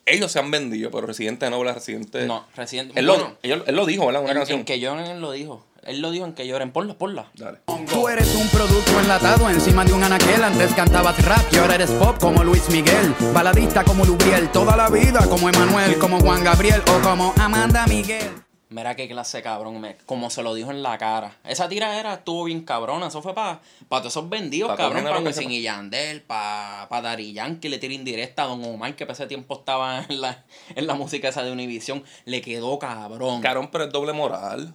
Ellos 0.03 0.31
se 0.31 0.39
han 0.39 0.49
vendido, 0.49 0.89
pero 0.89 1.05
Residente 1.05 1.47
no, 1.51 1.59
¿verdad? 1.59 1.75
Residente. 1.75 2.25
No, 2.25 2.43
Residente. 2.55 2.99
Él, 2.99 3.05
bueno, 3.05 3.37
lo, 3.43 3.53
él, 3.53 3.63
él 3.67 3.75
lo 3.75 3.85
dijo, 3.85 4.07
¿verdad? 4.07 4.23
Una 4.23 4.31
en, 4.31 4.37
canción. 4.39 4.59
en 4.59 4.65
que 4.65 4.79
lloren, 4.79 5.05
él 5.05 5.21
lo 5.21 5.31
dijo. 5.31 5.63
Él 5.83 6.01
lo 6.01 6.09
dijo 6.09 6.25
en 6.25 6.33
que 6.33 6.47
lloren. 6.47 6.71
Ponla, 6.71 6.95
ponla. 6.95 7.29
Dale. 7.35 7.59
Tú 7.87 8.09
eres 8.09 8.33
un 8.33 8.47
producto 8.49 8.99
enlatado 8.99 9.47
encima 9.47 9.85
de 9.85 9.93
un 9.93 10.03
anaquel. 10.03 10.43
Antes 10.43 10.73
cantabas 10.73 11.23
rap 11.23 11.45
y 11.51 11.57
ahora 11.57 11.75
eres 11.75 11.91
pop 11.91 12.17
como 12.19 12.43
Luis 12.43 12.67
Miguel. 12.71 13.13
Baladista 13.31 13.83
como 13.83 14.05
Lubriel. 14.05 14.49
Toda 14.51 14.75
la 14.75 14.89
vida 14.89 15.19
como 15.29 15.49
Emanuel, 15.49 15.99
como 15.99 16.19
Juan 16.19 16.43
Gabriel 16.43 16.81
o 16.87 17.01
como 17.01 17.31
Amanda 17.37 17.85
Miguel. 17.85 18.46
Mira 18.69 18.95
qué 18.95 19.07
clase 19.07 19.41
cabrón, 19.41 19.79
me, 19.79 19.95
como 20.05 20.29
se 20.29 20.43
lo 20.43 20.53
dijo 20.53 20.71
en 20.71 20.83
la 20.83 20.97
cara. 20.97 21.37
Esa 21.45 21.69
tiradera 21.69 22.15
estuvo 22.15 22.43
bien 22.43 22.65
cabrona. 22.65 23.07
Eso 23.07 23.21
fue 23.21 23.33
para 23.33 23.61
pa 23.87 23.99
todos 23.99 24.11
esos 24.11 24.27
vendidos, 24.29 24.69
Pa' 24.69 24.75
cabrón. 24.75 25.05
Para 25.05 25.19
Wisin 25.19 25.51
y 25.51 25.61
Yandel, 25.61 26.21
para 26.21 26.87
pa 26.89 27.01
Daddy 27.01 27.31
Yankee, 27.31 27.69
le 27.69 27.77
tiró 27.77 27.93
indirecta 27.93 28.43
a 28.43 28.47
Don 28.47 28.61
Omar, 28.65 28.93
que 28.95 29.05
para 29.05 29.13
ese 29.13 29.25
tiempo 29.27 29.55
estaba 29.55 30.03
en 30.09 30.19
la, 30.19 30.43
en 30.75 30.85
la 30.85 30.95
música 30.95 31.29
esa 31.29 31.43
de 31.43 31.51
Univision. 31.51 32.03
Le 32.25 32.41
quedó 32.41 32.77
cabrón. 32.77 33.41
Cabrón, 33.41 33.69
pero 33.71 33.85
es 33.85 33.91
doble 33.91 34.11
moral. 34.11 34.73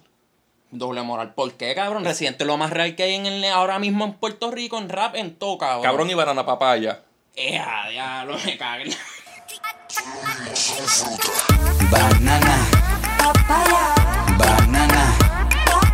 Doble 0.71 1.03
moral. 1.03 1.35
¿Por 1.35 1.53
qué, 1.53 1.75
cabrón? 1.75 2.03
Residente 2.03 2.45
es 2.45 2.47
lo 2.47 2.57
más 2.57 2.71
real 2.71 2.95
que 2.95 3.03
hay 3.03 3.13
en 3.13 3.27
el, 3.27 3.45
ahora 3.45 3.77
mismo 3.77 4.05
en 4.05 4.13
Puerto 4.13 4.49
Rico, 4.49 4.79
en 4.79 4.89
rap, 4.89 5.15
en 5.15 5.35
todo, 5.35 5.59
cabrón. 5.59 5.83
Cabrón 5.83 6.09
y 6.09 6.15
banana 6.15 6.43
papaya. 6.43 7.03
Ea, 7.35 7.89
diablo, 7.91 8.37
me 8.43 8.57
cagué. 8.57 8.89
Banana, 11.91 12.82
banana, 14.37 15.03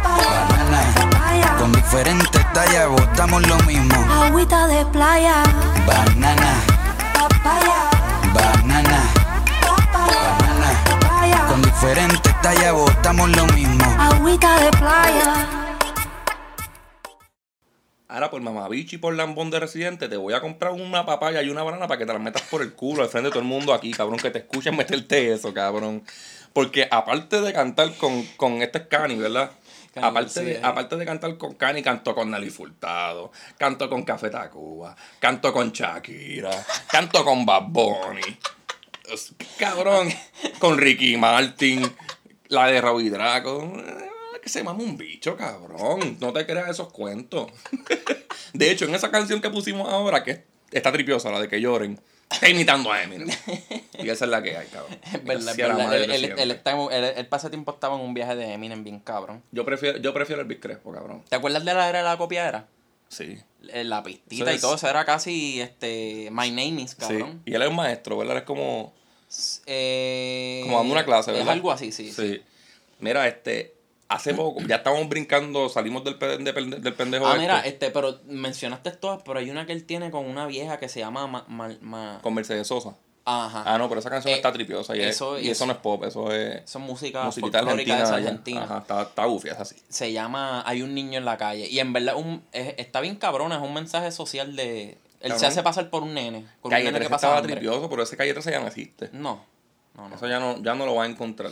banana. 0.03 1.57
Con 1.59 1.71
diferentes 1.71 2.53
tallas 2.53 2.87
botamos 2.89 3.47
lo 3.47 3.57
mismo. 3.63 3.95
Agüita 4.23 4.67
de 4.67 4.85
playa, 4.87 5.43
Banana, 5.85 6.53
papaya, 7.13 7.89
banana, 8.33 8.99
banana. 9.93 10.83
papaya, 10.89 11.45
Con 11.47 11.61
diferentes 11.61 12.41
tallas 12.41 12.73
botamos 12.73 13.29
lo 13.29 13.45
mismo. 13.47 13.85
agüita 13.99 14.59
de 14.59 14.71
playa. 14.71 15.45
Ahora 18.11 18.31
por 18.31 18.41
mamabicho 18.41 18.95
y 18.95 18.99
por 18.99 19.13
lambón 19.13 19.51
de 19.51 19.59
residente 19.59 20.09
te 20.09 20.17
voy 20.17 20.33
a 20.33 20.41
comprar 20.41 20.71
una 20.71 21.05
papaya 21.05 21.43
y 21.43 21.49
una 21.51 21.61
banana 21.61 21.87
para 21.87 21.99
que 21.99 22.07
te 22.07 22.13
las 22.13 22.21
metas 22.21 22.41
por 22.49 22.63
el 22.63 22.73
culo 22.73 23.03
al 23.03 23.09
frente 23.09 23.27
de 23.27 23.31
todo 23.33 23.41
el 23.43 23.47
mundo 23.47 23.71
aquí, 23.71 23.91
cabrón, 23.91 24.17
que 24.17 24.31
te 24.31 24.39
escuchen 24.39 24.75
meterte 24.75 25.31
eso, 25.31 25.53
cabrón. 25.53 26.01
Porque 26.59 26.89
aparte 26.91 27.39
de 27.39 27.53
cantar 27.53 27.95
con, 27.95 28.21
con 28.35 28.61
este 28.61 28.85
Cani, 28.85 29.15
¿verdad? 29.15 29.49
Cani 29.93 30.05
aparte, 30.05 30.43
de, 30.43 30.51
eh. 30.55 30.59
aparte 30.61 30.97
de 30.97 31.05
cantar 31.05 31.37
con 31.37 31.53
Cani, 31.53 31.81
canto 31.81 32.13
con 32.13 32.29
Nelly 32.29 32.49
Furtado, 32.49 33.31
canto 33.57 33.89
con 33.89 34.03
Café 34.03 34.29
Tacuba, 34.29 34.93
canto 35.19 35.53
con 35.53 35.71
Shakira, 35.71 36.51
canto 36.91 37.23
con 37.23 37.45
Bad 37.45 37.63
Bunny. 37.69 38.37
Cabrón, 39.57 40.09
con 40.59 40.77
Ricky 40.77 41.15
Martin, 41.15 41.81
la 42.49 42.67
de 42.67 42.81
Raúl 42.81 43.09
Draco. 43.09 43.71
que 44.43 44.49
se 44.49 44.61
mama 44.61 44.83
un 44.83 44.97
bicho, 44.97 45.37
cabrón. 45.37 46.17
No 46.19 46.33
te 46.33 46.45
creas 46.45 46.71
esos 46.71 46.91
cuentos. 46.91 47.49
De 48.53 48.69
hecho, 48.69 48.83
en 48.83 48.95
esa 48.95 49.09
canción 49.11 49.39
que 49.39 49.49
pusimos 49.49 49.87
ahora, 49.87 50.25
que 50.25 50.43
está 50.71 50.91
tripiosa, 50.91 51.31
la 51.31 51.39
de 51.39 51.47
que 51.47 51.61
lloren, 51.61 52.01
está 52.29 52.49
imitando 52.49 52.91
a 52.91 53.03
Eminem. 53.03 53.29
Y 53.99 54.09
esa 54.09 54.25
es 54.25 54.31
la 54.31 54.41
que 54.41 54.55
hay, 54.55 54.67
cabrón. 54.67 54.97
Es 55.03 55.23
verdad, 55.25 55.51
es 55.51 55.57
verdad. 55.57 55.93
Él, 55.95 56.33
él, 56.37 56.51
está 56.51 56.77
pasa 57.29 57.49
tiempo 57.49 57.73
estaba 57.73 57.95
en 57.95 58.01
un 58.01 58.13
viaje 58.13 58.35
de 58.35 58.53
Eminem 58.53 58.81
bien 58.83 58.99
cabrón. 58.99 59.43
Yo 59.51 59.65
prefiero, 59.65 59.97
yo 59.97 60.13
prefiero 60.13 60.41
el 60.41 60.47
Big 60.47 60.61
Crespo, 60.61 60.93
cabrón. 60.93 61.23
¿Te 61.27 61.35
acuerdas 61.35 61.65
de 61.65 61.73
la 61.73 61.89
era 61.89 61.97
de 61.97 62.05
la 62.05 62.17
copiadera? 62.17 62.65
Sí. 63.09 63.37
Eh, 63.73 63.83
La 63.83 64.03
pistita 64.03 64.53
y 64.53 64.59
todo 64.59 64.75
eso 64.75 64.87
era 64.87 65.03
casi 65.03 65.59
este 65.59 66.29
My 66.31 66.49
Name 66.49 66.81
is, 66.83 66.91
Sí. 66.91 66.97
cabrón. 66.97 67.41
Y 67.45 67.53
él 67.53 67.61
es 67.61 67.67
un 67.67 67.75
maestro, 67.75 68.17
¿verdad? 68.17 68.37
Es 68.37 68.43
como, 68.43 68.93
Eh, 69.65 70.61
como 70.63 70.77
dando 70.77 70.93
una 70.93 71.05
clase, 71.05 71.31
¿verdad? 71.31 71.47
Es 71.47 71.53
algo 71.53 71.71
así, 71.71 71.91
sí. 71.91 72.11
Sí. 72.11 72.41
Mira, 72.99 73.27
este, 73.27 73.73
hace 74.09 74.33
poco, 74.33 74.59
ya 74.67 74.77
estamos 74.77 75.07
brincando, 75.07 75.69
salimos 75.69 76.03
del, 76.03 76.15
pe- 76.17 76.37
de- 76.37 76.51
del 76.51 76.93
pendejo 76.93 77.25
Ah, 77.27 77.31
este. 77.31 77.41
mira, 77.41 77.59
este, 77.61 77.91
pero 77.91 78.19
mencionaste 78.25 78.91
todas, 78.91 79.21
pero 79.23 79.39
hay 79.39 79.49
una 79.49 79.65
que 79.65 79.71
él 79.71 79.85
tiene 79.85 80.11
con 80.11 80.25
una 80.25 80.45
vieja 80.47 80.77
que 80.79 80.89
se 80.89 80.99
llama 80.99 81.27
Ma- 81.27 81.45
Ma- 81.47 81.77
Ma- 81.81 82.19
Con 82.21 82.33
Mercedes 82.33 82.67
Sosa. 82.67 82.95
Ajá. 83.25 83.63
Ah, 83.65 83.77
no, 83.77 83.87
pero 83.87 83.99
esa 83.99 84.09
canción 84.09 84.33
Eh, 84.33 84.37
está 84.37 84.51
tripiosa 84.51 84.95
y, 84.97 85.01
es- 85.01 85.09
eso- 85.15 85.37
y 85.37 85.43
eso, 85.43 85.51
eso- 85.51 85.65
no 85.67 85.73
es 85.73 85.77
pop, 85.77 86.03
eso 86.05 86.31
es... 86.33 86.63
Eso 86.63 86.79
es 86.79 86.85
música 86.85 87.23
musiquita 87.25 87.59
argentina. 87.59 87.99
Argentina. 88.09 88.63
Ajá, 88.63 88.77
está, 88.79 89.01
está 89.03 89.25
goofy, 89.25 89.49
es 89.49 89.59
así. 89.59 89.75
Se 89.87 90.11
llama 90.11 90.63
Hay 90.65 90.81
un 90.81 90.95
niño 90.95 91.19
en 91.19 91.25
la 91.25 91.37
calle. 91.37 91.67
Y 91.67 91.79
en 91.79 91.93
verdad 91.93 92.15
un, 92.15 92.43
es- 92.51 92.73
está 92.77 93.01
bien 93.01 93.15
cabrona, 93.17 93.57
es 93.57 93.61
un 93.61 93.73
mensaje 93.73 94.11
social 94.11 94.55
de... 94.55 94.97
Él 95.21 95.33
se 95.37 95.45
hace 95.45 95.61
pasar 95.61 95.89
por 95.91 96.01
un 96.01 96.13
nene. 96.15 96.45
Un 96.63 96.71
Calle 96.71 96.85
nene 96.85 96.97
13 96.97 97.09
que 97.09 97.15
estaba 97.15 97.37
hambre. 97.37 97.53
tripioso, 97.53 97.89
pero 97.89 98.01
ese 98.03 98.17
Calle 98.17 98.33
13 98.33 98.51
ya 98.51 98.59
no 98.61 98.67
existe. 98.67 99.09
No, 99.11 99.43
no, 99.95 100.07
no. 100.09 100.15
Eso 100.15 100.27
ya 100.27 100.39
no, 100.39 100.63
ya 100.63 100.73
no 100.75 100.85
lo 100.87 100.95
va 100.95 101.03
a 101.03 101.07
encontrar. 101.07 101.51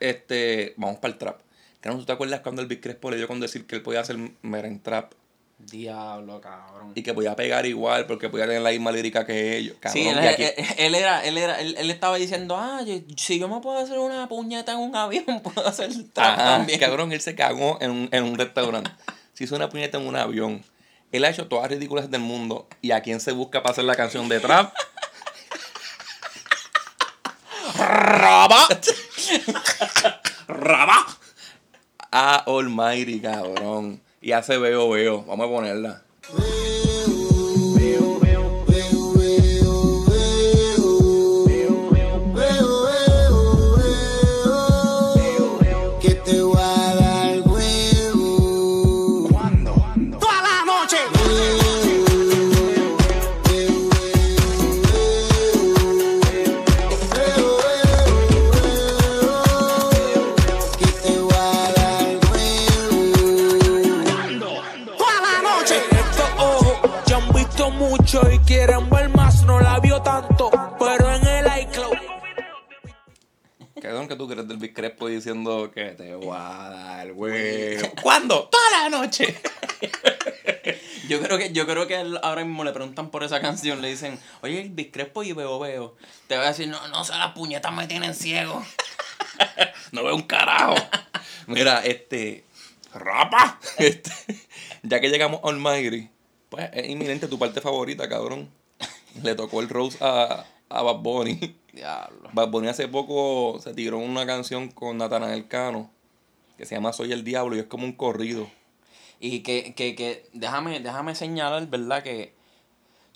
Este, 0.00 0.74
vamos 0.76 0.98
para 0.98 1.12
el 1.12 1.18
trap. 1.18 1.40
¿Que 1.80 1.88
no 1.88 1.96
tú 1.98 2.04
te 2.04 2.12
acuerdas 2.12 2.40
cuando 2.40 2.62
el 2.62 2.68
Big 2.68 2.80
Crespo 2.80 3.10
le 3.10 3.16
dio 3.16 3.28
con 3.28 3.40
decir 3.40 3.66
que 3.66 3.76
él 3.76 3.82
podía 3.82 4.00
hacer 4.00 4.16
meren 4.42 4.80
trap? 4.82 5.12
Diablo, 5.58 6.40
cabrón. 6.40 6.92
Y 6.94 7.02
que 7.02 7.12
podía 7.14 7.34
pegar 7.34 7.66
igual 7.66 8.06
porque 8.06 8.28
podía 8.28 8.46
tener 8.46 8.62
la 8.62 8.70
misma 8.70 8.92
lírica 8.92 9.26
que 9.26 9.56
ellos. 9.56 9.76
Cabrón, 9.80 10.02
Sí, 10.02 10.08
él, 10.08 10.18
y 10.22 10.26
aquí- 10.28 10.42
él- 10.44 10.54
él 10.78 10.94
era, 10.94 11.24
él 11.24 11.36
era, 11.38 11.60
él, 11.60 11.74
él 11.76 11.90
estaba 11.90 12.16
diciendo, 12.16 12.56
ah, 12.56 12.80
yo- 12.86 12.94
si 13.16 13.40
yo 13.40 13.48
me 13.48 13.60
puedo 13.60 13.78
hacer 13.78 13.98
una 13.98 14.28
puñeta 14.28 14.72
en 14.72 14.78
un 14.78 14.94
avión, 14.94 15.24
puedo 15.42 15.66
hacer 15.66 15.90
trap 16.12 16.38
Ajá, 16.38 16.44
también. 16.58 16.78
cabrón, 16.78 17.12
él 17.12 17.20
se 17.20 17.34
cagó 17.34 17.78
en 17.80 17.90
un, 17.90 18.08
en 18.12 18.24
un 18.24 18.38
restaurante. 18.38 18.90
Se 19.34 19.44
hizo 19.44 19.54
una 19.56 19.68
puñeta 19.68 19.98
en 19.98 20.06
un 20.06 20.16
avión. 20.16 20.64
Él 21.12 21.24
ha 21.24 21.30
hecho 21.30 21.46
todas 21.46 21.70
las 21.70 21.78
ridículas 21.78 22.10
del 22.10 22.20
mundo. 22.20 22.66
¿Y 22.82 22.90
a 22.90 23.00
quién 23.02 23.20
se 23.20 23.30
busca 23.32 23.62
para 23.62 23.72
hacer 23.72 23.84
la 23.84 23.94
canción 23.94 24.28
de 24.28 24.40
trap? 24.40 24.74
Raba. 27.78 28.66
Raba. 30.48 31.06
A 32.10 32.44
Almighty, 32.46 33.20
cabrón. 33.20 34.00
Y 34.20 34.32
hace 34.32 34.58
veo, 34.58 34.90
veo. 34.90 35.24
Vamos 35.24 35.46
a 35.46 35.50
ponerla. 35.50 36.02
Que 74.08 74.16
tú 74.16 74.26
crees 74.26 74.48
del 74.48 74.56
Big 74.56 74.74
Crespo 74.74 75.08
diciendo 75.08 75.70
que 75.72 75.90
te 75.90 76.14
voy 76.14 76.36
a 76.36 76.68
dar 76.70 77.12
huevo. 77.12 77.92
¿Cuándo? 78.02 78.48
Toda 78.50 78.82
la 78.82 78.88
noche. 78.88 79.34
Yo 81.08 81.22
creo 81.22 81.38
que, 81.38 81.52
yo 81.52 81.66
creo 81.66 81.86
que 81.86 81.98
él 81.98 82.18
ahora 82.22 82.44
mismo 82.44 82.64
le 82.64 82.72
preguntan 82.72 83.08
por 83.10 83.24
esa 83.24 83.40
canción, 83.40 83.80
le 83.80 83.88
dicen, 83.88 84.18
oye, 84.42 84.60
el 84.60 84.68
Big 84.68 84.92
Crespo 84.92 85.22
y 85.22 85.32
veo, 85.32 85.58
veo. 85.58 85.96
Te 86.26 86.36
va 86.36 86.44
a 86.44 86.48
decir, 86.48 86.68
no, 86.68 86.86
no 86.88 87.02
sé, 87.02 87.12
las 87.12 87.32
puñetas 87.32 87.72
me 87.72 87.86
tienen 87.86 88.14
ciego. 88.14 88.64
No 89.92 90.04
veo 90.04 90.14
un 90.14 90.22
carajo. 90.22 90.74
Mira, 91.46 91.82
este. 91.84 92.44
Rapa. 92.92 93.58
Este, 93.78 94.10
ya 94.82 95.00
que 95.00 95.08
llegamos 95.08 95.40
a 95.42 95.48
Almighty, 95.48 96.10
pues 96.50 96.68
es 96.74 96.88
inminente 96.88 97.26
tu 97.26 97.38
parte 97.38 97.62
favorita, 97.62 98.08
cabrón. 98.08 98.50
Le 99.22 99.34
tocó 99.34 99.60
el 99.62 99.68
Rose 99.70 99.96
a, 100.00 100.44
a 100.68 100.82
Bad 100.82 100.96
Bunny. 100.96 101.56
Diablo. 101.78 102.28
Bad 102.32 102.48
Bunny 102.48 102.68
hace 102.68 102.88
poco 102.88 103.58
se 103.62 103.72
tiró 103.74 103.98
una 103.98 104.26
canción 104.26 104.68
con 104.70 104.98
Natanael 104.98 105.46
Cano 105.48 105.90
que 106.56 106.66
se 106.66 106.74
llama 106.74 106.92
Soy 106.92 107.12
el 107.12 107.24
Diablo 107.24 107.54
y 107.56 107.60
es 107.60 107.66
como 107.66 107.84
un 107.84 107.92
corrido. 107.92 108.48
Y 109.20 109.40
que, 109.40 109.74
que, 109.74 109.94
que 109.94 110.28
déjame, 110.32 110.80
déjame 110.80 111.14
señalar, 111.14 111.66
¿verdad? 111.68 112.02
Que 112.02 112.34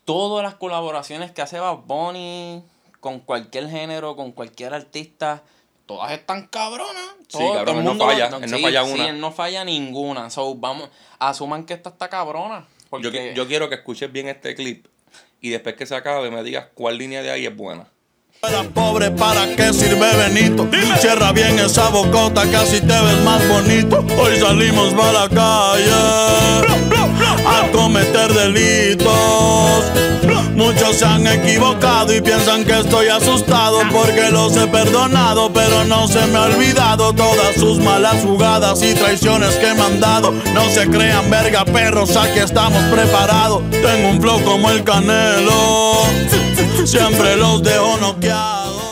todas 0.05 0.43
las 0.45 0.55
colaboraciones 0.57 1.31
que 1.33 1.43
hace 1.43 1.59
Bad 1.59 1.79
Bunny 1.87 2.63
con 3.01 3.21
cualquier 3.21 3.69
género, 3.69 4.15
con 4.17 4.33
cualquier 4.33 4.75
artista, 4.75 5.43
todas 5.87 6.13
están 6.13 6.47
cabronas. 6.49 7.15
Sí, 7.29 7.39
Todo- 7.39 7.55
cabrón, 7.55 7.65
todo 7.65 7.73
el 7.75 7.79
él 7.79 7.85
no 7.85 7.91
mundo- 7.91 8.07
falla, 8.07 8.27
él 8.27 8.51
no 8.51 8.57
sí, 8.57 8.63
falla 8.63 8.85
sí, 8.85 8.93
una. 8.93 9.09
él 9.09 9.21
no 9.21 9.33
falla 9.33 9.65
ninguna. 9.65 10.31
So, 10.31 10.55
vamos, 10.55 10.89
asuman 11.19 11.65
que 11.67 11.75
esta 11.75 11.91
está 11.91 12.09
cabrona. 12.09 12.67
Porque 12.91 13.11
Yo, 13.35 13.43
yo 13.43 13.49
quiero 13.49 13.69
que 13.69 13.77
escuches 13.77 14.13
bien 14.13 14.29
este 14.29 14.55
clip 14.55 14.87
y 15.41 15.51
después 15.51 15.75
que 15.77 15.87
se 15.87 15.97
acabe 15.97 16.31
me 16.31 16.43
digas 16.45 16.69
cuál 16.75 16.99
línea 16.99 17.23
de 17.23 17.31
ahí 17.31 17.47
es 17.47 17.57
buena. 17.57 17.89
Era 18.45 18.65
pobre, 18.65 19.09
¿para 19.13 19.47
qué 19.55 19.73
sirve 19.73 20.17
Benito? 20.17 20.69
Cierra 21.01 21.31
bien 21.31 21.61
esa 21.61 21.91
bocota, 21.91 22.43
así 22.43 22.81
te 22.81 22.87
ves 22.87 23.21
más 23.25 23.47
bonito. 23.47 24.05
Hoy 24.19 24.37
salimos 24.41 24.93
para 24.95 25.13
la 25.13 25.29
calle 25.29 25.93
a 27.47 27.71
cometer 27.71 28.33
delitos. 28.33 29.13
Muchos 30.57 30.97
se 30.97 31.05
han 31.05 31.25
equivocado 31.25 32.13
y 32.13 32.21
piensan 32.21 32.65
que 32.65 32.81
estoy 32.81 33.07
asustado 33.07 33.79
porque 33.93 34.31
los 34.33 34.57
he 34.57 34.67
perdonado, 34.67 35.53
pero 35.53 35.85
no 35.85 36.09
se 36.09 36.27
me 36.27 36.39
ha 36.39 36.43
olvidado 36.43 37.13
todas 37.13 37.55
sus 37.55 37.79
malas 37.79 38.25
jugadas 38.25 38.83
y 38.83 38.93
traiciones 38.95 39.55
que 39.55 39.73
me 39.73 39.83
han 39.83 40.01
dado. 40.01 40.33
No 40.53 40.69
se 40.69 40.89
crean 40.89 41.31
verga 41.31 41.65
perros, 41.65 42.17
aquí 42.17 42.41
estamos 42.41 42.83
preparados. 42.93 43.63
Tengo 43.71 44.11
un 44.11 44.21
flow 44.21 44.43
como 44.43 44.69
el 44.69 44.83
canelo, 44.83 46.07
siempre 46.87 47.37
los 47.37 47.63
dejo 47.63 47.97
noqueados. 47.99 48.83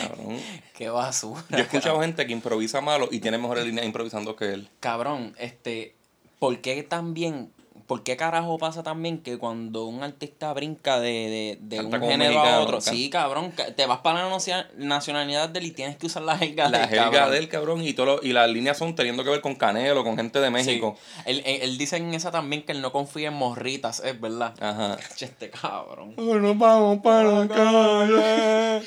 Cabrón. 0.00 0.38
Qué 0.76 0.88
basura. 0.90 1.42
Yo 1.48 1.56
he 1.58 1.60
escuchado 1.62 2.00
gente 2.00 2.26
que 2.26 2.32
improvisa 2.32 2.80
malo 2.80 3.08
y 3.10 3.20
tiene 3.20 3.38
mejores 3.38 3.64
líneas 3.64 3.86
improvisando 3.86 4.36
que 4.36 4.52
él. 4.52 4.68
Cabrón, 4.80 5.34
este, 5.38 5.94
¿por 6.38 6.60
qué 6.60 6.82
también, 6.82 7.50
por 7.86 8.02
qué 8.02 8.16
carajo 8.16 8.58
pasa 8.58 8.82
también 8.82 9.18
que 9.22 9.38
cuando 9.38 9.84
un 9.86 10.02
artista 10.02 10.52
brinca 10.52 10.98
de, 10.98 11.56
de, 11.60 11.76
de 11.78 11.84
un 11.84 11.92
género 12.00 12.40
a 12.40 12.60
otro, 12.60 12.80
sí, 12.80 13.10
cabrón, 13.10 13.52
ca- 13.52 13.72
te 13.74 13.86
vas 13.86 13.98
para 14.00 14.24
la 14.24 14.28
nocia- 14.28 14.68
nacionalidad 14.76 15.48
de 15.48 15.60
él 15.60 15.66
y 15.66 15.70
tienes 15.70 15.96
que 15.96 16.06
usar 16.06 16.22
la 16.24 16.36
jerga 16.36 16.68
La 16.68 16.80
del 16.80 16.88
jerga 16.88 17.10
cabrón. 17.10 17.30
del 17.32 17.48
cabrón 17.48 17.82
y, 17.82 17.92
todo 17.94 18.06
lo- 18.06 18.22
y 18.22 18.32
las 18.32 18.50
líneas 18.50 18.76
son 18.78 18.94
teniendo 18.94 19.22
que 19.24 19.30
ver 19.30 19.40
con 19.40 19.54
Canelo, 19.54 20.02
con 20.04 20.16
gente 20.16 20.40
de 20.40 20.50
México. 20.50 20.96
Sí. 20.98 21.22
Él, 21.26 21.42
él, 21.46 21.58
él 21.62 21.78
dice 21.78 21.96
en 21.96 22.12
esa 22.14 22.30
también 22.30 22.62
que 22.64 22.72
él 22.72 22.80
no 22.82 22.90
confía 22.92 23.28
en 23.28 23.34
morritas, 23.34 24.00
es 24.04 24.20
verdad. 24.20 24.54
Ajá. 24.60 24.98
Este 25.20 25.50
cabrón. 25.50 26.14
nos 26.16 26.58
vamos 26.58 26.98
para 27.02 27.44
la 27.44 27.48
calle. 27.48 28.82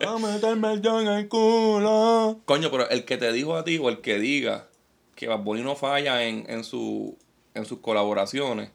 A 0.06 0.18
meterme 0.18 0.72
el 0.72 0.86
en 0.86 1.08
el 1.08 1.28
culo. 1.28 2.40
Coño, 2.44 2.70
pero 2.70 2.88
el 2.90 3.04
que 3.04 3.16
te 3.16 3.32
dijo 3.32 3.56
a 3.56 3.64
ti 3.64 3.78
o 3.78 3.88
el 3.88 4.00
que 4.00 4.18
diga 4.18 4.66
que 5.14 5.26
Bad 5.28 5.40
Bunny 5.40 5.62
no 5.62 5.74
falla 5.76 6.22
en, 6.24 6.44
en, 6.48 6.62
su, 6.62 7.16
en 7.56 7.66
sus 7.66 7.80
colaboraciones 7.80 8.70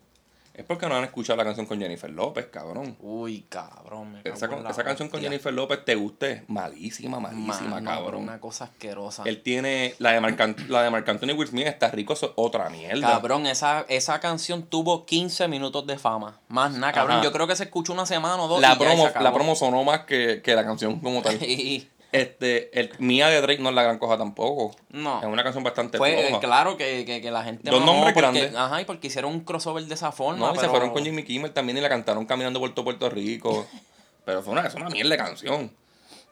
es 0.53 0.65
porque 0.65 0.87
no 0.87 0.95
han 0.95 1.05
escuchado 1.05 1.37
la 1.37 1.45
canción 1.45 1.65
con 1.65 1.79
Jennifer 1.79 2.09
López, 2.09 2.47
cabrón. 2.51 2.97
Uy, 2.99 3.45
cabrón. 3.47 4.11
Me 4.11 4.21
Esa, 4.25 4.47
esa 4.69 4.83
canción 4.83 5.07
con. 5.07 5.21
Jennifer 5.21 5.53
López 5.53 5.85
te 5.85 5.95
guste, 5.95 6.43
malísima, 6.49 7.21
malísima, 7.21 7.79
Mano, 7.79 7.89
cabrón. 7.89 8.23
Una 8.23 8.41
cosa 8.41 8.65
asquerosa. 8.65 9.23
Él 9.25 9.41
tiene 9.41 9.95
la 9.99 10.11
de 10.11 10.19
Marc, 10.19 10.67
la 10.67 10.83
de 10.83 10.89
Marc 10.89 11.07
Anthony 11.07 11.33
Will 11.37 11.47
Smith 11.47 11.67
está 11.67 11.89
rico, 11.89 12.13
es 12.13 12.25
otra 12.35 12.69
mierda. 12.69 13.11
Cabrón, 13.11 13.47
esa, 13.47 13.85
esa 13.87 14.19
canción 14.19 14.63
tuvo 14.63 15.05
15 15.05 15.47
minutos 15.47 15.87
de 15.87 15.97
fama. 15.97 16.39
Más 16.49 16.73
nada, 16.73 16.91
cabrón. 16.91 17.17
Ajá. 17.17 17.23
Yo 17.23 17.31
creo 17.31 17.47
que 17.47 17.55
se 17.55 17.63
escuchó 17.63 17.93
una 17.93 18.05
semana 18.05 18.43
o 18.43 18.47
dos. 18.49 18.59
la 18.59 18.67
y 18.67 18.71
ya 18.71 18.77
promo, 18.77 19.03
se 19.03 19.07
acabó. 19.07 19.23
la 19.23 19.33
promo 19.33 19.55
sonó 19.55 19.83
más 19.85 20.01
que, 20.01 20.41
que 20.43 20.53
la 20.53 20.65
canción 20.65 20.99
como 20.99 21.21
tal. 21.21 21.39
Este, 22.11 22.77
el 22.77 22.91
Mía 22.99 23.27
de 23.29 23.39
Drake 23.41 23.61
no 23.61 23.69
es 23.69 23.75
la 23.75 23.83
gran 23.83 23.97
cosa 23.97 24.17
tampoco. 24.17 24.75
No. 24.89 25.19
Es 25.21 25.25
una 25.27 25.43
canción 25.43 25.63
bastante 25.63 25.97
Fue 25.97 26.25
floja. 26.27 26.39
claro 26.41 26.75
que, 26.77 27.05
que, 27.05 27.21
que 27.21 27.31
la 27.31 27.43
gente. 27.43 27.69
Dos 27.69 27.85
nombres 27.85 28.13
porque- 28.13 28.39
grandes. 28.41 28.55
Ajá, 28.55 28.81
y 28.81 28.85
porque 28.85 29.07
hicieron 29.07 29.31
un 29.31 29.41
crossover 29.41 29.83
de 29.85 29.93
esa 29.93 30.11
forma. 30.11 30.47
No, 30.47 30.55
y 30.55 30.59
se 30.59 30.67
fueron 30.67 30.91
con 30.91 31.03
Jimmy 31.05 31.23
Kimmel 31.23 31.51
también 31.53 31.77
y 31.77 31.81
la 31.81 31.89
cantaron 31.89 32.25
caminando 32.25 32.59
por 32.59 32.73
todo 32.73 32.83
Puerto 32.85 33.09
Rico. 33.09 33.65
Pero 34.25 34.43
fue 34.43 34.51
una, 34.53 34.67
es 34.67 34.75
una 34.75 34.89
mierda 34.89 35.09
de 35.11 35.17
canción. 35.17 35.71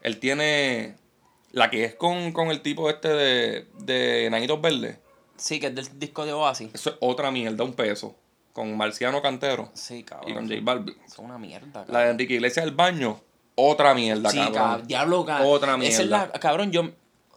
Él 0.01 0.19
tiene 0.19 0.95
La 1.51 1.69
que 1.69 1.83
es 1.85 1.95
con, 1.95 2.31
con 2.33 2.49
el 2.51 2.61
tipo 2.61 2.89
este 2.89 3.07
de, 3.09 3.67
de 3.79 4.29
Nanitos 4.29 4.61
Verdes. 4.61 4.97
Sí, 5.37 5.59
que 5.59 5.67
es 5.67 5.75
del 5.75 5.97
disco 5.97 6.25
de 6.25 6.33
Oasis. 6.33 6.69
Eso 6.73 6.89
es 6.91 6.95
otra 6.99 7.31
mierda, 7.31 7.63
un 7.63 7.73
peso. 7.73 8.15
Con 8.53 8.75
Marciano 8.75 9.21
Cantero. 9.21 9.69
Sí, 9.73 10.03
cabrón. 10.03 10.29
Y 10.29 10.33
con 10.33 10.47
J 10.49 10.59
Balvin. 10.61 10.95
Es 11.05 11.17
una 11.17 11.37
mierda, 11.37 11.71
cabrón. 11.71 11.93
La 11.93 11.99
de 12.01 12.11
Enrique 12.11 12.33
Iglesias 12.33 12.65
del 12.65 12.75
baño, 12.75 13.21
otra 13.67 13.93
mierda, 13.93 14.29
Sí, 14.29 14.39
cabrón. 14.53 14.87
Diablo, 14.87 15.25
cabrón. 15.25 15.47
Otra 15.51 15.75
Esa 15.83 16.01
es 16.03 16.07
la, 16.09 16.17
mierda. 16.19 16.39
cabrón, 16.39 16.71
yo. 16.71 16.89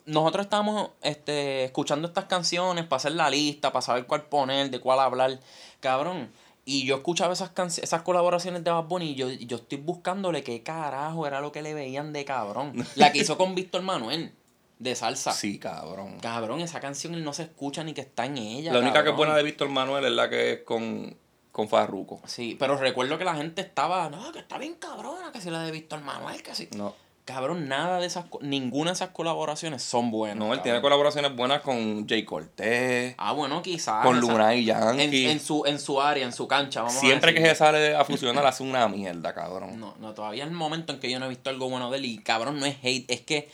Nosotros 0.04 0.46
estábamos 0.46 0.90
este, 1.02 1.64
escuchando 1.64 2.08
estas 2.08 2.24
canciones 2.24 2.84
para 2.86 2.96
hacer 2.96 3.12
la 3.12 3.30
lista, 3.30 3.72
para 3.72 3.82
saber 3.82 4.04
cuál 4.06 4.22
poner, 4.22 4.68
de 4.70 4.80
cuál 4.80 4.98
hablar. 4.98 5.38
Cabrón. 5.80 6.30
Y 6.64 6.84
yo 6.86 6.96
escuchaba 6.96 7.32
esas 7.32 7.54
canci- 7.54 7.82
esas 7.82 8.02
colaboraciones 8.02 8.62
de 8.64 8.70
Bad 8.70 8.84
Bunny 8.84 9.10
y 9.10 9.14
yo, 9.14 9.28
estoy 9.56 9.78
buscándole 9.78 10.42
qué 10.42 10.62
carajo 10.62 11.26
era 11.26 11.40
lo 11.40 11.50
que 11.52 11.62
le 11.62 11.74
veían 11.74 12.12
de 12.12 12.24
cabrón. 12.24 12.72
La 12.96 13.12
que 13.12 13.18
hizo 13.18 13.36
con 13.36 13.54
Víctor 13.56 13.82
Manuel, 13.82 14.32
de 14.78 14.94
salsa. 14.96 15.32
Sí, 15.32 15.58
cabrón. 15.58 16.18
Cabrón, 16.20 16.60
esa 16.60 16.80
canción 16.80 17.14
él 17.14 17.22
no 17.24 17.32
se 17.32 17.44
escucha 17.44 17.82
ni 17.84 17.94
que 17.94 18.00
está 18.02 18.26
en 18.26 18.38
ella. 18.38 18.72
La 18.72 18.78
única 18.80 19.02
que 19.04 19.10
es 19.10 19.16
buena 19.16 19.36
de 19.36 19.42
Víctor 19.44 19.68
Manuel 19.68 20.04
es 20.04 20.12
la 20.12 20.28
que 20.28 20.52
es 20.52 20.58
con, 20.62 21.16
con 21.52 21.68
Farruko. 21.68 22.20
Sí, 22.26 22.56
pero 22.58 22.76
recuerdo 22.76 23.18
que 23.18 23.24
la 23.24 23.36
gente 23.36 23.60
estaba, 23.60 24.08
no, 24.08 24.32
que 24.32 24.40
está 24.40 24.58
bien 24.58 24.74
cabrona, 24.74 25.30
que 25.32 25.40
si 25.40 25.50
la 25.50 25.62
de 25.62 25.70
Víctor 25.70 26.00
Manuel, 26.00 26.42
que 26.42 26.54
sí. 26.54 26.68
No. 26.74 26.94
Cabrón, 27.24 27.68
nada 27.68 28.00
de 28.00 28.06
esas, 28.06 28.24
ninguna 28.40 28.90
de 28.90 28.94
esas 28.94 29.10
colaboraciones 29.10 29.80
son 29.82 30.10
buenas. 30.10 30.38
No, 30.38 30.46
él 30.46 30.50
cabrón. 30.50 30.62
tiene 30.64 30.80
colaboraciones 30.80 31.36
buenas 31.36 31.60
con 31.60 32.08
Jay 32.08 32.24
Cortés. 32.24 33.14
Ah, 33.16 33.30
bueno, 33.32 33.62
quizás. 33.62 34.04
Con 34.04 34.18
Luna 34.18 34.56
y 34.56 34.64
Yankee. 34.64 35.26
En, 35.26 35.32
en 35.32 35.40
su, 35.40 35.64
en 35.64 35.78
su 35.78 36.00
área, 36.00 36.24
en 36.24 36.32
su 36.32 36.48
cancha, 36.48 36.82
vamos 36.82 36.98
Siempre 36.98 37.30
a 37.30 37.34
que 37.34 37.46
se 37.46 37.54
sale 37.54 37.94
a 37.94 38.04
fusionar 38.04 38.44
hace 38.44 38.64
una 38.64 38.88
mierda, 38.88 39.32
cabrón. 39.34 39.78
No, 39.78 39.94
no, 40.00 40.14
todavía 40.14 40.42
es 40.42 40.50
el 40.50 40.56
momento 40.56 40.92
en 40.92 40.98
que 40.98 41.10
yo 41.12 41.20
no 41.20 41.26
he 41.26 41.28
visto 41.28 41.48
algo 41.48 41.68
bueno 41.68 41.92
de 41.92 41.98
él. 41.98 42.06
Y 42.06 42.18
cabrón, 42.18 42.58
no 42.58 42.66
es 42.66 42.76
hate, 42.82 43.08
es 43.08 43.20
que 43.20 43.48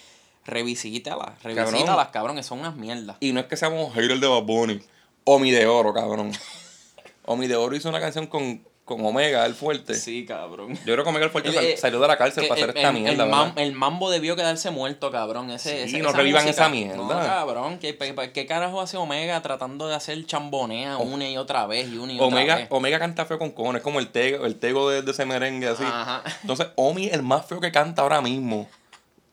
revisítalas, 0.47 1.43
revisítalas, 1.43 2.09
cabrón, 2.09 2.37
que 2.37 2.43
son 2.43 2.61
unas 2.61 2.75
mierdas. 2.75 3.19
Y 3.21 3.33
no 3.33 3.41
es 3.41 3.47
que 3.47 3.57
seamos 3.57 3.93
haters 3.93 4.21
de 4.21 4.29
Bad 4.29 4.45
Bunny. 4.45 4.81
Omi 5.25 5.51
de 5.51 5.67
Oro, 5.67 5.93
cabrón. 5.93 6.33
Omi 7.29 7.47
de 7.47 7.57
Oro 7.57 7.77
hizo 7.77 7.89
una 7.89 8.01
canción 8.01 8.27
con, 8.27 8.65
con 8.85 9.05
Omega, 9.05 9.45
el 9.45 9.55
fuerte. 9.55 9.95
Sí, 9.95 10.25
cabrón. 10.25 10.75
Yo 10.87 10.95
creo 10.95 11.05
que 11.05 11.11
Omega 11.11 11.27
el 11.27 11.31
fuerte 11.31 11.51
El- 11.51 11.55
sal- 11.55 11.65
eh, 11.65 11.77
salió 11.77 12.01
de 12.01 12.09
la 12.09 12.17
cárcel 12.17 12.45
que 12.45 12.49
para 12.49 12.59
hacer 12.63 12.71
el- 12.71 12.77
esta 12.79 12.91
mierda, 12.93 13.53
el, 13.57 13.63
el 13.63 13.73
mambo 13.73 14.11
debió 14.11 14.35
quedarse 14.35 14.71
muerto, 14.71 15.11
cabrón. 15.11 15.51
Ese, 15.51 15.87
Sí, 15.87 15.97
ese- 15.97 15.99
no 16.03 16.11
revivan 16.13 16.45
música. 16.45 16.63
esa 16.63 16.71
mierda. 16.71 16.97
No, 16.97 17.09
cabrón. 17.09 17.79
¿qué, 17.79 17.99
qué 18.33 18.47
carajo 18.47 18.81
hace 18.81 18.97
Omega 18.97 19.43
tratando 19.43 19.89
de 19.89 19.95
hacer 19.95 20.25
chambonea 20.25 20.97
una 20.97 21.29
y 21.29 21.37
otra 21.37 21.67
vez 21.67 21.87
y 21.89 21.99
una 21.99 22.13
y 22.15 22.17
otra 22.17 22.27
Omega, 22.29 22.57
vez? 22.57 22.67
Omega 22.71 22.99
canta 22.99 23.27
feo 23.27 23.39
con 23.39 23.51
cojones, 23.51 23.83
como 23.83 23.99
el 23.99 24.09
tego, 24.09 24.47
el 24.47 24.57
tego 24.57 24.89
de, 24.89 25.03
de 25.03 25.11
ese 25.11 25.27
merengue 25.27 25.69
así. 25.69 25.85
Ajá. 25.85 26.23
Entonces, 26.41 26.69
Omi 26.77 27.07
es 27.09 27.13
el 27.13 27.23
más 27.23 27.45
feo 27.45 27.61
que 27.61 27.71
canta 27.71 28.01
ahora 28.03 28.23
mismo. 28.23 28.69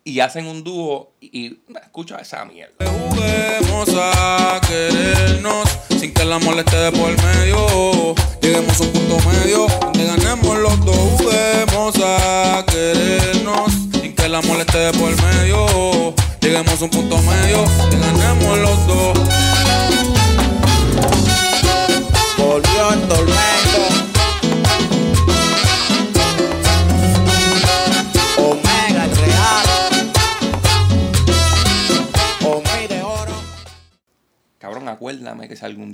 Y 0.07 0.19
hacen 0.19 0.45
un 0.45 0.63
dúo 0.63 1.13
y, 1.19 1.47
y 1.47 1.59
escucha 1.81 2.17
esa 2.17 2.45
mierda. 2.45 2.75
Juguemos 3.09 3.89
a 3.99 4.61
querernos 4.67 5.67
sin 5.99 6.13
que 6.13 6.23
la 6.23 6.37
moleste 6.37 6.75
de 6.75 6.91
por 6.91 7.09
medio. 7.23 8.13
Lleguemos 8.39 8.79
a 8.79 8.83
un 8.83 8.91
punto 8.91 9.17
medio 9.27 9.65
donde 9.81 10.05
ganemos 10.05 10.59
los 10.59 10.85
dos. 10.85 10.95
Juguemos 11.17 11.95
a 12.03 12.63
querernos 12.67 13.73
sin 13.99 14.13
que 14.13 14.29
la 14.29 14.41
moleste 14.43 14.77
de 14.77 14.91
por 14.93 15.09
medio. 15.23 16.13
Lleguemos 16.39 16.79
a 16.79 16.83
un 16.85 16.91
punto 16.91 17.17
medio 17.23 17.63
donde 17.63 17.97
ganemos 17.97 18.14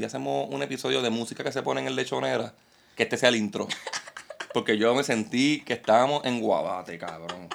día 0.02 0.08
hacemos 0.08 0.47
un 0.49 0.62
episodio 0.64 1.02
de 1.02 1.10
música 1.10 1.43
que 1.43 1.52
se 1.52 1.62
pone 1.64 1.86
en 1.86 1.95
lechonera, 1.95 2.54
que 2.97 3.04
este 3.04 3.18
sea 3.18 3.30
el 3.30 3.36
intro. 3.36 3.68
Porque 4.54 4.78
yo 4.78 4.93
me 4.95 5.04
sentí 5.04 5.62
que 5.66 5.74
estábamos 5.74 6.26
en 6.26 6.41
Guabate, 6.41 6.97
cabrón. 6.97 7.47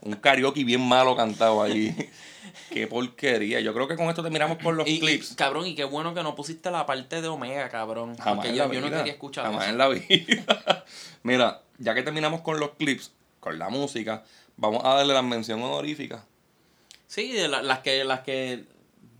Un 0.00 0.14
karaoke 0.14 0.64
bien 0.64 0.80
malo 0.80 1.16
cantado 1.16 1.62
ahí. 1.62 1.94
Qué 2.70 2.86
porquería. 2.86 3.60
Yo 3.60 3.74
creo 3.74 3.88
que 3.88 3.96
con 3.96 4.08
esto 4.08 4.22
terminamos 4.22 4.58
con 4.62 4.76
los 4.76 4.86
Y, 4.88 4.92
y, 4.96 5.00
clips. 5.00 5.34
cabrón, 5.36 5.66
y 5.66 5.74
qué 5.74 5.84
bueno 5.84 6.14
que 6.14 6.22
no 6.22 6.34
pusiste 6.34 6.70
la 6.70 6.86
parte 6.86 7.20
de 7.22 7.28
Omega, 7.28 7.68
cabrón. 7.68 8.16
Jamás 8.16 8.34
porque 8.36 8.48
en 8.50 8.54
yo, 8.56 8.66
la 8.68 8.74
yo 8.74 8.80
no 8.80 8.86
vida. 8.86 8.98
quería 8.98 9.12
escuchar 9.14 9.44
Jamás 9.46 9.64
eso. 9.64 9.72
en 9.72 9.78
la 9.78 9.88
vida. 9.88 10.84
Mira, 11.22 11.62
ya 11.78 11.94
que 11.94 12.02
terminamos 12.02 12.40
con 12.42 12.58
los 12.60 12.70
clips, 12.72 13.12
con 13.40 13.58
la 13.58 13.68
música, 13.70 14.22
vamos 14.56 14.84
a 14.84 14.94
darle 14.94 15.14
la 15.14 15.22
mención 15.22 15.62
honorífica. 15.62 16.24
Sí, 17.06 17.32
de 17.32 17.48
la- 17.48 17.62
las 17.62 17.78
que, 17.80 18.04
las 18.04 18.20
que, 18.20 18.64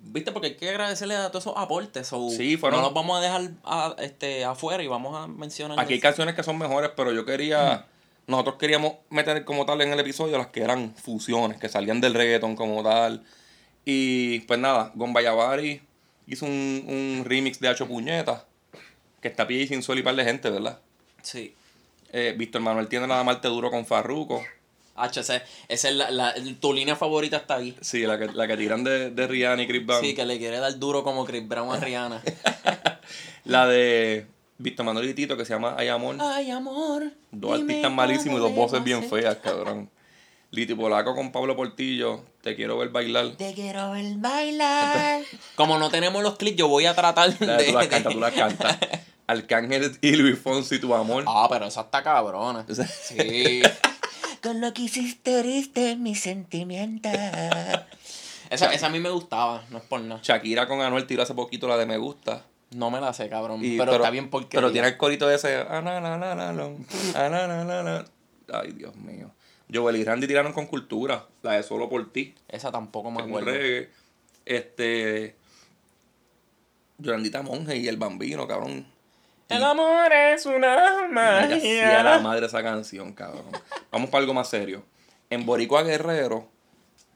viste, 0.00 0.32
porque 0.32 0.48
hay 0.48 0.56
que 0.56 0.68
agradecerle 0.68 1.16
a 1.16 1.28
todos 1.30 1.44
esos 1.44 1.56
aportes. 1.56 2.06
so, 2.06 2.30
Sí, 2.30 2.56
fueron- 2.56 2.78
No 2.80 2.86
los 2.86 2.94
vamos 2.94 3.18
a 3.18 3.20
dejar 3.20 3.50
a- 3.64 3.94
este, 3.98 4.44
afuera 4.44 4.82
y 4.82 4.86
vamos 4.86 5.16
a 5.16 5.26
mencionar. 5.26 5.78
Aquí 5.80 5.94
hay 5.94 6.00
canciones 6.00 6.34
que 6.34 6.42
son 6.42 6.58
mejores, 6.58 6.90
pero 6.96 7.12
yo 7.12 7.24
quería. 7.24 7.86
Nosotros 8.26 8.56
queríamos 8.56 8.94
meter 9.08 9.44
como 9.44 9.64
tal 9.64 9.80
en 9.80 9.92
el 9.92 10.00
episodio 10.00 10.36
las 10.36 10.48
que 10.48 10.60
eran 10.62 10.94
fusiones, 10.94 11.58
que 11.58 11.68
salían 11.68 12.00
del 12.00 12.12
reggaeton 12.14 12.56
como 12.56 12.82
tal. 12.82 13.24
Y 13.84 14.40
pues 14.40 14.60
nada, 14.60 14.92
Gombayavari 14.94 15.80
hizo 16.26 16.44
un, 16.44 16.84
un 16.86 17.24
remix 17.24 17.58
de 17.58 17.68
Hacho 17.68 17.88
Puñeta, 17.88 18.44
que 19.22 19.28
está 19.28 19.46
pie 19.46 19.62
y 19.62 19.66
sin 19.68 19.82
y 19.98 20.02
par 20.02 20.14
de 20.14 20.24
gente, 20.24 20.50
¿verdad? 20.50 20.78
Sí. 21.22 21.54
Eh, 22.12 22.34
Víctor 22.36 22.60
Manuel 22.60 22.88
tiene 22.88 23.06
nada 23.06 23.24
Marte 23.24 23.48
Duro 23.48 23.70
con 23.70 23.86
Farruko. 23.86 24.44
H, 25.02 25.20
esa, 25.20 25.42
esa 25.68 25.88
es 25.88 25.94
la, 25.94 26.10
la- 26.10 26.34
tu 26.60 26.72
línea 26.72 26.96
favorita 26.96 27.36
está 27.38 27.56
ahí. 27.56 27.76
Sí, 27.80 28.02
la 28.06 28.18
que, 28.18 28.26
la 28.26 28.46
que 28.46 28.56
tiran 28.56 28.84
de, 28.84 29.10
de 29.10 29.26
Rihanna 29.26 29.62
y 29.62 29.66
Chris 29.66 29.84
Brown. 29.86 30.00
Sí, 30.02 30.14
que 30.14 30.24
le 30.26 30.38
quiere 30.38 30.58
dar 30.58 30.78
duro 30.78 31.02
como 31.04 31.24
Chris 31.24 31.46
Brown 31.46 31.74
a 31.74 31.78
Rihanna. 31.80 32.22
La 33.44 33.66
de 33.66 34.26
Víctor 34.58 34.84
Manuel 34.84 35.08
y 35.08 35.14
Tito, 35.14 35.36
que 35.36 35.44
se 35.44 35.54
llama 35.54 35.74
Ay 35.78 35.88
Amor. 35.88 36.16
Ay, 36.20 36.50
amor. 36.50 37.04
Dos 37.30 37.60
artistas 37.60 37.90
malísimos 37.90 38.38
y 38.38 38.42
dos 38.42 38.54
voces 38.54 38.84
bien 38.84 39.02
feas, 39.08 39.36
cabrón. 39.36 39.88
Liti 40.50 40.74
Polaco 40.74 41.14
con 41.14 41.30
Pablo 41.30 41.54
Portillo, 41.56 42.24
Te 42.42 42.54
quiero 42.56 42.78
ver 42.78 42.88
bailar. 42.88 43.32
Te 43.36 43.52
quiero 43.54 43.92
ver 43.92 44.16
bailar. 44.16 45.22
Como 45.54 45.78
no 45.78 45.90
tenemos 45.90 46.22
los 46.22 46.36
clips, 46.36 46.56
yo 46.56 46.68
voy 46.68 46.86
a 46.86 46.94
tratar 46.94 47.36
de 47.38 47.64
tú 47.66 47.72
las 47.72 47.86
cantas, 47.88 48.12
tú 48.12 48.20
las 48.20 48.32
cantas. 48.32 48.78
Arcángel 49.26 49.98
y 50.00 50.12
Luis 50.16 50.38
Fonsi, 50.38 50.78
tu 50.78 50.94
amor. 50.94 51.24
Ah, 51.26 51.46
pero 51.50 51.66
esa 51.66 51.82
está 51.82 52.02
cabrona. 52.02 52.64
Sí. 53.02 53.60
Con 54.42 54.60
lo 54.60 54.72
que 54.74 54.82
hiciste 54.82 55.40
heriste 55.40 55.96
mis 55.96 56.20
sentimientos. 56.20 57.12
Esa, 58.50 58.72
esa 58.72 58.86
a 58.86 58.90
mí 58.90 58.98
me 58.98 59.10
gustaba, 59.10 59.62
no 59.68 59.76
es 59.76 59.84
por 59.84 60.00
nada. 60.00 60.20
Shakira 60.22 60.66
con 60.66 60.80
Anuel 60.80 61.06
tiró 61.06 61.22
hace 61.22 61.34
poquito 61.34 61.68
la 61.68 61.76
de 61.76 61.84
Me 61.84 61.98
Gusta. 61.98 62.46
No 62.70 62.90
me 62.90 62.98
la 63.00 63.12
sé, 63.12 63.28
cabrón. 63.28 63.62
Y- 63.62 63.76
pero, 63.76 63.96
está 63.96 64.10
bien 64.10 64.30
porque. 64.30 64.56
Pero 64.56 64.72
tiene 64.72 64.88
el 64.88 64.96
corito 64.96 65.30
ese. 65.30 65.64
na, 65.64 66.00
na. 66.00 68.04
Ay, 68.52 68.72
Dios 68.72 68.96
mío. 68.96 69.30
Joel 69.72 69.96
y 69.96 70.04
Randy 70.04 70.26
tiraron 70.26 70.54
con 70.54 70.66
cultura. 70.66 71.26
La 71.42 71.52
de 71.52 71.62
Solo 71.62 71.90
por 71.90 72.10
ti. 72.10 72.34
Esa 72.48 72.72
tampoco 72.72 73.10
me 73.10 73.18
que 73.18 73.22
es 73.24 73.28
un 73.28 73.32
acuerdo. 73.32 73.50
reggae. 73.52 73.90
Este. 74.46 75.36
Yolandita 76.98 77.42
Monge 77.42 77.76
y 77.76 77.86
el 77.86 77.96
bambino, 77.96 78.48
cabrón. 78.48 78.86
El 79.48 79.64
amor 79.64 80.12
es 80.12 80.44
una 80.46 81.08
Vaya 81.12 81.60
sea 81.60 82.02
la 82.02 82.10
magia. 82.10 82.22
madre 82.22 82.46
esa 82.46 82.62
canción, 82.62 83.12
cabrón. 83.14 83.44
Vamos 83.90 84.10
para 84.10 84.20
algo 84.20 84.34
más 84.34 84.48
serio. 84.48 84.82
En 85.30 85.46
Boricua 85.46 85.82
Guerrero 85.82 86.48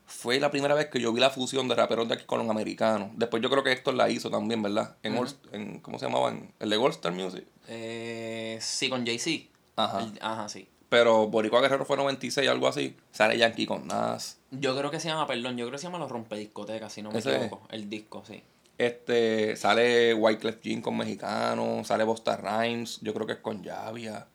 fue 0.07 0.41
la 0.41 0.51
primera 0.51 0.75
vez 0.75 0.87
que 0.89 1.01
yo 1.01 1.13
vi 1.13 1.21
la 1.21 1.31
fusión 1.31 1.69
de 1.69 1.75
raperos 1.75 2.09
de 2.09 2.15
aquí 2.15 2.25
con 2.25 2.39
los 2.39 2.49
americanos. 2.49 3.11
Después 3.15 3.43
yo 3.43 3.51
creo 3.51 3.63
que 3.63 3.73
Héctor 3.73 3.95
la 3.95 4.09
hizo 4.09 4.31
también, 4.31 4.63
¿verdad? 4.63 4.97
En, 5.03 5.19
en 5.53 5.81
¿cómo 5.81 5.99
se 5.99 6.07
llamaba? 6.07 6.31
En- 6.31 6.53
el 6.59 6.71
de 6.71 6.77
Gold 6.77 6.95
Star 6.95 7.13
Music. 7.13 7.45
Eh, 7.69 8.59
sí, 8.61 8.89
con 8.89 9.05
Jay-Z. 9.07 9.51
Ajá. 9.77 10.01
El- 10.03 10.19
Ajá, 10.23 10.49
sí. 10.49 10.69
Pero 10.89 11.27
Boricua 11.29 11.61
Guerrero 11.63 11.87
fue 11.87 11.97
96, 11.97 12.49
algo 12.49 12.69
así. 12.69 12.95
Sale 13.13 13.39
Yankee 13.39 13.65
con 13.67 13.87
Nas. 13.87 14.39
Yo 14.51 14.77
creo 14.77 14.91
que 14.91 15.01
se 15.01 15.09
llama, 15.09 15.27
perdón, 15.27 15.57
yo 15.57 15.65
creo 15.65 15.73
que 15.73 15.79
se 15.79 15.85
llama 15.85 15.99
Los 15.99 16.11
Rompediscotecas, 16.11 16.93
si 16.93 17.01
no 17.03 17.11
me 17.11 17.19
Ese 17.19 17.31
es. 17.31 17.37
equivoco. 17.45 17.67
El 17.71 17.89
disco, 17.89 18.23
sí. 18.27 18.43
Este, 18.87 19.55
sale 19.57 20.13
Wyclef 20.15 20.61
Jean 20.61 20.83
con 20.83 20.97
Mexicano. 20.97 21.85
Sale 21.85 22.03
Bosta 22.05 22.37
Rhymes. 22.37 22.99
Yo 23.01 23.15
creo 23.15 23.27
que 23.27 23.35
es 23.35 23.39
con 23.39 23.63
Javia. 23.63 24.27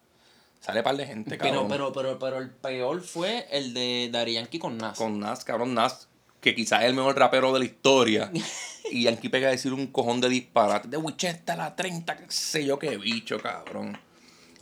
Sale 0.61 0.83
par 0.83 0.95
de 0.97 1.05
gente, 1.05 1.37
Pero, 1.37 1.61
cabrón. 1.61 1.67
pero, 1.67 1.93
pero, 1.93 2.19
pero 2.19 2.37
el 2.39 2.49
peor 2.49 3.01
fue 3.01 3.45
el 3.51 3.73
de 3.73 4.09
Yankee 4.33 4.59
con 4.59 4.77
Nas. 4.77 4.97
Con 4.97 5.19
Nas, 5.19 5.43
cabrón, 5.43 5.73
Nas, 5.73 6.07
que 6.41 6.55
quizás 6.55 6.81
es 6.81 6.87
el 6.87 6.93
mejor 6.93 7.17
rapero 7.17 7.53
de 7.53 7.59
la 7.59 7.65
historia. 7.65 8.31
y 8.91 9.03
Yankee 9.03 9.29
pega 9.29 9.49
a 9.49 9.51
decir 9.51 9.73
un 9.73 9.87
cojón 9.87 10.21
de 10.21 10.29
disparate. 10.29 10.87
De 10.87 10.97
Wichester 10.97 11.53
a 11.55 11.57
la 11.57 11.75
30, 11.75 12.17
qué 12.17 12.25
sé 12.29 12.65
yo 12.65 12.79
qué 12.79 12.97
bicho, 12.97 13.39
cabrón. 13.39 13.97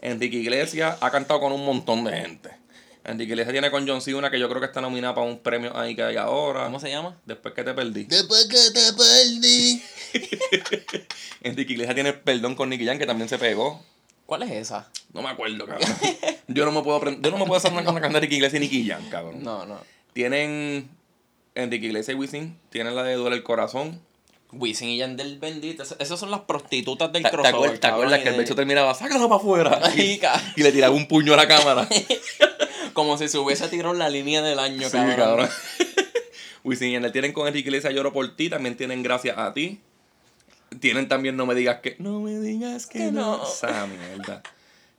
Enrique 0.02 0.38
Iglesias 0.38 0.98
ha 1.02 1.12
cantado 1.12 1.40
con 1.40 1.52
un 1.54 1.66
montón 1.66 2.04
de 2.04 2.12
gente. 2.12 2.65
Enrique 3.06 3.34
Iglesias 3.34 3.52
tiene 3.54 3.70
con 3.72 3.88
John 3.88 4.02
C. 4.02 4.16
una 4.16 4.32
que 4.32 4.40
yo 4.40 4.50
creo 4.50 4.60
que 4.60 4.66
está 4.68 4.82
nominada 4.82 5.14
para 5.16 5.28
un 5.28 5.40
premio 5.40 5.78
ahí 5.78 5.96
que 5.96 6.04
hay 6.04 6.18
ahora. 6.18 6.66
¿Cómo 6.66 6.80
se 6.80 6.90
llama? 6.90 7.20
Después 7.26 7.54
que 7.54 7.64
te 7.64 7.74
perdí. 7.74 8.04
Después 8.06 8.48
que 8.48 8.72
te 8.74 8.94
perdí. 8.94 9.82
Enrique 11.42 11.74
Iglesias 11.74 11.94
tiene 11.96 12.14
Perdón 12.14 12.56
con 12.56 12.70
Nicky 12.70 12.86
Jam, 12.86 12.98
que 12.98 13.06
también 13.06 13.30
se 13.30 13.38
pegó. 13.38 13.84
¿Cuál 14.26 14.44
es 14.44 14.52
esa? 14.52 14.90
No 15.14 15.22
me 15.22 15.30
acuerdo, 15.30 15.68
cabrón. 15.68 15.88
yo 16.48 16.66
no 16.66 16.72
me 16.72 16.82
puedo 16.82 16.98
aprender, 16.98 17.22
yo 17.22 17.30
no 17.32 17.38
me 17.38 17.46
puedo 17.46 17.58
hacer 17.58 17.72
una 17.72 17.84
con 17.86 17.94
la 17.96 18.02
cantar 18.02 18.18
Enrique 18.24 18.36
Iglesias 18.38 18.60
y 18.62 18.66
Nicky 18.66 18.88
Jam, 18.90 19.08
cabrón. 19.10 19.44
No, 19.44 19.66
no. 19.68 19.78
Tienen 20.14 20.90
Enrique 21.54 21.86
Iglesias 21.86 22.16
y 22.16 22.20
Wisin 22.20 22.58
tienen 22.72 22.96
la 22.96 23.04
de 23.04 23.14
Duele 23.16 23.36
el 23.36 23.44
Corazón. 23.44 24.02
Wisin 24.52 24.90
y 24.90 24.98
Yandel 24.98 25.38
bendito. 25.38 25.84
es- 25.84 25.96
Esas 26.00 26.20
son 26.20 26.32
las 26.32 26.40
prostitutas 26.42 27.12
del 27.12 27.22
¿Te, 27.24 27.30
te 27.30 27.36
crossover. 27.36 27.54
acuerdas, 27.56 27.80
te 27.80 27.88
acuerdas 27.88 28.20
que 28.22 28.30
el 28.30 28.34
de- 28.34 28.40
becho 28.40 28.56
terminaba, 28.56 28.96
sácalo 28.96 29.30
para 29.30 29.40
afuera? 29.42 29.80
Y, 29.96 30.20
y 30.56 30.64
le 30.64 30.72
tiraba 30.72 30.96
un 30.96 31.08
puño 31.08 31.34
a 31.34 31.38
la 31.38 31.48
cámara. 31.48 31.88
Como 32.96 33.18
si 33.20 33.28
se 33.30 33.38
hubiese 33.38 33.68
tirado 33.68 33.94
la 33.94 34.10
línea 34.10 34.42
del 34.42 34.58
año, 34.58 34.88
Sí, 34.90 34.94
cabrón. 34.98 35.16
cabrón. 35.18 35.50
Wisin 36.64 36.88
y 36.90 36.94
Yandel 36.94 37.12
tienen 37.12 37.32
con 37.34 37.46
Enrique 37.48 37.68
Iglesias 37.70 37.94
Lloro 37.94 38.12
por 38.12 38.36
ti, 38.36 38.50
también 38.50 38.76
tienen 38.76 39.04
Gracias 39.04 39.38
a 39.38 39.54
ti. 39.54 39.82
Tienen 40.80 41.08
también 41.08 41.38
No 41.38 41.46
me 41.46 41.54
digas 41.56 41.82
que... 41.82 41.96
No 42.00 42.20
me 42.22 42.40
digas 42.40 42.88
que, 42.88 43.00
Que 43.00 43.12
no. 43.12 43.38
no. 43.38 43.44
Esa 43.44 43.86
mierda. 43.86 44.42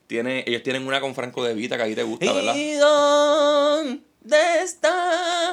Tiene, 0.07 0.45
ellos 0.47 0.63
tienen 0.63 0.87
una 0.87 1.01
con 1.01 1.15
Franco 1.17 1.43
De 1.43 1.55
Vita 1.55 1.77
que 1.77 1.83
ahí 1.83 1.95
te 1.97 2.05
gusta, 2.05 2.33
¿verdad? 2.33 2.55
¿Y 2.55 2.75
dónde 2.75 4.63
está 4.63 5.53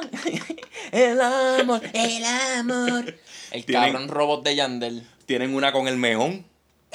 el 0.92 1.20
amor? 1.20 1.80
El 1.92 2.24
amor. 2.24 3.14
El 3.50 3.64
Tienen- 3.66 3.92
cabrón 3.92 4.08
robot 4.08 4.44
de 4.44 4.54
Yandel. 4.56 5.08
Tienen 5.26 5.54
una 5.54 5.72
con 5.72 5.88
El 5.88 5.96
Meón. 5.96 6.44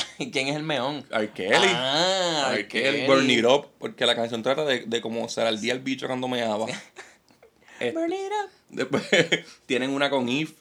¿Quién 0.32 0.48
es 0.48 0.56
el 0.56 0.64
meón? 0.64 1.06
R. 1.12 1.30
Kelly. 1.32 1.72
Ah, 1.74 2.52
R. 2.54 2.68
Kelly. 2.68 3.08
Burn 3.08 3.30
It 3.30 3.46
Up. 3.46 3.68
Porque 3.80 4.06
la 4.06 4.16
canción 4.16 4.44
trata 4.44 4.66
de, 4.66 4.86
de 4.86 5.02
cómo 5.02 5.28
se 5.30 5.42
al 5.42 5.60
día 5.60 5.74
el 5.74 5.80
bicho 5.80 6.08
cuando 6.08 6.28
me 6.28 6.42
daba. 6.42 6.66
Burn 7.94 8.12
it 8.12 8.32
up. 8.44 8.50
Después 8.70 9.04
tienen 9.66 9.92
una 9.92 10.10
con 10.10 10.28
Eve. 10.28 10.52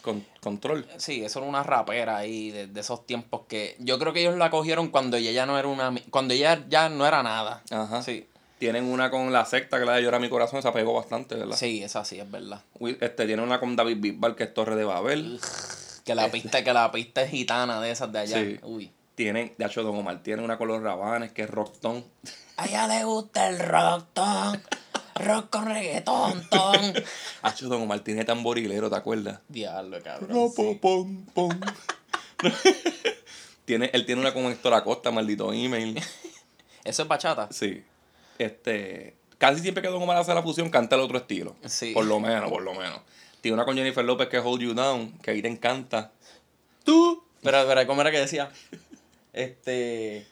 Con 0.00 0.24
Control. 0.40 0.86
Sí, 0.98 1.24
eso 1.24 1.38
era 1.38 1.48
una 1.48 1.62
rapera 1.62 2.18
ahí 2.18 2.50
de, 2.50 2.66
de 2.66 2.80
esos 2.80 3.06
tiempos 3.06 3.42
que 3.48 3.74
yo 3.78 3.98
creo 3.98 4.12
que 4.12 4.20
ellos 4.20 4.36
la 4.36 4.50
cogieron 4.50 4.88
cuando 4.88 5.16
ella 5.16 5.30
ya 5.30 5.46
no 5.46 5.58
era 5.58 5.66
una 5.66 5.94
cuando 6.10 6.34
ella 6.34 6.62
ya 6.68 6.90
no 6.90 7.06
era 7.06 7.22
nada. 7.22 7.62
Ajá. 7.70 8.02
Sí. 8.02 8.26
Tienen 8.58 8.84
una 8.84 9.10
con 9.10 9.32
La 9.32 9.44
Secta, 9.44 9.78
que 9.78 9.84
la 9.84 9.94
de 9.94 10.02
Llora 10.02 10.18
mi 10.18 10.28
corazón, 10.28 10.58
esa 10.58 10.72
pegó 10.72 10.94
bastante, 10.94 11.34
¿verdad? 11.34 11.56
Sí, 11.56 11.82
esa 11.82 12.04
sí 12.04 12.20
es 12.20 12.30
verdad. 12.30 12.62
Este, 13.00 13.26
tiene 13.26 13.42
una 13.42 13.58
con 13.60 13.76
David 13.76 13.96
Bisbal, 13.98 14.36
que 14.36 14.44
es 14.44 14.54
Torre 14.54 14.76
de 14.76 14.84
Babel. 14.84 15.40
Que 16.04 16.14
la 16.14 16.30
pista 16.30 16.62
que 16.62 16.72
la 16.72 16.92
pista 16.92 17.22
es 17.22 17.30
gitana 17.30 17.80
de 17.80 17.90
esas 17.90 18.12
de 18.12 18.18
allá. 18.18 18.38
Sí. 18.38 18.58
Uy. 18.62 18.92
Tienen, 19.14 19.54
de 19.56 19.64
hecho, 19.64 19.82
Don 19.82 19.96
Omar 19.96 20.22
tiene 20.22 20.42
una 20.42 20.58
con 20.58 20.68
los 20.68 20.82
Rabanes, 20.82 21.32
que 21.32 21.42
es 21.42 21.50
Rockton. 21.50 22.04
A 22.56 22.66
ella 22.66 22.88
le 22.88 23.04
gusta 23.04 23.48
el 23.48 23.60
rock, 23.60 24.06
ton, 24.12 24.60
rock 25.14 25.50
con 25.50 25.66
reggaetón, 25.66 26.48
ton. 26.50 26.94
Hacho, 27.42 27.68
Don 27.68 27.82
Omar 27.82 28.00
tiene 28.00 28.24
tamborilero, 28.24 28.90
¿te 28.90 28.96
acuerdas? 28.96 29.40
Diablo, 29.48 30.02
cabrón. 30.02 30.30
Ropo, 30.30 30.78
pom, 30.78 31.24
pom. 31.26 31.60
tiene, 33.64 33.90
él 33.92 34.04
tiene 34.04 34.20
una 34.20 34.34
con 34.34 34.44
Héctor 34.46 34.74
Acosta, 34.74 35.12
maldito 35.12 35.52
email. 35.52 36.00
Eso 36.84 37.02
es 37.02 37.08
bachata. 37.08 37.48
Sí. 37.50 37.84
Este. 38.38 39.16
Casi 39.38 39.60
siempre 39.60 39.82
que 39.82 39.88
Don 39.88 40.02
Omar 40.02 40.16
hace 40.16 40.34
la 40.34 40.42
fusión, 40.42 40.70
canta 40.70 40.96
el 40.96 41.02
otro 41.02 41.18
estilo. 41.18 41.54
Sí. 41.66 41.92
Por 41.92 42.04
lo 42.04 42.18
menos, 42.18 42.50
por 42.50 42.62
lo 42.62 42.74
menos. 42.74 43.00
Tiene 43.44 43.56
una 43.56 43.66
con 43.66 43.76
Jennifer 43.76 44.02
López 44.02 44.28
que 44.28 44.38
es 44.38 44.42
Hold 44.42 44.62
You 44.62 44.72
Down, 44.72 45.18
que 45.18 45.30
ahí 45.32 45.42
te 45.42 45.48
encanta. 45.48 46.12
Tú. 46.82 47.22
Pero, 47.42 47.62
pero, 47.68 47.86
¿cómo 47.86 48.00
era 48.00 48.10
que 48.10 48.18
decía? 48.18 48.48
Este. 49.34 50.26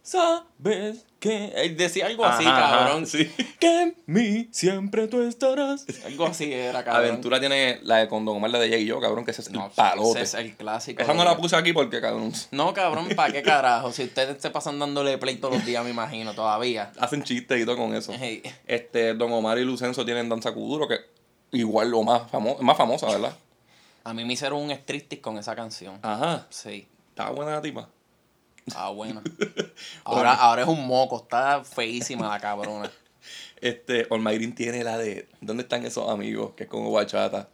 ¿Sabes 0.00 1.04
que? 1.18 1.52
Él 1.54 1.76
decía 1.76 2.06
algo 2.06 2.24
así, 2.24 2.46
Ajá, 2.46 2.64
ajá, 2.64 2.78
cabrón. 2.86 3.06
sí. 3.06 3.30
Que 3.60 3.82
en 3.82 3.96
mí 4.06 4.48
siempre 4.52 5.06
tú 5.06 5.20
estarás. 5.20 5.84
Algo 6.06 6.24
así 6.24 6.50
era, 6.50 6.82
cabrón. 6.82 7.04
Aventura 7.08 7.40
tiene 7.40 7.78
la 7.82 7.96
de 7.98 8.08
con 8.08 8.24
Don 8.24 8.36
Omar, 8.38 8.50
la 8.52 8.58
de 8.58 8.70
Jay 8.70 8.84
y 8.84 8.86
yo, 8.86 9.00
cabrón, 9.02 9.26
que 9.26 9.32
ese 9.32 9.42
es 9.42 9.50
No, 9.50 9.66
el 9.66 9.72
palote. 9.72 10.22
ese 10.22 10.38
es 10.38 10.44
el 10.46 10.56
clásico. 10.56 11.02
Esa 11.02 11.12
no 11.12 11.24
la 11.24 11.36
puse 11.36 11.56
aquí 11.56 11.74
porque, 11.74 12.00
cabrón, 12.00 12.32
No, 12.52 12.72
cabrón, 12.72 13.08
¿para 13.14 13.34
qué 13.34 13.42
carajo? 13.42 13.92
Si 13.92 14.04
ustedes 14.04 14.40
se 14.40 14.48
pasan 14.50 14.78
dándole 14.78 15.18
play 15.18 15.36
todos 15.36 15.56
los 15.56 15.66
días, 15.66 15.84
me 15.84 15.90
imagino, 15.90 16.32
todavía. 16.32 16.90
hacen 17.00 17.22
chistes 17.22 17.60
y 17.60 17.66
todo 17.66 17.76
con 17.76 17.94
eso. 17.94 18.14
Hey. 18.18 18.42
Este, 18.66 19.12
Don 19.12 19.30
Omar 19.32 19.58
y 19.58 19.64
Lucenzo 19.64 20.06
tienen 20.06 20.30
Danza 20.30 20.52
Kuduro, 20.52 20.88
que 20.88 21.00
igual 21.52 21.90
lo 21.90 22.02
más, 22.02 22.30
famo 22.30 22.56
más 22.60 22.76
famosa, 22.76 23.06
¿verdad? 23.06 23.36
A 24.04 24.14
mí 24.14 24.24
me 24.24 24.34
hicieron 24.34 24.60
un 24.62 24.70
striptease 24.70 25.20
con 25.20 25.38
esa 25.38 25.56
canción. 25.56 25.98
Ajá. 26.02 26.46
Sí. 26.50 26.86
Estaba 27.10 27.30
buena 27.30 27.52
la 27.52 27.62
tipa. 27.62 27.88
Ah, 28.74 28.90
bueno. 28.90 29.22
Ahora, 30.04 30.32
ahora 30.34 30.62
es 30.62 30.68
un 30.68 30.86
moco, 30.86 31.22
está 31.22 31.62
feísima 31.64 32.28
la 32.28 32.40
cabrona. 32.40 32.90
Este, 33.60 34.06
Olmairin 34.10 34.54
tiene 34.54 34.84
la 34.84 34.98
de 34.98 35.28
¿Dónde 35.40 35.62
están 35.62 35.84
esos 35.86 36.08
amigos? 36.10 36.52
Que 36.56 36.64
es 36.64 36.68
como 36.68 36.92
bachata. 36.92 37.48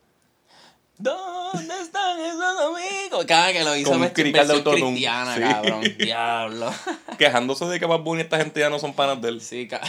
¿Dónde 0.98 1.80
están 1.80 2.20
esos 2.20 2.42
amigos? 2.42 3.24
Cada 3.26 3.52
que 3.52 3.62
lo 3.64 3.76
hizo 3.76 3.96
me 3.98 4.12
cristiana, 4.12 5.34
Sí. 5.36 5.40
cabrón. 5.40 5.82
Diablo. 5.98 6.70
Quejándose 7.18 7.64
de 7.66 7.78
que 7.80 7.86
Bad 7.86 8.00
Bunny 8.00 8.22
esta 8.22 8.36
gente 8.38 8.60
ya 8.60 8.68
no 8.68 8.78
son 8.78 8.92
panas 8.94 9.22
de 9.22 9.28
él. 9.28 9.40
Sí, 9.40 9.68
ca- 9.68 9.80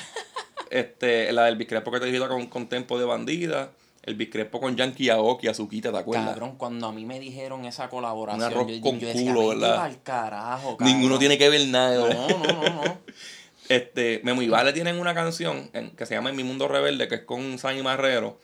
Este, 0.69 1.31
la 1.33 1.45
del 1.45 1.55
Biscrepo 1.57 1.91
que 1.91 1.99
te 1.99 2.05
dijiste 2.05 2.27
con, 2.27 2.45
con 2.47 2.67
Tempo 2.67 2.97
de 2.99 3.05
Bandida. 3.05 3.71
El 4.03 4.15
Biscrepo 4.15 4.59
con 4.59 4.75
Yankee 4.75 5.09
Aoki, 5.09 5.47
Azuquita, 5.47 5.91
¿te 5.91 5.97
acuerdas? 5.97 6.29
Cabrón, 6.29 6.55
cuando 6.57 6.87
a 6.87 6.91
mí 6.91 7.05
me 7.05 7.19
dijeron 7.21 7.63
esa 7.65 7.89
colaboración, 7.89 8.45
Un 8.45 8.53
arroz 8.53 8.67
yo, 8.67 8.81
con 8.81 8.99
yo 8.99 9.07
decía, 9.07 9.33
culo, 9.33 9.47
"Vete 9.47 9.61
¿verdad? 9.61 9.75
pa'l 9.77 10.03
carajo, 10.03 10.77
cabrón". 10.77 10.93
Ninguno 10.93 11.19
tiene 11.19 11.37
que 11.37 11.47
ver 11.49 11.67
nada. 11.69 12.13
No, 12.13 12.27
no, 12.27 12.53
no, 12.53 12.63
no. 12.83 12.97
Este, 13.69 14.19
Memo 14.25 14.41
y 14.41 14.49
Vale 14.49 14.73
tienen 14.73 14.99
una 14.99 15.13
canción 15.15 15.69
en- 15.71 15.91
que 15.91 16.05
se 16.05 16.13
llama 16.15 16.29
En 16.29 16.35
mi 16.35 16.43
mundo 16.43 16.67
rebelde, 16.67 17.07
que 17.07 17.15
es 17.15 17.21
con 17.21 17.57
Sammy 17.57 17.81
Marrero. 17.81 18.37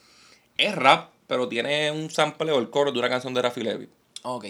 Es 0.58 0.74
rap, 0.76 1.10
pero 1.28 1.50
tiene 1.50 1.92
un 1.92 2.10
sample 2.10 2.54
o 2.54 2.60
el 2.60 2.70
coro 2.70 2.94
de 2.94 3.00
una 3.00 3.10
canción 3.10 3.34
de 3.34 3.42
Rafi 3.42 3.62
Levy. 3.62 3.90
Ok. 4.24 4.46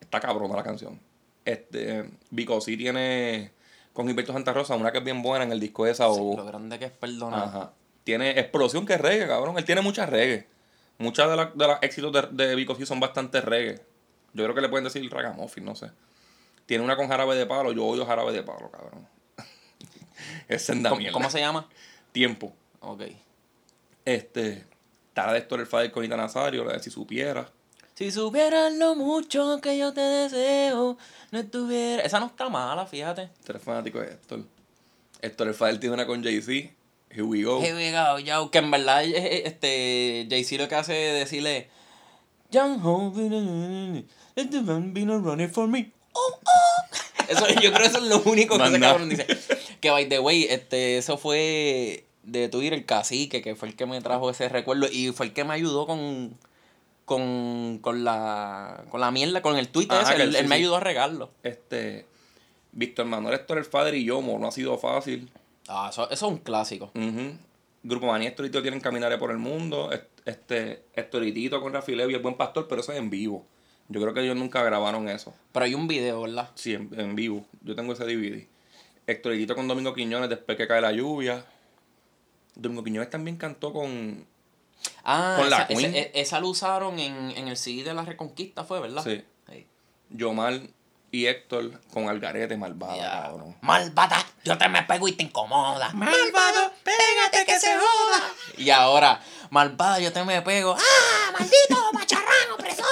Está 0.00 0.18
cabrona 0.18 0.56
la 0.56 0.64
canción. 0.64 0.98
Este, 1.44 2.10
Vico 2.30 2.60
sí 2.60 2.76
tiene 2.76 3.52
con 3.92 4.08
Gilberto 4.08 4.32
Santa 4.32 4.52
Rosa 4.52 4.74
una 4.74 4.90
que 4.90 4.98
es 4.98 5.04
bien 5.04 5.22
buena 5.22 5.44
en 5.44 5.52
el 5.52 5.60
disco 5.60 5.84
de 5.84 5.90
Desahogo. 5.90 6.36
Lo 6.36 6.44
grande 6.44 6.78
que 6.80 6.86
es 6.86 6.90
perdonar. 6.92 7.44
Ajá. 7.44 7.72
Tiene 8.08 8.40
explosión 8.40 8.86
que 8.86 8.94
es 8.94 9.00
reggae, 9.02 9.28
cabrón. 9.28 9.58
Él 9.58 9.66
tiene 9.66 9.82
muchas 9.82 10.08
reggae. 10.08 10.46
Muchas 10.96 11.28
de, 11.28 11.36
las 11.36 11.54
de 11.54 11.66
los 11.66 11.76
éxitos 11.82 12.10
de, 12.10 12.46
de 12.46 12.54
Vico 12.54 12.74
son 12.86 13.00
bastante 13.00 13.42
reggae. 13.42 13.82
Yo 14.32 14.44
creo 14.44 14.54
que 14.54 14.62
le 14.62 14.70
pueden 14.70 14.84
decir 14.84 15.06
ragamuffin, 15.12 15.62
no 15.62 15.74
sé. 15.74 15.90
Tiene 16.64 16.82
una 16.82 16.96
con 16.96 17.06
jarabe 17.06 17.36
de 17.36 17.44
palo. 17.44 17.70
Yo 17.72 17.84
odio 17.84 18.06
jarabe 18.06 18.32
de 18.32 18.42
palo, 18.42 18.70
cabrón. 18.70 19.06
es 20.48 20.62
senda 20.62 20.88
¿Cómo, 20.88 21.00
mierda. 21.00 21.12
cómo 21.12 21.28
se 21.28 21.40
llama? 21.40 21.68
Tiempo. 22.10 22.54
Ok. 22.80 23.02
Este. 24.06 24.64
Está 25.08 25.26
la 25.26 25.32
de 25.34 25.40
Héctor 25.40 25.60
el 25.60 25.66
Fader 25.66 25.92
con 25.92 26.02
Ita 26.02 26.16
Nazario, 26.16 26.64
la 26.64 26.72
de 26.72 26.82
Si 26.82 26.88
Supiera. 26.88 27.46
Si 27.94 28.10
supieras 28.10 28.72
lo 28.72 28.94
mucho 28.94 29.60
que 29.60 29.76
yo 29.76 29.92
te 29.92 30.00
deseo, 30.00 30.96
no 31.30 31.38
estuviera... 31.38 32.02
Esa 32.04 32.20
no 32.20 32.26
está 32.28 32.48
mala, 32.48 32.86
fíjate. 32.86 33.28
Tú 33.44 33.52
eres 33.52 33.62
fanático 33.62 34.00
de 34.00 34.12
Héctor. 34.12 34.44
Héctor 35.20 35.48
el 35.48 35.54
Fader 35.54 35.78
tiene 35.78 35.92
una 35.92 36.06
con 36.06 36.22
Jay-Z. 36.24 36.77
Here 37.10 37.24
we 37.24 37.42
go. 37.42 37.60
Here 37.60 37.74
we 37.74 37.90
go, 37.90 38.18
yo. 38.18 38.50
Que 38.50 38.58
en 38.58 38.70
verdad, 38.70 39.04
eh, 39.04 39.12
eh, 39.16 39.42
este, 39.46 40.26
Jay-Z 40.28 40.62
lo 40.62 40.68
que 40.68 40.74
hace 40.74 41.08
es 41.08 41.24
decirle... 41.24 41.68
Young 42.50 42.80
Hope, 42.82 43.20
let 44.34 44.46
the 44.46 44.62
man 44.62 44.94
be 44.94 45.04
no 45.04 45.18
running 45.18 45.50
for 45.50 45.68
me. 45.68 45.92
Oh, 46.12 46.38
oh. 46.44 47.28
Eso, 47.28 47.46
yo 47.60 47.72
creo 47.72 47.82
que 47.82 47.86
eso 47.86 47.98
es 47.98 48.04
lo 48.04 48.22
único 48.22 48.54
que 48.54 48.60
Más 48.60 48.70
ese 48.70 48.80
cabrón 48.80 49.10
dice. 49.10 49.26
Que, 49.82 49.90
by 49.90 50.08
the 50.08 50.18
way, 50.18 50.44
este, 50.44 50.96
eso 50.96 51.18
fue 51.18 52.06
de 52.22 52.48
Twitter 52.48 52.72
el 52.72 52.86
cacique, 52.86 53.42
que 53.42 53.54
fue 53.54 53.68
el 53.68 53.76
que 53.76 53.84
me 53.84 54.00
trajo 54.00 54.30
ese 54.30 54.48
recuerdo 54.48 54.86
y 54.90 55.12
fue 55.12 55.26
el 55.26 55.32
que 55.32 55.44
me 55.44 55.54
ayudó 55.54 55.86
con... 55.86 56.36
Con, 57.04 57.78
con 57.80 58.04
la 58.04 58.84
con 58.90 59.00
la 59.00 59.10
mierda, 59.10 59.40
con 59.40 59.56
el 59.56 59.68
tweet 59.68 59.86
Ajá, 59.88 60.12
ese, 60.12 60.22
él, 60.22 60.32
sí, 60.32 60.38
él 60.40 60.46
me 60.46 60.56
ayudó 60.56 60.76
a 60.76 60.80
regarlo. 60.80 61.30
Este. 61.42 62.04
Víctor 62.72 63.06
Manuel 63.06 63.34
Héctor 63.34 63.56
el 63.56 63.64
Fader 63.64 63.94
y 63.94 64.04
Yomo. 64.04 64.38
No 64.38 64.48
ha 64.48 64.52
sido 64.52 64.76
fácil. 64.76 65.30
Ah, 65.68 65.88
eso, 65.90 66.04
eso 66.10 66.26
es 66.26 66.32
un 66.32 66.38
clásico. 66.38 66.86
Ujú. 66.94 67.36
Grupo 67.82 68.06
Manía 68.06 68.30
Estorito 68.30 68.60
tienen 68.62 68.80
Caminaré 68.80 69.18
por 69.18 69.30
el 69.30 69.38
Mundo. 69.38 69.92
Est- 69.92 70.04
Este, 70.24 70.84
Estoritito 70.94 71.60
con 71.62 71.72
Rafi 71.72 71.94
Levy, 71.94 72.14
El 72.14 72.20
Buen 72.20 72.34
Pastor, 72.36 72.66
pero 72.68 72.80
eso 72.82 72.92
es 72.92 72.98
en 72.98 73.08
vivo. 73.08 73.46
Yo 73.88 73.98
creo 74.00 74.12
que 74.12 74.20
ellos 74.20 74.36
nunca 74.36 74.62
grabaron 74.62 75.08
eso. 75.08 75.32
Pero 75.52 75.64
hay 75.64 75.74
un 75.74 75.88
video, 75.88 76.20
¿verdad? 76.22 76.50
Sí, 76.54 76.74
en, 76.74 76.90
en 76.98 77.14
vivo. 77.14 77.46
Yo 77.62 77.74
tengo 77.74 77.94
ese 77.94 78.04
DVD. 78.04 78.46
Estoritito 79.06 79.54
con 79.54 79.66
Domingo 79.68 79.94
Quiñones, 79.94 80.28
después 80.28 80.58
que 80.58 80.66
cae 80.68 80.82
la 80.82 80.92
lluvia. 80.92 81.46
Domingo 82.54 82.84
Quiñones 82.84 83.08
también 83.10 83.36
cantó 83.38 83.72
con. 83.72 84.26
Ah, 85.04 85.36
Con 85.38 85.48
la 85.50 85.62
esa, 85.62 85.72
ese- 85.72 85.90
Queen. 85.92 86.10
esa 86.14 86.40
lo 86.40 86.48
usaron 86.48 86.98
en, 86.98 87.30
en 87.30 87.48
el 87.48 87.56
CD 87.56 87.82
de 87.84 87.94
la 87.94 88.04
Reconquista, 88.04 88.64
fue, 88.64 88.80
¿verdad? 88.80 89.02
Sí. 89.02 89.22
Sí. 89.50 89.66
Yomar 90.10 90.60
y 91.10 91.26
Héctor 91.26 91.80
con 91.92 92.08
Algarete 92.08 92.56
Malvada, 92.56 93.22
cabrón. 93.22 93.56
Malvada, 93.62 94.24
yo 94.44 94.58
te 94.58 94.68
me 94.68 94.82
pego 94.82 95.08
y 95.08 95.12
te 95.12 95.22
incomoda. 95.22 95.90
Malvado, 95.94 96.72
pégate 96.84 97.44
que 97.46 97.58
se 97.58 97.74
joda. 97.76 98.22
Y 98.56 98.70
ahora, 98.70 99.20
malvada, 99.50 99.98
yo 100.00 100.12
te 100.12 100.22
me 100.24 100.42
pego. 100.42 100.76
¡Ah! 100.78 101.32
Maldito 101.38 101.76
macharrán 101.92 102.50
opresor. 102.54 102.86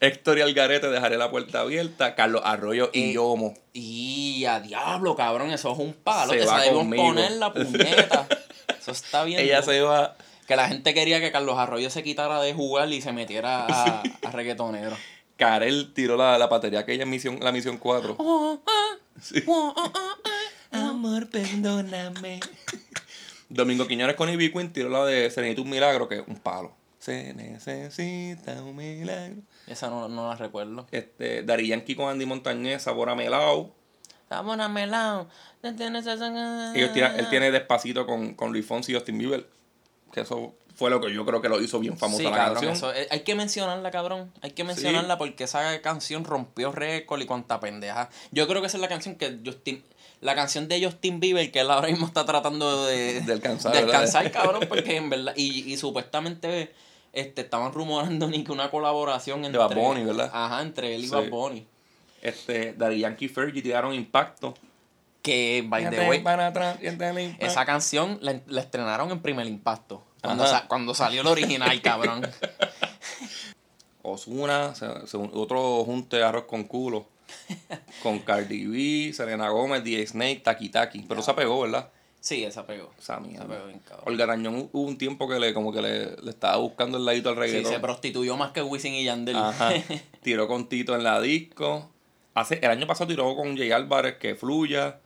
Héctor 0.00 0.38
y 0.38 0.42
Algarete, 0.42 0.88
dejaré 0.90 1.16
la 1.16 1.30
puerta 1.30 1.60
abierta. 1.60 2.14
Carlos 2.14 2.42
Arroyo 2.44 2.90
y 2.92 3.10
Eh, 3.10 3.12
Yomo. 3.14 3.54
Y 3.72 4.44
a 4.44 4.60
diablo, 4.60 5.16
cabrón, 5.16 5.50
eso 5.50 5.72
es 5.72 5.78
un 5.78 5.94
palo. 5.94 6.32
Se 6.32 6.40
Esa 6.40 6.52
va 6.52 6.60
debemos 6.60 6.82
conmigo. 6.82 7.02
poner 7.04 7.32
la 7.32 7.52
puñeta. 7.52 8.26
Eso 8.78 8.90
está 8.90 9.24
bien. 9.24 9.40
Ella 9.40 9.62
se 9.62 9.80
va. 9.80 10.16
Que 10.46 10.56
la 10.56 10.68
gente 10.68 10.92
quería 10.92 11.20
que 11.20 11.32
Carlos 11.32 11.56
Arroyo 11.58 11.88
se 11.88 12.02
quitara 12.02 12.42
de 12.42 12.52
jugar 12.52 12.92
y 12.92 13.00
se 13.00 13.12
metiera 13.12 13.64
a, 13.66 14.02
a 14.26 14.30
reggaetonero. 14.30 14.94
Karel 15.36 15.92
tiró 15.94 16.16
la, 16.16 16.38
la 16.38 16.46
batería 16.46 16.80
aquella 16.80 17.06
misión, 17.06 17.38
la 17.40 17.52
misión 17.52 17.78
4. 17.78 18.16
Oh, 18.18 18.60
ah, 18.66 18.96
Sí. 19.20 19.42
oh, 19.46 19.74
oh, 19.76 19.92
oh, 19.94 20.18
ah. 20.72 20.88
Amor, 20.88 21.28
perdóname. 21.28 22.40
Domingo 23.48 23.86
Quiñones 23.86 24.16
con 24.16 24.28
Ivy 24.28 24.52
Queen 24.52 24.72
tiró 24.72 24.88
la 24.88 25.04
de 25.04 25.30
Se 25.30 25.40
necesita 25.40 25.62
un 25.62 25.70
milagro, 25.70 26.08
que 26.08 26.16
es 26.16 26.24
un 26.26 26.36
palo. 26.36 26.74
Se 26.98 27.34
necesita 27.34 28.62
un 28.62 28.74
milagro. 28.76 29.42
Esa 29.66 29.88
no, 29.88 30.08
no 30.08 30.28
la 30.28 30.36
recuerdo. 30.36 30.86
Este, 30.90 31.42
Dari 31.42 31.68
Yankee 31.68 31.94
con 31.94 32.08
Andy 32.08 32.26
Montañez, 32.26 32.82
Sabor 32.82 33.10
a 33.10 33.14
Melao. 33.14 33.74
Estamos 34.22 34.58
a 34.58 34.68
melao. 34.68 35.28
Ellos 35.62 36.90
él 36.96 37.28
tiene 37.28 37.50
despacito 37.50 38.06
con, 38.06 38.34
con 38.34 38.52
Luis 38.52 38.66
Fonsi 38.66 38.92
y 38.92 38.94
Justin 38.94 39.18
Bieber. 39.18 39.46
Que 40.14 40.20
eso 40.20 40.54
fue 40.76 40.90
lo 40.90 41.00
que 41.00 41.12
yo 41.12 41.26
creo 41.26 41.42
que 41.42 41.48
lo 41.48 41.60
hizo 41.60 41.80
bien 41.80 41.98
famosa 41.98 42.18
Sí, 42.22 42.24
la 42.24 42.36
cabrón, 42.36 42.64
canción. 42.64 42.94
eso- 42.96 43.06
hay 43.10 43.20
que 43.20 43.34
mencionarla, 43.34 43.90
cabrón. 43.90 44.32
Hay 44.42 44.52
que 44.52 44.62
mencionarla 44.64 45.18
porque 45.18 45.44
esa 45.44 45.80
canción 45.82 46.24
rompió 46.24 46.70
récord 46.72 47.20
y 47.20 47.26
cuanta 47.26 47.58
pendeja. 47.60 48.10
Yo 48.30 48.46
creo 48.46 48.60
que 48.60 48.68
esa 48.68 48.76
es 48.76 48.80
la 48.80 48.88
canción 48.88 49.16
que 49.16 49.38
Justin. 49.44 49.82
La 50.20 50.34
canción 50.34 50.68
de 50.68 50.82
Justin 50.82 51.20
Bieber 51.20 51.50
que 51.52 51.60
él 51.60 51.70
ahora 51.70 51.88
mismo 51.88 52.06
está 52.06 52.24
tratando 52.24 52.86
de, 52.86 53.20
De 53.26 53.32
alcanzar, 53.32 53.72
de 53.72 53.78
alcanzar, 53.80 54.30
cabrón, 54.32 54.64
porque 54.68 54.96
en 54.96 55.10
verdad. 55.10 55.34
Y, 55.36 55.70
y 55.72 55.76
supuestamente 55.76 56.72
este, 57.12 57.42
estaban 57.42 57.72
rumorando 57.72 58.28
ni 58.28 58.42
que 58.44 58.52
una 58.52 58.70
colaboración 58.70 59.44
entre. 59.44 59.58
Bad 59.58 59.74
Bunny, 59.74 60.04
¿verdad? 60.04 60.30
Ajá, 60.32 60.62
entre 60.62 60.94
él 60.94 61.02
y 61.04 61.08
Sí. 61.08 61.12
Bad 61.12 61.28
Bunny. 61.28 61.66
Este, 62.22 62.72
Dari 62.72 63.00
Yankee 63.00 63.28
Fergie 63.28 63.60
tiraron 63.62 63.92
impacto. 63.94 64.54
Que, 65.24 65.64
by 65.66 65.88
the 65.88 66.06
way, 66.06 66.22
atrás, 66.26 66.78
esa 67.40 67.64
canción 67.64 68.18
la, 68.20 68.42
la 68.46 68.60
estrenaron 68.60 69.10
en 69.10 69.20
primer 69.22 69.46
impacto. 69.46 70.04
Cuando, 70.22 70.46
sa- 70.46 70.68
cuando 70.68 70.94
salió 70.94 71.22
el 71.22 71.26
original, 71.26 71.80
cabrón. 71.82 72.26
Osuna, 74.02 74.74
se- 74.74 75.06
se- 75.06 75.16
otro 75.16 75.82
junte 75.84 76.18
de 76.18 76.24
arroz 76.24 76.44
con 76.44 76.64
culo. 76.64 77.06
con 78.02 78.18
Cardi 78.18 78.66
B, 78.66 79.12
Selena 79.14 79.48
Gómez, 79.48 79.82
DJ 79.82 80.06
Snake, 80.06 80.40
Taki 80.44 80.68
Taki. 80.68 81.00
Pero 81.08 81.22
se 81.22 81.32
pegó, 81.32 81.62
¿verdad? 81.62 81.88
Sí, 82.20 82.44
esa 82.44 82.66
pegó. 82.66 82.90
Esa 82.98 83.18
mierda. 83.18 83.44
Esa 83.44 83.54
pegó 83.54 83.66
bien. 83.66 83.80
Olga 84.04 84.26
hubo 84.72 84.80
un 84.82 84.98
tiempo 84.98 85.26
que 85.26 85.40
le 85.40 85.54
como 85.54 85.72
que 85.72 85.80
le, 85.80 86.16
le 86.22 86.30
estaba 86.30 86.56
buscando 86.58 86.98
el 86.98 87.06
ladito 87.06 87.30
al 87.30 87.36
Sí, 87.36 87.40
reggaetón. 87.40 87.72
se 87.72 87.80
prostituyó 87.80 88.36
más 88.36 88.52
que 88.52 88.62
Wisin 88.62 88.92
y 88.92 89.04
Yandel. 89.04 89.36
Ajá. 89.36 89.72
Tiró 90.22 90.46
con 90.48 90.68
Tito 90.68 90.94
en 90.94 91.02
la 91.02 91.18
disco. 91.22 91.90
Hace, 92.34 92.58
el 92.62 92.70
año 92.70 92.86
pasado 92.86 93.08
tiró 93.08 93.34
con 93.36 93.56
Jay 93.56 93.72
Álvarez 93.72 94.16
que 94.18 94.34
fluya. 94.34 94.98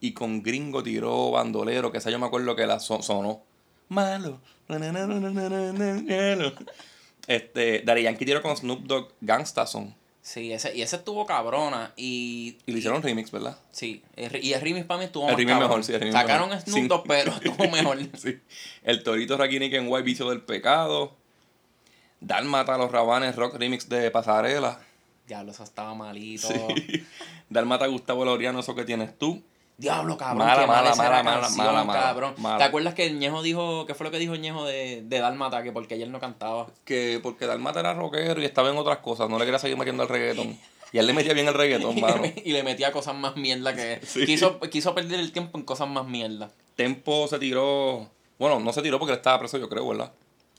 Y 0.00 0.12
con 0.12 0.42
Gringo 0.42 0.82
tiró 0.82 1.32
Bandolero, 1.32 1.90
que 1.90 1.98
esa 1.98 2.10
yo 2.10 2.18
me 2.18 2.26
acuerdo 2.26 2.54
que 2.56 2.66
la 2.66 2.78
son- 2.80 3.02
sonó. 3.02 3.42
Malo. 3.88 4.40
Este, 7.26 7.82
Daddy 7.84 8.02
Yankee 8.02 8.24
tiró 8.24 8.42
con 8.42 8.56
Snoop 8.56 8.80
Dogg 8.84 9.12
Gangsta 9.20 9.66
Song. 9.66 9.90
Sí, 10.22 10.52
ese, 10.52 10.76
y 10.76 10.82
ese 10.82 10.96
estuvo 10.96 11.24
cabrona. 11.26 11.92
Y, 11.96 12.58
Y 12.66 12.72
le 12.72 12.78
hicieron 12.78 13.02
remix, 13.02 13.30
¿verdad? 13.30 13.58
sí, 13.70 14.02
el 14.16 14.44
y 14.44 14.52
el 14.52 14.60
remix 14.60 14.84
para 14.86 14.98
mí 14.98 15.06
estuvo 15.06 15.24
El 15.24 15.30
más 15.32 15.36
remix 15.38 15.52
cabrón. 15.52 15.68
mejor, 15.68 15.84
sí, 15.84 15.92
el 15.94 16.00
remix 16.00 16.14
Sacaron 16.20 16.48
mejor. 16.50 16.62
Snoop 16.64 16.78
Sí. 16.82 16.88
Dogg, 16.88 17.04
pero 17.06 17.32
estuvo 17.32 17.68
mejor. 17.70 17.98
Sí. 18.18 18.38
El 18.82 19.02
Torito 19.02 19.36
Raquini 19.36 19.66
en 19.74 19.88
White 19.90 20.04
Vicio 20.04 20.28
del 20.28 20.42
Pecado. 20.42 21.16
Dálmata 22.20 22.76
los 22.76 22.90
Rabanes 22.90 23.36
Rock 23.36 23.54
Remix 23.56 23.88
de 23.88 24.10
Pasarela. 24.10 24.80
Diablo, 25.26 25.52
eso 25.52 25.62
estaba 25.62 25.94
malito. 25.94 26.48
Sí. 26.48 27.04
Dálmata 27.48 27.86
Gustavo 27.86 28.24
Loriano, 28.24 28.60
eso 28.60 28.74
que 28.74 28.84
tienes 28.84 29.16
tú. 29.18 29.42
Diablo, 29.78 30.18
cabrón. 30.18 30.38
Mala, 30.44 30.66
mala, 30.66 30.94
mala, 30.96 31.22
mala, 31.22 31.40
canción, 31.42 31.66
mala, 31.66 31.84
mala, 31.84 32.00
cabrón. 32.00 32.34
mala. 32.38 32.58
¿Te 32.58 32.64
acuerdas 32.64 32.94
que 32.94 33.12
Ñejo 33.12 33.42
dijo, 33.42 33.86
qué 33.86 33.94
fue 33.94 34.04
lo 34.04 34.10
que 34.10 34.18
dijo 34.18 34.34
Ñejo 34.34 34.64
de, 34.66 35.02
de 35.04 35.18
Dálmata? 35.20 35.62
Que 35.62 35.70
porque 35.70 35.94
ayer 35.94 36.08
no 36.08 36.18
cantaba. 36.18 36.66
que 36.84 37.20
porque 37.22 37.46
Dalmata 37.46 37.78
era 37.78 37.94
rockero 37.94 38.42
y 38.42 38.44
estaba 38.44 38.70
en 38.70 38.76
otras 38.76 38.98
cosas, 38.98 39.30
no 39.30 39.38
le 39.38 39.44
quería 39.44 39.60
seguir 39.60 39.76
metiendo 39.76 40.02
al 40.02 40.08
reggaetón. 40.08 40.58
Y 40.90 40.98
él 40.98 41.06
le 41.06 41.12
metía 41.12 41.32
bien 41.32 41.46
el 41.46 41.54
reggaetón, 41.54 41.96
y, 41.98 42.00
mano. 42.00 42.22
y 42.24 42.52
le 42.52 42.64
metía 42.64 42.90
cosas 42.90 43.14
más 43.14 43.36
mierda 43.36 43.72
que... 43.76 44.00
Sí. 44.06 44.26
Quiso, 44.26 44.58
quiso 44.58 44.96
perder 44.96 45.20
el 45.20 45.30
tiempo 45.30 45.56
en 45.58 45.64
cosas 45.64 45.88
más 45.88 46.04
mierda. 46.06 46.50
Tempo 46.74 47.28
se 47.28 47.38
tiró, 47.38 48.08
bueno, 48.38 48.58
no 48.58 48.72
se 48.72 48.82
tiró 48.82 48.98
porque 48.98 49.12
él 49.12 49.18
estaba 49.18 49.38
preso, 49.38 49.58
yo 49.58 49.68
creo, 49.68 49.86
¿verdad? 49.86 50.10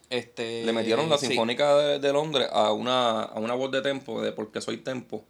Este, 0.10 0.64
Le 0.64 0.72
metieron 0.72 1.10
la 1.10 1.18
sí. 1.18 1.28
Sinfónica 1.28 1.76
de, 1.76 2.00
de 2.00 2.14
Londres 2.14 2.48
a 2.54 2.72
una, 2.72 3.24
a 3.24 3.38
una 3.40 3.54
voz 3.54 3.70
de 3.72 3.82
Tempo, 3.82 4.22
de 4.22 4.32
Porque 4.32 4.62
Soy 4.62 4.78
Tempo. 4.78 5.26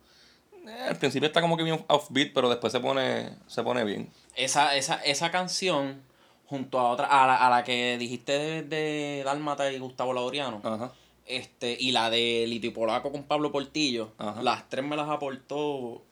Eh, 0.69 0.85
al 0.89 0.97
principio 0.97 1.27
está 1.27 1.41
como 1.41 1.57
que 1.57 1.63
bien 1.63 1.83
offbeat, 1.87 2.31
pero 2.33 2.49
después 2.49 2.71
se 2.71 2.79
pone, 2.79 3.29
se 3.47 3.63
pone 3.63 3.83
bien. 3.83 4.09
Esa, 4.35 4.75
esa, 4.75 4.95
esa 5.03 5.31
canción, 5.31 6.01
junto 6.47 6.79
a 6.79 6.89
otra, 6.89 7.05
a 7.07 7.27
la, 7.27 7.35
a 7.35 7.49
la 7.49 7.63
que 7.63 7.97
dijiste 7.97 8.31
de, 8.37 8.61
de 8.63 9.23
Dálmata 9.25 9.71
y 9.71 9.79
Gustavo 9.79 10.13
Lauriano, 10.13 10.61
Ajá. 10.63 10.91
este, 11.25 11.75
y 11.79 11.91
la 11.91 12.09
de 12.09 12.45
Lito 12.47 12.67
y 12.67 12.71
Polaco 12.71 13.11
con 13.11 13.23
Pablo 13.23 13.51
Portillo, 13.51 14.11
Ajá. 14.17 14.41
las 14.43 14.69
tres 14.69 14.85
me 14.85 14.95
las 14.95 15.09
aportó, 15.09 16.03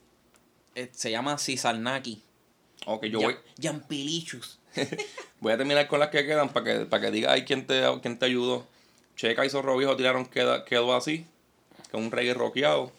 eh, 0.76 0.90
se 0.92 1.12
llama 1.12 1.38
Cisarnaki. 1.38 2.22
Ok, 2.86 3.06
yo 3.06 3.20
Ya- 3.20 3.28
voy, 3.28 3.36
Yampilichus. 3.58 4.60
voy 5.40 5.54
a 5.54 5.58
terminar 5.58 5.88
con 5.88 6.00
las 6.00 6.10
que 6.10 6.26
quedan 6.26 6.50
para 6.50 6.66
que, 6.66 6.86
para 6.86 7.02
que 7.06 7.12
diga 7.12 7.32
ahí 7.34 7.44
quién 7.46 7.66
te, 7.68 7.84
quién 8.02 8.18
te 8.20 8.26
ayudó. 8.26 8.66
Checa 9.16 9.46
y 9.46 9.50
Zorro 9.50 9.76
Viejo 9.78 9.96
tiraron 9.96 10.26
queda, 10.26 10.64
quedó 10.66 10.96
así, 10.96 11.26
que 11.90 11.98
es 11.98 12.04
un 12.04 12.12
reggae 12.12 12.34
rockeado. 12.36 12.92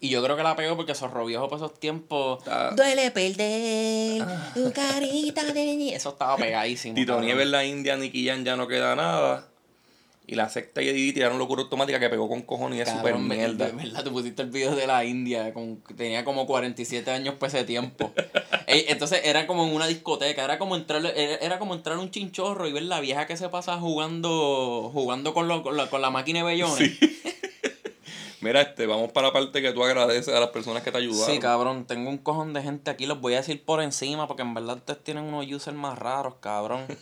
Y 0.00 0.10
yo 0.10 0.22
creo 0.22 0.36
que 0.36 0.42
la 0.42 0.54
pegó 0.56 0.76
porque 0.76 0.94
Zorro 0.94 1.24
Viejo 1.24 1.48
por 1.48 1.58
esos 1.58 1.78
tiempos... 1.80 2.38
Está- 2.40 2.70
Duele 2.72 3.10
perder 3.10 4.22
tu 4.54 4.72
carita 4.72 5.44
de 5.44 5.64
niña". 5.76 5.96
Eso 5.96 6.10
estaba 6.10 6.36
pegadísimo. 6.36 6.94
Tito. 6.94 7.20
Nieves, 7.20 7.46
la 7.46 7.64
India, 7.64 7.96
Nicky 7.96 8.26
Jam, 8.26 8.44
ya 8.44 8.56
no 8.56 8.68
queda 8.68 8.94
nada. 8.94 9.48
Y 10.28 10.34
la 10.34 10.48
secta 10.48 10.82
y 10.82 10.86
Didi 10.92 11.12
tiraron 11.12 11.38
locura 11.38 11.62
automática 11.62 12.00
que 12.00 12.08
pegó 12.08 12.28
con 12.28 12.42
cojones 12.42 12.78
y 12.80 12.82
es 12.82 12.90
súper 12.90 13.14
mierda. 13.16 13.66
de 13.66 13.72
verdad, 13.72 14.02
tú 14.02 14.10
pusiste 14.12 14.42
el 14.42 14.50
video 14.50 14.74
de 14.74 14.84
la 14.88 15.04
India, 15.04 15.54
con, 15.54 15.80
tenía 15.96 16.24
como 16.24 16.46
47 16.48 17.08
años 17.12 17.36
por 17.36 17.48
ese 17.48 17.62
tiempo. 17.62 18.12
Ey, 18.66 18.86
Entonces 18.88 19.20
era 19.22 19.46
como 19.46 19.64
en 19.64 19.72
una 19.72 19.86
discoteca, 19.86 20.42
era 20.42 20.58
como 20.58 20.74
entrar 20.74 21.06
era, 21.06 21.36
era 21.36 21.58
como 21.60 21.74
entrar 21.74 21.96
a 21.96 22.00
un 22.00 22.10
chinchorro 22.10 22.66
y 22.66 22.72
ver 22.72 22.82
la 22.82 22.98
vieja 22.98 23.28
que 23.28 23.36
se 23.36 23.48
pasa 23.50 23.76
jugando 23.78 24.90
jugando 24.92 25.32
con, 25.32 25.46
lo- 25.46 25.62
con, 25.62 25.76
la, 25.76 25.88
con 25.88 26.02
la 26.02 26.10
máquina 26.10 26.40
de 26.40 26.44
bellones. 26.46 26.90
Mira, 28.46 28.60
este, 28.60 28.86
vamos 28.86 29.10
para 29.10 29.26
la 29.26 29.32
parte 29.32 29.60
que 29.60 29.72
tú 29.72 29.82
agradeces 29.82 30.32
a 30.32 30.38
las 30.38 30.50
personas 30.50 30.84
que 30.84 30.92
te 30.92 30.98
ayudaron. 30.98 31.34
Sí, 31.34 31.40
cabrón, 31.40 31.84
tengo 31.84 32.08
un 32.08 32.18
cojón 32.18 32.52
de 32.52 32.62
gente 32.62 32.92
aquí, 32.92 33.04
los 33.04 33.20
voy 33.20 33.34
a 33.34 33.38
decir 33.38 33.64
por 33.64 33.82
encima 33.82 34.28
porque 34.28 34.42
en 34.42 34.54
verdad 34.54 34.76
ustedes 34.76 35.02
tienen 35.02 35.24
unos 35.24 35.46
users 35.50 35.76
más 35.76 35.98
raros, 35.98 36.34
cabrón. 36.40 36.86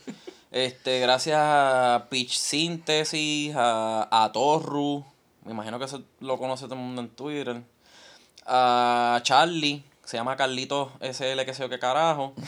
Este, 0.50 1.00
gracias 1.00 1.36
a 1.36 2.06
Pitch 2.08 2.38
Synthesis, 2.38 3.52
a, 3.56 4.06
a 4.08 4.30
Torru, 4.30 5.04
me 5.44 5.50
imagino 5.50 5.80
que 5.80 5.84
eso 5.86 6.02
lo 6.20 6.38
conoce 6.38 6.66
todo 6.66 6.74
el 6.74 6.80
mundo 6.80 7.02
en 7.02 7.08
Twitter. 7.08 7.60
A 8.46 9.18
Charlie, 9.24 9.82
se 10.04 10.16
llama 10.16 10.36
Carlitos 10.36 10.90
SL, 11.00 11.44
que 11.44 11.54
sé 11.54 11.62
yo 11.62 11.68
qué 11.68 11.78
carajo. 11.78 12.34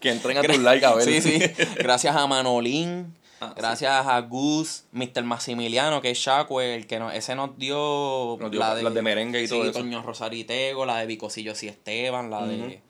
Que 0.00 0.10
entren 0.10 0.38
a 0.38 0.42
tus 0.42 0.58
likes 0.58 0.86
a 0.86 0.94
ver. 0.94 1.04
Sí, 1.04 1.20
sí. 1.20 1.38
Gracias 1.76 2.16
a 2.16 2.26
Manolín. 2.26 3.14
Ah, 3.40 3.54
gracias 3.56 4.06
a 4.06 4.20
Gus, 4.20 4.84
Mr. 4.92 5.24
Maximiliano, 5.24 6.02
que 6.02 6.10
es 6.10 6.18
Shackwell, 6.18 6.80
el 6.80 6.86
que 6.86 6.98
no, 6.98 7.10
ese 7.10 7.34
nos 7.34 7.56
dio, 7.56 8.36
Nos 8.38 8.50
dio 8.50 8.60
las 8.60 8.94
de 8.94 9.02
merengue 9.02 9.40
y 9.40 9.46
sí, 9.46 9.54
todo 9.54 9.64
eso. 9.64 9.78
Toño 9.78 10.02
Rosaritego, 10.02 10.84
la 10.84 10.98
de 10.98 11.06
Vicosillos 11.06 11.62
y 11.62 11.68
Esteban, 11.68 12.30
la 12.30 12.46
de... 12.46 12.82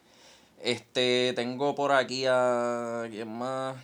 Este, 0.60 1.32
tengo 1.36 1.76
por 1.76 1.92
aquí 1.92 2.24
a... 2.26 3.06
¿Quién 3.10 3.32
más? 3.32 3.76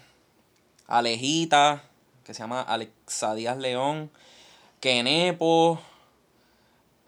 Alejita, 0.88 1.84
que 2.24 2.34
se 2.34 2.40
llama 2.40 2.62
Alexa 2.62 3.34
Díaz 3.36 3.58
León. 3.58 4.10
Kenepo. 4.80 5.80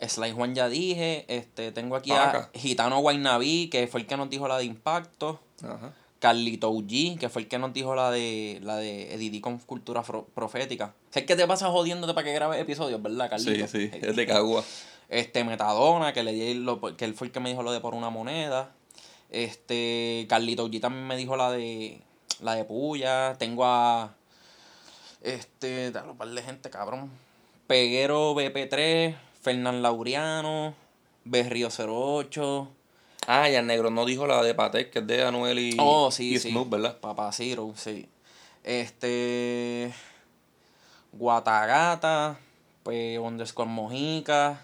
Sly 0.01 0.33
Juan 0.33 0.55
ya 0.55 0.69
dije. 0.69 1.25
Este, 1.29 1.73
tengo 1.73 1.97
aquí 1.97 2.11
Paca. 2.11 2.51
a 2.55 2.59
Gitano 2.59 3.01
Guaynaví, 3.01 3.69
que 3.69 3.89
fue 3.89 4.01
el 4.01 4.07
que 4.07 4.17
nos 4.17 4.31
dijo 4.31 4.47
la 4.47 4.59
de 4.59 4.65
Impacto. 4.65 5.41
Ajá. 5.63 5.93
Carlito 6.19 6.73
G, 6.73 7.19
que 7.19 7.29
fue 7.29 7.43
el 7.43 7.49
que 7.49 7.59
nos 7.59 7.73
dijo 7.73 7.95
la 7.95 8.11
de 8.11 8.59
la 8.63 8.77
de 8.77 9.15
Edidí 9.15 9.41
con 9.41 9.59
cultura 9.59 10.03
profética. 10.03 10.95
Sé 11.11 11.25
que 11.25 11.37
te 11.37 11.47
pasa 11.47 11.69
jodiéndote 11.69 12.15
para 12.15 12.25
que 12.25 12.33
grabes 12.33 12.61
episodios, 12.61 13.01
¿verdad, 13.01 13.31
Carlito? 13.31 13.67
Sí, 13.69 13.89
sí, 13.91 13.99
es 14.03 14.17
de 14.17 14.27
Cagua. 14.27 14.65
Este, 15.09 15.45
Metadona, 15.45 16.13
que 16.13 16.23
le 16.23 16.33
di 16.33 16.55
lo, 16.55 16.81
que 16.97 17.05
él 17.05 17.15
fue 17.15 17.29
el 17.29 17.33
que 17.33 17.41
me 17.41 17.51
dijo 17.51 17.63
lo 17.63 17.73
de 17.73 17.81
por 17.81 17.95
una 17.95 18.11
moneda. 18.11 18.73
Este, 19.31 20.27
Carlito 20.29 20.69
G 20.69 20.81
también 20.81 21.07
me 21.07 21.17
dijo 21.17 21.37
la 21.37 21.51
de 21.53 22.01
la 22.41 22.55
de 22.55 22.65
Puya. 22.65 23.37
Tengo 23.39 23.65
a 23.65 24.15
este, 25.23 25.91
dale 25.91 26.11
un 26.11 26.17
par 26.17 26.29
de 26.29 26.43
gente, 26.43 26.71
cabrón. 26.71 27.11
Peguero 27.67 28.35
BP3, 28.35 29.15
Fernán 29.41 29.83
Lauriano, 29.83 30.75
Berrío 31.25 31.69
08. 31.69 32.69
Ah, 33.31 33.51
y 33.51 33.55
el 33.57 33.67
negro 33.67 33.91
no 33.91 34.07
dijo 34.07 34.27
la 34.27 34.43
de 34.43 34.55
Patek, 34.55 34.91
que 34.91 34.99
es 35.01 35.07
de 35.07 35.23
Anuel 35.23 35.59
y, 35.59 35.77
Oh, 35.79 36.11
sí, 36.11 36.35
y 36.35 36.39
sí. 36.39 36.49
Snoop, 36.49 36.71
¿verdad? 36.71 36.99
Papá 36.99 37.31
Ciro, 37.31 37.75
sí. 37.77 38.09
Este. 38.65 39.93
Guatagata. 41.13 42.39
Pues 42.83 43.19
underscore 43.19 43.69
Mojica. 43.69 44.61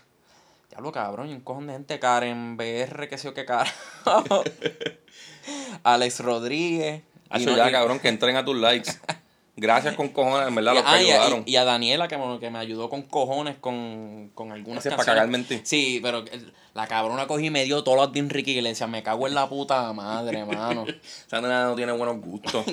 Diablo 0.71 0.93
cabrón, 0.93 1.29
un 1.29 1.41
cojón 1.41 1.67
de 1.67 1.75
gente. 1.75 1.99
Karen 2.01 2.57
BR, 2.57 3.07
que 3.09 3.19
sé 3.19 3.25
yo 3.29 3.35
qué 3.35 3.45
carajo. 3.45 3.75
Alex 5.83 6.21
Rodríguez. 6.21 7.03
No- 7.31 7.57
ya, 7.57 7.71
cabrón, 7.71 8.01
que 8.01 8.09
entren 8.09 8.37
a 8.37 8.45
tus 8.45 8.57
likes. 8.57 8.93
Gracias 9.57 9.94
con 9.94 10.09
cojones, 10.09 10.48
en 10.48 10.55
verdad, 10.57 10.74
los 10.74 10.82
que 10.82 10.88
ah, 10.88 10.92
a- 10.92 10.96
ayudaron. 10.96 11.42
y- 11.46 11.52
y 11.52 11.57
a 11.57 11.64
Daniela 11.64 12.09
que 12.09 12.18
me, 12.18 12.40
que 12.40 12.50
me 12.50 12.59
ayudó 12.59 12.90
con 12.90 13.02
cojones 13.02 13.55
con, 13.61 14.30
con 14.34 14.50
algunas 14.50 14.80
Ese 14.84 14.88
canciones. 14.90 15.07
cagarme 15.07 15.38
en 15.38 15.44
ti. 15.44 15.61
Sí, 15.62 16.00
pero 16.02 16.18
el- 16.32 16.52
la 16.74 16.88
cabrona 16.88 17.28
cogí 17.28 17.46
y 17.46 17.50
me 17.50 17.64
dio 17.64 17.84
todos 17.84 17.96
los 17.98 18.12
de 18.12 18.18
Enrique 18.18 18.50
Iglesias. 18.50 18.88
Me 18.90 19.05
cago 19.05 19.28
en 19.28 19.34
la 19.34 19.48
puta 19.48 19.92
madre, 19.92 20.44
mano. 20.44 20.84
Esa 21.26 21.40
nena 21.40 21.66
no 21.66 21.76
tiene 21.76 21.92
buenos 21.92 22.20
gustos. 22.20 22.66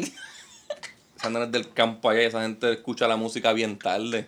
esa 1.16 1.30
nena 1.30 1.46
es 1.46 1.52
del 1.52 1.72
campo 1.72 2.10
allá 2.10 2.22
esa 2.22 2.42
gente 2.42 2.72
escucha 2.72 3.08
la 3.08 3.16
música 3.16 3.54
bien 3.54 3.78
tarde. 3.78 4.28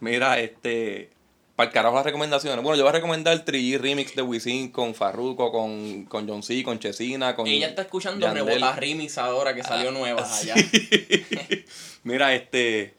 Mira, 0.00 0.40
este. 0.40 1.11
Para 1.56 1.68
el 1.68 1.74
carajo 1.74 1.96
las 1.96 2.04
recomendaciones. 2.04 2.62
Bueno, 2.62 2.76
yo 2.76 2.82
voy 2.84 2.88
a 2.90 2.92
recomendar 2.92 3.34
el 3.34 3.44
3G 3.44 3.78
remix 3.78 4.14
de 4.16 4.22
Wisin 4.22 4.70
con 4.70 4.94
Farruko, 4.94 5.52
con, 5.52 6.04
con 6.06 6.26
John 6.26 6.42
C, 6.42 6.62
con 6.64 6.78
Chesina, 6.78 7.36
con. 7.36 7.46
Ella 7.46 7.68
está 7.68 7.82
escuchando 7.82 8.26
Yandel. 8.26 8.46
Rebota 8.46 8.76
Remix 8.76 9.18
ahora 9.18 9.54
que 9.54 9.62
salió 9.62 9.90
Ah, 9.90 9.92
nueva 9.92 10.24
sí. 10.24 10.50
allá. 10.50 10.64
Mira, 12.04 12.34
este. 12.34 12.94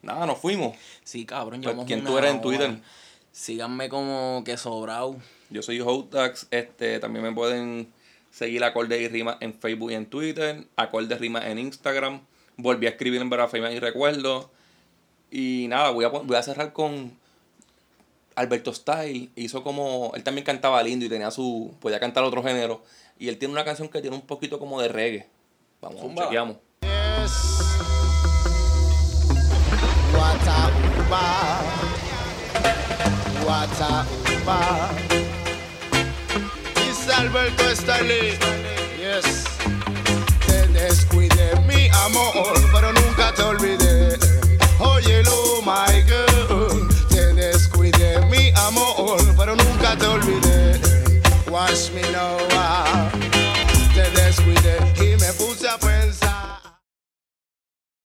Nada, 0.00 0.26
nos 0.26 0.38
fuimos. 0.38 0.76
Sí, 1.04 1.26
cabrón, 1.26 1.60
Pues, 1.60 1.76
¿Quién 1.86 2.04
tú 2.04 2.16
eres 2.16 2.30
en. 2.32 2.40
Twitter? 2.40 2.78
Síganme 3.32 3.88
como 3.88 4.42
que 4.44 4.56
sobrao. 4.56 5.16
Yo 5.50 5.62
soy 5.62 5.80
Hotax. 5.80 6.46
Este, 6.50 6.98
también 7.00 7.24
me 7.24 7.32
pueden 7.32 7.92
seguir 8.30 8.64
Acorde 8.64 9.00
y 9.00 9.08
Rima 9.08 9.36
en 9.40 9.54
Facebook 9.54 9.90
y 9.90 9.94
en 9.94 10.06
Twitter. 10.06 10.64
Acorde 10.76 11.16
Rima 11.16 11.46
en 11.48 11.58
Instagram. 11.58 12.22
Volví 12.56 12.86
a 12.86 12.90
escribir 12.90 13.20
en 13.20 13.30
Vera 13.30 13.48
y 13.72 13.78
Recuerdo. 13.78 14.50
Y 15.30 15.66
nada, 15.68 15.90
voy 15.90 16.04
a, 16.04 16.08
voy 16.08 16.36
a 16.36 16.42
cerrar 16.42 16.72
con 16.72 17.12
Alberto 18.38 18.72
Style. 18.72 19.30
Hizo 19.34 19.62
como. 19.62 20.12
Él 20.14 20.22
también 20.22 20.44
cantaba 20.44 20.82
lindo 20.82 21.04
y 21.04 21.08
tenía 21.08 21.30
su. 21.30 21.74
Podía 21.80 21.98
cantar 21.98 22.22
otro 22.24 22.42
género. 22.42 22.82
Y 23.18 23.28
él 23.28 23.36
tiene 23.36 23.52
una 23.52 23.64
canción 23.64 23.88
que 23.88 24.00
tiene 24.00 24.16
un 24.16 24.22
poquito 24.22 24.58
como 24.58 24.80
de 24.80 24.88
reggae. 24.88 25.28
Vamos, 25.80 26.00
Zumba. 26.00 26.24
chequeamos. 26.24 26.56
What 30.14 30.48
a 30.48 30.70
uba, 30.98 31.60
what 33.44 33.80
a 33.80 34.06
uba. 34.42 34.88
Dice 36.74 37.12
Alberto 37.12 37.70
Stanley. 37.70 38.38
Yes. 38.98 39.44
Te 40.46 40.66
descuidé 40.68 41.56
mi 41.66 41.88
amor, 42.06 42.54
pero 42.72 42.92
nunca 42.92 43.32
te 43.34 43.42
olvidé. 43.42 43.77
Olvidé. 51.68 51.78
Watch 51.78 51.92
me 51.92 52.02
now. 52.12 52.38
ah. 52.52 52.87